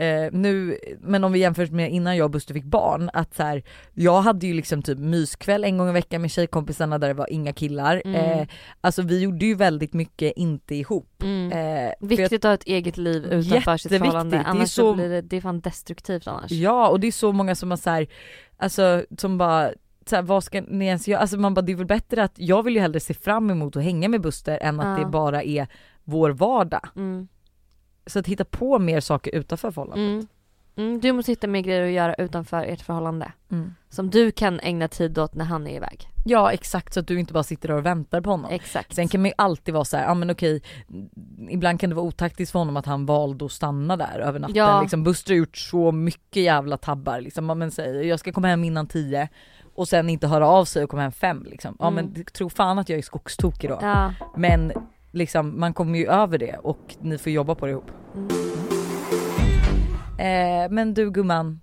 eh, 0.00 0.32
nu, 0.32 0.78
men 1.00 1.24
om 1.24 1.32
vi 1.32 1.38
jämför 1.38 1.66
med 1.66 1.90
innan 1.92 2.16
jag 2.16 2.24
och 2.24 2.30
Buster 2.30 2.54
fick 2.54 2.64
barn, 2.64 3.10
att 3.12 3.34
så 3.34 3.42
här, 3.42 3.62
jag 3.94 4.20
hade 4.22 4.46
ju 4.46 4.54
liksom 4.54 4.82
typ 4.82 4.98
myskväll 4.98 5.64
en 5.64 5.78
gång 5.78 5.88
i 5.88 5.92
veckan 5.92 6.20
med 6.20 6.30
tjejkompisarna 6.30 6.98
där 6.98 7.08
det 7.08 7.14
var 7.14 7.32
inga 7.32 7.52
killar. 7.52 8.02
Mm. 8.04 8.14
Eh, 8.40 8.46
alltså 8.80 9.02
vi 9.02 9.20
gjorde 9.20 9.46
ju 9.46 9.54
väldigt 9.54 9.92
mycket 9.92 10.32
inte 10.36 10.74
ihop. 10.74 11.22
Mm. 11.22 11.52
Eh, 11.86 11.92
Viktigt 12.00 12.44
att 12.44 12.48
ha 12.48 12.54
ett 12.54 12.64
eget 12.66 12.96
liv 12.96 13.24
utanför 13.24 13.76
sitt 13.76 13.92
förhållande 13.92 14.36
Det 14.36 14.42
är 14.42 14.46
annars 14.46 14.70
så... 14.70 14.82
så- 14.82 14.94
blir 14.94 15.08
det, 15.08 15.20
det 15.22 15.36
är 15.36 15.40
fan 15.40 15.60
destruktivt 15.60 16.26
annars. 16.26 16.50
Ja 16.50 16.88
och 16.88 17.00
det 17.00 17.06
är 17.06 17.12
så 17.12 17.32
många 17.32 17.54
som 17.54 17.70
har 17.70 17.76
så 17.78 17.90
här, 17.90 18.06
alltså 18.56 19.04
som 19.18 19.38
bara 19.38 19.70
så 20.06 20.16
här, 20.16 20.22
vad 20.22 20.44
ska 20.44 20.60
ni 20.60 20.86
ens 20.86 21.08
göra? 21.08 21.20
Alltså 21.20 21.36
man 21.38 21.54
bara 21.54 21.62
det 21.62 21.72
är 21.72 21.76
väl 21.76 21.86
bättre 21.86 22.22
att, 22.24 22.32
jag 22.36 22.62
vill 22.62 22.74
ju 22.74 22.80
hellre 22.80 23.00
se 23.00 23.14
fram 23.14 23.50
emot 23.50 23.76
att 23.76 23.82
hänga 23.82 24.08
med 24.08 24.20
Buster 24.20 24.58
än 24.62 24.80
att 24.80 24.98
Ja. 24.98 25.04
det 25.04 25.10
bara 25.10 25.42
är 25.42 25.66
vår 26.04 26.30
vardag. 26.30 26.88
Mm. 26.96 27.28
Så 28.10 28.18
att 28.18 28.26
hitta 28.26 28.44
på 28.44 28.78
mer 28.78 29.00
saker 29.00 29.34
utanför 29.34 29.70
förhållandet. 29.70 30.06
Mm. 30.08 30.26
Mm, 30.76 31.00
du 31.00 31.12
måste 31.12 31.32
hitta 31.32 31.46
mer 31.46 31.60
grejer 31.60 31.86
att 31.86 31.92
göra 31.92 32.14
utanför 32.14 32.62
ert 32.64 32.80
förhållande. 32.80 33.32
Mm. 33.50 33.74
Som 33.88 34.10
du 34.10 34.30
kan 34.30 34.60
ägna 34.60 34.88
tid 34.88 35.18
åt 35.18 35.34
när 35.34 35.44
han 35.44 35.66
är 35.66 35.76
iväg. 35.76 36.08
Ja 36.24 36.52
exakt 36.52 36.94
så 36.94 37.00
att 37.00 37.06
du 37.06 37.20
inte 37.20 37.32
bara 37.32 37.42
sitter 37.42 37.68
där 37.68 37.74
och 37.76 37.86
väntar 37.86 38.20
på 38.20 38.30
honom. 38.30 38.50
Exakt. 38.50 38.94
Sen 38.94 39.08
kan 39.08 39.20
man 39.20 39.28
ju 39.28 39.34
alltid 39.38 39.74
vara 39.74 39.84
så 39.84 39.96
här, 39.96 40.04
ja 40.04 40.14
men 40.14 40.30
okej, 40.30 40.62
ibland 41.50 41.80
kan 41.80 41.90
det 41.90 41.96
vara 41.96 42.06
otaktiskt 42.06 42.52
för 42.52 42.58
honom 42.58 42.76
att 42.76 42.86
han 42.86 43.06
valde 43.06 43.44
att 43.44 43.52
stanna 43.52 43.96
där 43.96 44.18
över 44.18 44.38
natten. 44.38 44.56
Ja. 44.56 44.80
Liksom, 44.82 45.04
Buster 45.04 45.32
har 45.32 45.38
gjort 45.38 45.56
så 45.56 45.92
mycket 45.92 46.42
jävla 46.42 46.76
tabbar 46.76 47.20
liksom. 47.20 47.46
Men 47.46 47.70
säger 47.70 48.02
jag 48.02 48.20
ska 48.20 48.32
komma 48.32 48.48
hem 48.48 48.64
innan 48.64 48.86
tio 48.86 49.28
och 49.74 49.88
sen 49.88 50.10
inte 50.10 50.26
höra 50.26 50.48
av 50.48 50.64
sig 50.64 50.84
och 50.84 50.90
komma 50.90 51.02
hem 51.02 51.12
fem 51.12 51.46
liksom. 51.50 51.76
Ja 51.78 51.88
Mm. 51.88 52.06
men 52.14 52.24
tro 52.24 52.50
fan 52.50 52.78
att 52.78 52.88
jag 52.88 52.98
är 52.98 53.02
skogstokig 53.02 53.70
då. 53.70 53.78
Ja. 53.82 54.14
Men 54.36 54.72
liksom 55.10 55.60
man 55.60 55.74
kommer 55.74 55.98
ju 55.98 56.06
över 56.06 56.38
det 56.38 56.56
och 56.62 56.96
ni 57.00 57.18
får 57.18 57.32
jobba 57.32 57.54
på 57.54 57.66
det 57.66 57.72
ihop. 57.72 57.90
Mm. 58.14 58.28
Eh, 60.18 60.70
men 60.70 60.94
du 60.94 61.10
gumman, 61.10 61.60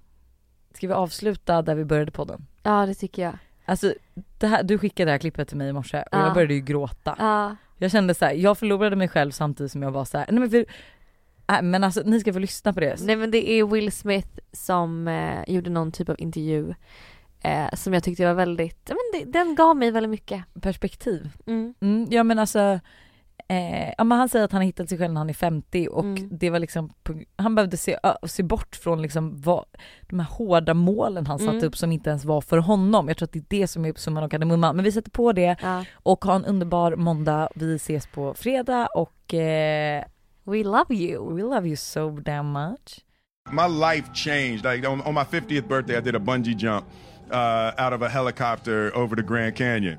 ska 0.73 0.88
vi 0.88 0.93
avsluta 0.93 1.62
där 1.62 1.75
vi 1.75 1.86
började 1.86 2.12
podden? 2.12 2.45
ja, 2.63 2.86
det 2.86 2.93
tycker 2.93 3.21
jag. 3.21 3.38
Alltså 3.65 3.93
här, 4.41 4.63
du 4.63 4.77
skickade 4.77 5.07
det 5.07 5.12
här 5.12 5.19
klippet 5.19 5.47
till 5.47 5.57
mig 5.57 5.69
i 5.69 5.73
morse 5.73 5.97
och 6.01 6.07
Ja. 6.12 6.25
jag 6.25 6.33
började 6.33 6.53
ju 6.53 6.60
gråta. 6.62 7.15
Ja. 7.19 7.55
Jag 7.77 7.91
kände 7.91 8.13
så 8.13 8.25
här, 8.25 8.33
jag 8.33 8.57
förlorade 8.57 8.95
mig 8.95 9.07
själv 9.07 9.31
samtidigt 9.31 9.71
som 9.71 9.81
jag 9.83 9.91
var 9.91 10.05
så 10.05 10.17
här, 10.17 10.25
nej 10.31 10.39
men 10.39 10.49
för, 10.49 10.65
äh, 11.51 11.62
men 11.62 11.83
alltså 11.83 12.01
ni 12.05 12.19
ska 12.19 12.33
få 12.33 12.39
lyssna 12.39 12.73
på 12.73 12.79
det. 12.79 12.95
Nej 13.01 13.15
men 13.15 13.31
det 13.31 13.49
är 13.51 13.65
Will 13.65 13.91
Smith 13.91 14.29
som 14.51 15.07
eh, 15.07 15.43
gjorde 15.47 15.69
någon 15.69 15.91
typ 15.91 16.10
av 16.10 16.15
intervju 16.19 16.73
eh, 17.41 17.73
som 17.73 17.93
jag 17.93 18.03
tyckte 18.03 18.25
var 18.25 18.33
väldigt, 18.33 18.89
men 18.89 19.21
det, 19.21 19.31
den 19.31 19.55
gav 19.55 19.75
mig 19.75 19.91
väldigt 19.91 20.10
mycket. 20.10 20.43
Perspektiv. 20.62 21.29
Mm. 21.47 21.73
Mm, 21.79 22.07
ja 22.10 22.23
men 22.23 22.39
alltså, 22.39 22.79
Eh, 23.49 23.93
ja, 23.97 24.03
men 24.03 24.17
han 24.17 24.29
säger 24.29 24.45
att 24.45 24.51
han 24.51 24.60
har 24.62 24.65
hittat 24.65 24.89
sig 24.89 24.97
själv 24.97 25.13
när 25.13 25.19
han 25.21 25.29
är 25.29 25.33
50 25.33 25.88
och 25.91 26.03
Mm. 26.03 26.29
det 26.31 26.49
var 26.49 26.60
liksom, 26.60 26.93
han 27.36 27.55
behövde 27.55 27.77
se, 27.77 27.97
se 28.27 28.43
bort 28.43 28.75
från 28.75 29.01
liksom 29.01 29.41
vad, 29.41 29.65
de 30.01 30.19
här 30.19 30.27
hårda 30.31 30.73
målen 30.73 31.27
han 31.27 31.39
satte 31.39 31.51
Mm. 31.51 31.63
upp 31.67 31.77
som 31.77 31.91
inte 31.91 32.10
ens 32.10 32.25
var 32.25 32.41
för 32.41 32.57
honom. 32.57 33.07
Jag 33.07 33.17
tror 33.17 33.25
att 33.27 33.33
det 33.33 33.39
är 33.39 33.45
det 33.62 33.67
som 33.67 33.86
är 33.86 33.93
summan 33.95 34.23
av 34.23 34.29
kardemumman. 34.29 34.75
Men 34.75 34.86
vi 34.86 34.91
sätter 34.91 35.12
på 35.12 35.31
det 35.33 35.55
Ja. 35.62 35.86
och 35.93 36.25
ha 36.25 36.36
en 36.36 36.45
underbar 36.45 36.95
måndag. 36.95 37.49
Vi 37.55 37.75
ses 37.75 38.07
på 38.07 38.33
fredag 38.33 38.88
och 38.95 39.33
eh, 39.33 40.03
We 40.43 40.63
love 40.63 40.95
you. 40.95 41.36
we 41.36 41.41
love 41.41 41.67
you 41.67 41.75
so 41.75 42.10
damn 42.12 42.51
much. 42.51 42.99
My 43.51 43.67
life 43.67 44.13
changed. 44.13 44.63
Like 44.73 44.88
on, 44.88 45.01
on 45.01 45.13
my 45.13 45.23
50th 45.39 45.67
birthday, 45.67 45.97
I 45.97 46.01
did 46.01 46.15
a 46.15 46.19
bungee 46.19 46.53
jump 46.55 46.86
uh, 47.31 47.86
out 47.86 47.93
of 47.93 48.01
a 48.01 48.07
helicopter 48.07 48.97
over 48.97 49.15
the 49.15 49.21
Grand 49.23 49.55
Canyon. 49.55 49.97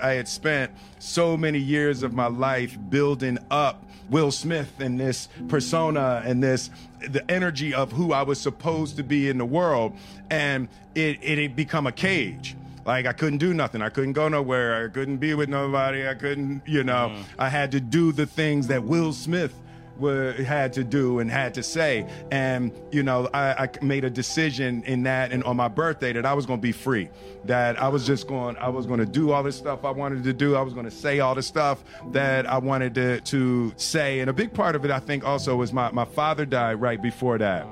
I 0.00 0.12
had 0.12 0.28
spent 0.28 0.72
so 0.98 1.36
many 1.36 1.58
years 1.58 2.02
of 2.02 2.12
my 2.12 2.26
life 2.26 2.76
building 2.90 3.38
up 3.50 3.84
Will 4.10 4.30
Smith 4.30 4.80
and 4.80 5.00
this 5.00 5.28
persona 5.48 6.22
and 6.24 6.42
this 6.42 6.70
the 7.08 7.28
energy 7.30 7.74
of 7.74 7.92
who 7.92 8.12
I 8.12 8.22
was 8.22 8.40
supposed 8.40 8.96
to 8.96 9.02
be 9.02 9.28
in 9.28 9.38
the 9.38 9.44
world, 9.44 9.94
and 10.30 10.68
it 10.94 11.18
it 11.22 11.38
had 11.38 11.56
become 11.56 11.86
a 11.86 11.92
cage. 11.92 12.56
Like 12.84 13.06
I 13.06 13.12
couldn't 13.12 13.38
do 13.38 13.54
nothing. 13.54 13.80
I 13.80 13.88
couldn't 13.88 14.12
go 14.12 14.28
nowhere. 14.28 14.84
I 14.84 14.88
couldn't 14.88 15.16
be 15.16 15.34
with 15.34 15.48
nobody. 15.48 16.06
I 16.06 16.14
couldn't, 16.14 16.62
you 16.66 16.84
know. 16.84 17.12
Mm. 17.14 17.24
I 17.38 17.48
had 17.48 17.72
to 17.72 17.80
do 17.80 18.12
the 18.12 18.26
things 18.26 18.66
that 18.66 18.84
Will 18.84 19.12
Smith 19.12 19.54
were, 19.98 20.32
had 20.32 20.72
to 20.74 20.84
do 20.84 21.18
and 21.18 21.30
had 21.30 21.54
to 21.54 21.62
say. 21.62 22.08
And, 22.30 22.72
you 22.90 23.02
know, 23.02 23.28
I, 23.32 23.64
I 23.64 23.68
made 23.82 24.04
a 24.04 24.10
decision 24.10 24.82
in 24.84 25.04
that 25.04 25.32
and 25.32 25.44
on 25.44 25.56
my 25.56 25.68
birthday 25.68 26.12
that 26.12 26.26
I 26.26 26.34
was 26.34 26.46
going 26.46 26.58
to 26.58 26.62
be 26.62 26.72
free. 26.72 27.10
That 27.44 27.80
I 27.80 27.88
was 27.88 28.06
just 28.06 28.26
going, 28.26 28.56
I 28.56 28.68
was 28.68 28.86
going 28.86 29.00
to 29.00 29.06
do 29.06 29.32
all 29.32 29.42
this 29.42 29.56
stuff 29.56 29.84
I 29.84 29.90
wanted 29.90 30.24
to 30.24 30.32
do. 30.32 30.56
I 30.56 30.62
was 30.62 30.74
going 30.74 30.86
to 30.86 30.90
say 30.90 31.20
all 31.20 31.34
the 31.34 31.42
stuff 31.42 31.84
that 32.12 32.46
I 32.46 32.58
wanted 32.58 32.94
to, 32.94 33.20
to 33.20 33.72
say. 33.76 34.20
And 34.20 34.30
a 34.30 34.32
big 34.32 34.52
part 34.52 34.74
of 34.74 34.84
it, 34.84 34.90
I 34.90 34.98
think, 34.98 35.24
also 35.24 35.56
was 35.56 35.72
my, 35.72 35.90
my 35.92 36.04
father 36.04 36.46
died 36.46 36.80
right 36.80 37.00
before 37.00 37.38
that. 37.38 37.66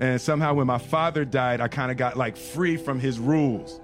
And 0.00 0.20
somehow 0.20 0.54
when 0.54 0.66
my 0.66 0.78
father 0.78 1.24
died, 1.24 1.60
I 1.60 1.68
kind 1.68 1.90
of 1.90 1.96
got 1.96 2.16
like 2.16 2.36
free 2.36 2.76
from 2.76 3.00
his 3.00 3.18
rules 3.18 3.80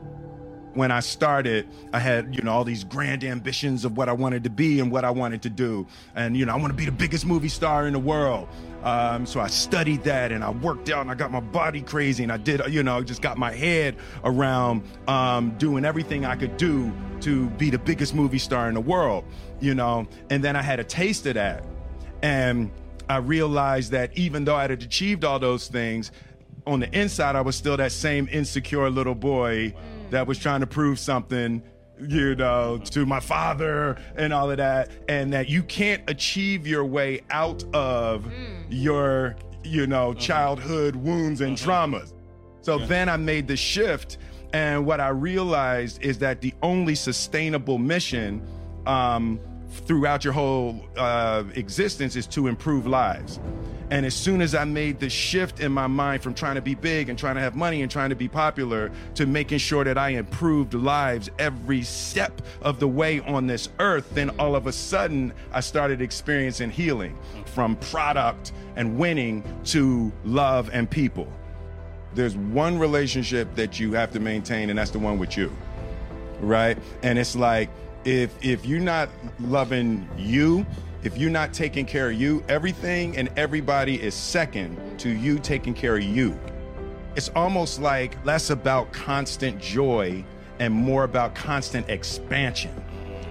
when 0.74 0.90
I 0.90 1.00
started, 1.00 1.66
I 1.92 2.00
had, 2.00 2.34
you 2.34 2.42
know, 2.42 2.52
all 2.52 2.64
these 2.64 2.84
grand 2.84 3.24
ambitions 3.24 3.84
of 3.84 3.96
what 3.96 4.08
I 4.08 4.12
wanted 4.12 4.44
to 4.44 4.50
be 4.50 4.80
and 4.80 4.90
what 4.90 5.04
I 5.04 5.10
wanted 5.10 5.42
to 5.42 5.50
do. 5.50 5.87
And, 6.14 6.37
you 6.37 6.44
know, 6.46 6.52
I 6.52 6.56
want 6.56 6.72
to 6.72 6.76
be 6.76 6.84
the 6.84 6.92
biggest 6.92 7.24
movie 7.24 7.48
star 7.48 7.87
in 7.87 7.92
the 7.92 7.98
world. 7.98 8.48
Um, 8.82 9.24
so 9.24 9.40
I 9.40 9.46
studied 9.46 10.04
that 10.04 10.30
and 10.30 10.44
I 10.44 10.50
worked 10.50 10.90
out 10.90 11.00
and 11.00 11.10
I 11.10 11.14
got 11.14 11.30
my 11.30 11.40
body 11.40 11.80
crazy 11.80 12.22
and 12.22 12.30
I 12.30 12.37
did, 12.37 12.60
you 12.68 12.82
know, 12.82 13.02
just 13.02 13.22
got 13.22 13.38
my 13.38 13.52
head 13.52 13.96
around 14.24 14.82
um, 15.08 15.56
doing 15.58 15.84
everything 15.84 16.24
I 16.24 16.37
could 16.37 16.56
do 16.56 16.92
to 17.20 17.48
be 17.50 17.70
the 17.70 17.78
biggest 17.78 18.14
movie 18.14 18.38
star 18.38 18.68
in 18.68 18.74
the 18.74 18.80
world, 18.80 19.24
you 19.60 19.74
know. 19.74 20.06
And 20.28 20.44
then 20.44 20.56
I 20.56 20.62
had 20.62 20.80
a 20.80 20.84
taste 20.84 21.24
of 21.26 21.34
that. 21.34 21.64
And 22.22 22.70
I 23.08 23.18
realized 23.18 23.92
that 23.92 24.16
even 24.16 24.44
though 24.44 24.56
I 24.56 24.62
had 24.62 24.70
achieved 24.72 25.24
all 25.24 25.38
those 25.38 25.68
things, 25.68 26.10
on 26.66 26.80
the 26.80 26.98
inside, 26.98 27.37
I 27.37 27.42
was 27.42 27.56
still 27.56 27.76
that 27.76 27.92
same 27.92 28.28
insecure 28.32 28.88
little 28.88 29.14
boy 29.14 29.74
that 30.10 30.26
was 30.26 30.38
trying 30.38 30.60
to 30.60 30.66
prove 30.66 30.98
something, 30.98 31.62
you 32.00 32.34
know, 32.34 32.78
to 32.90 33.06
my 33.06 33.20
father 33.20 33.96
and 34.16 34.32
all 34.32 34.50
of 34.50 34.56
that. 34.58 34.90
And 35.08 35.32
that 35.32 35.48
you 35.48 35.62
can't 35.62 36.08
achieve 36.08 36.66
your 36.66 36.84
way 36.84 37.20
out 37.30 37.64
of 37.74 38.24
mm. 38.24 38.64
your, 38.68 39.36
you 39.62 39.86
know, 39.86 40.10
mm-hmm. 40.10 40.20
childhood 40.20 40.96
wounds 40.96 41.40
and 41.40 41.56
mm-hmm. 41.56 41.70
traumas. 41.70 42.12
So 42.62 42.78
then 42.78 43.08
I 43.08 43.16
made 43.16 43.46
the 43.48 43.56
shift. 43.56 44.18
And 44.52 44.86
what 44.86 45.00
I 45.00 45.08
realized 45.08 46.02
is 46.02 46.18
that 46.20 46.40
the 46.40 46.54
only 46.62 46.94
sustainable 46.94 47.78
mission 47.78 48.46
um, 48.86 49.40
throughout 49.87 50.24
your 50.24 50.32
whole 50.32 50.80
uh, 50.96 51.44
existence 51.54 52.16
is 52.16 52.26
to 52.28 52.46
improve 52.46 52.87
lives. 52.87 53.40
And 53.90 54.06
as 54.06 54.14
soon 54.14 54.40
as 54.40 54.54
I 54.54 54.64
made 54.64 54.98
the 54.98 55.10
shift 55.10 55.60
in 55.60 55.70
my 55.70 55.87
mind 55.87 56.22
from 56.22 56.34
trying 56.34 56.54
to 56.54 56.62
be 56.62 56.74
big 56.74 57.08
and 57.08 57.18
trying 57.18 57.34
to 57.34 57.40
have 57.40 57.54
money 57.54 57.82
and 57.82 57.90
trying 57.90 58.10
to 58.10 58.16
be 58.16 58.28
popular 58.28 58.90
to 59.14 59.26
making 59.26 59.58
sure 59.58 59.84
that 59.84 59.98
I 59.98 60.10
improved 60.10 60.74
lives 60.74 61.30
every 61.38 61.82
step 61.82 62.40
of 62.62 62.80
the 62.80 62.88
way 62.88 63.20
on 63.20 63.46
this 63.46 63.68
earth, 63.78 64.08
then 64.14 64.30
all 64.38 64.56
of 64.56 64.66
a 64.66 64.72
sudden 64.72 65.32
I 65.52 65.60
started 65.60 66.00
experiencing 66.00 66.70
healing 66.70 67.18
from 67.46 67.76
product 67.76 68.52
and 68.76 68.98
winning 68.98 69.44
to 69.66 70.10
love 70.24 70.70
and 70.72 70.90
people. 70.90 71.28
There's 72.14 72.37
one 72.37 72.78
relationship 72.78 73.54
that 73.56 73.78
you 73.78 73.92
have 73.92 74.12
to 74.12 74.20
maintain, 74.20 74.70
and 74.70 74.78
that's 74.78 74.92
the 74.92 74.98
one 74.98 75.18
with 75.18 75.37
you 75.37 75.54
right? 76.40 76.78
And 77.02 77.18
it's 77.18 77.37
like 77.37 77.70
if 78.04 78.32
if 78.44 78.66
you're 78.66 78.80
not 78.80 79.08
loving 79.40 80.08
you, 80.16 80.66
if 81.02 81.16
you're 81.16 81.30
not 81.30 81.52
taking 81.52 81.86
care 81.86 82.10
of 82.10 82.14
you, 82.14 82.42
everything 82.48 83.16
and 83.16 83.30
everybody 83.36 84.00
is 84.00 84.14
second 84.14 84.98
to 84.98 85.10
you 85.10 85.38
taking 85.38 85.74
care 85.74 85.96
of 85.96 86.02
you. 86.02 86.38
It's 87.16 87.28
almost 87.30 87.80
like 87.80 88.22
less 88.24 88.50
about 88.50 88.92
constant 88.92 89.60
joy 89.60 90.24
and 90.58 90.72
more 90.72 91.04
about 91.04 91.34
constant 91.34 91.88
expansion. 91.88 92.72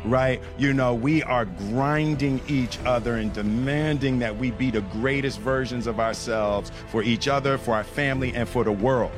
Right? 0.06 0.42
You 0.58 0.74
know, 0.74 0.94
we 0.94 1.24
are 1.24 1.46
grinding 1.46 2.42
each 2.50 2.78
other 2.80 3.16
and 3.16 3.32
demanding 3.32 4.20
that 4.20 4.38
we 4.38 4.52
be 4.52 4.70
the 4.70 4.82
greatest 4.82 5.40
versions 5.40 5.88
of 5.88 6.02
ourselves 6.02 6.74
for 6.88 7.04
each 7.04 7.30
other, 7.30 7.58
for 7.58 7.74
our 7.74 7.86
family, 7.86 8.34
and 8.36 8.48
for 8.48 8.66
the 8.66 8.72
world 8.72 9.14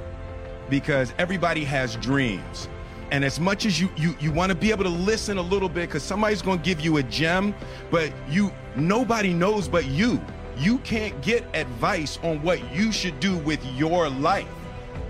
because 0.70 1.14
everybody 1.18 1.64
has 1.64 1.96
dreams. 1.98 2.68
And 3.12 3.24
as 3.24 3.40
much 3.40 3.66
as 3.66 3.80
you 3.80 3.90
you 3.96 4.16
you 4.20 4.32
want 4.32 4.50
to 4.50 4.56
be 4.56 4.72
able 4.72 4.84
to 4.84 4.90
listen 4.90 5.38
a 5.38 5.42
little 5.42 5.70
bit 5.70 5.90
cuz 5.90 6.04
somebody's 6.04 6.42
going 6.42 6.60
to 6.60 6.66
give 6.66 6.82
you 6.82 6.98
a 6.98 7.04
gem, 7.04 7.54
but 7.92 8.12
you 8.30 8.52
nobody 8.76 9.34
knows 9.34 9.68
but 9.68 9.86
you. 9.86 10.22
You 10.58 10.78
can't 10.80 11.20
get 11.22 11.44
advice 11.54 12.18
on 12.24 12.42
what 12.42 12.60
you 12.74 12.92
should 12.92 13.20
do 13.20 13.38
with 13.38 13.64
your 13.76 14.10
life. 14.10 14.48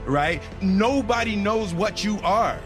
Right? 0.05 0.41
Nobody 0.61 1.35
knows 1.35 1.73
what 1.73 2.03
you 2.03 2.19
are. 2.23 2.59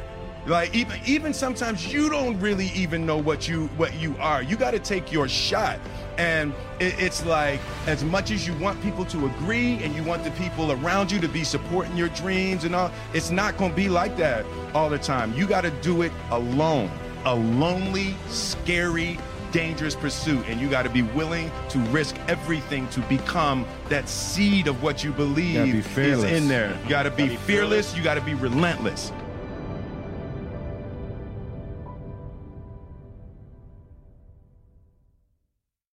Like 0.45 0.73
even 0.73 0.99
even 1.05 1.33
sometimes 1.33 1.91
you 1.91 2.09
don't 2.09 2.39
really 2.39 2.67
even 2.67 3.05
know 3.05 3.17
what 3.17 3.47
you 3.47 3.67
what 3.77 3.93
you 3.95 4.15
are. 4.19 4.41
You 4.41 4.55
got 4.55 4.71
to 4.71 4.79
take 4.79 5.11
your 5.11 5.27
shot. 5.27 5.79
And 6.17 6.53
it, 6.79 6.99
it's 6.99 7.25
like 7.25 7.59
as 7.87 8.03
much 8.03 8.31
as 8.31 8.47
you 8.47 8.53
want 8.55 8.81
people 8.81 9.05
to 9.05 9.27
agree 9.27 9.75
and 9.83 9.95
you 9.95 10.03
want 10.03 10.23
the 10.23 10.31
people 10.31 10.71
around 10.71 11.11
you 11.11 11.19
to 11.19 11.29
be 11.29 11.43
supporting 11.43 11.95
your 11.95 12.09
dreams 12.09 12.63
and 12.63 12.75
all, 12.75 12.91
it's 13.13 13.31
not 13.31 13.57
going 13.57 13.71
to 13.71 13.75
be 13.75 13.89
like 13.89 14.17
that 14.17 14.45
all 14.73 14.89
the 14.89 14.97
time. 14.97 15.33
You 15.33 15.47
got 15.47 15.61
to 15.61 15.71
do 15.81 16.01
it 16.01 16.11
alone. 16.31 16.91
A 17.25 17.35
lonely, 17.35 18.15
scary, 18.27 19.19
dangerous 19.51 19.95
pursuit 19.95 20.45
and 20.47 20.59
you 20.59 20.69
got 20.69 20.83
to 20.83 20.89
be 20.89 21.01
willing 21.01 21.51
to 21.69 21.79
risk 21.89 22.15
everything 22.27 22.87
to 22.89 22.99
become 23.01 23.65
that 23.89 24.07
seed 24.07 24.67
of 24.67 24.83
what 24.83 25.03
you 25.03 25.11
believe 25.11 25.73
be 25.95 26.01
is 26.01 26.23
in 26.23 26.47
there. 26.47 26.77
You 26.83 26.89
got 26.89 27.03
to 27.03 27.11
be 27.11 27.35
fearless, 27.35 27.95
you 27.95 28.03
got 28.03 28.15
to 28.15 28.21
be 28.21 28.33
relentless. 28.33 29.11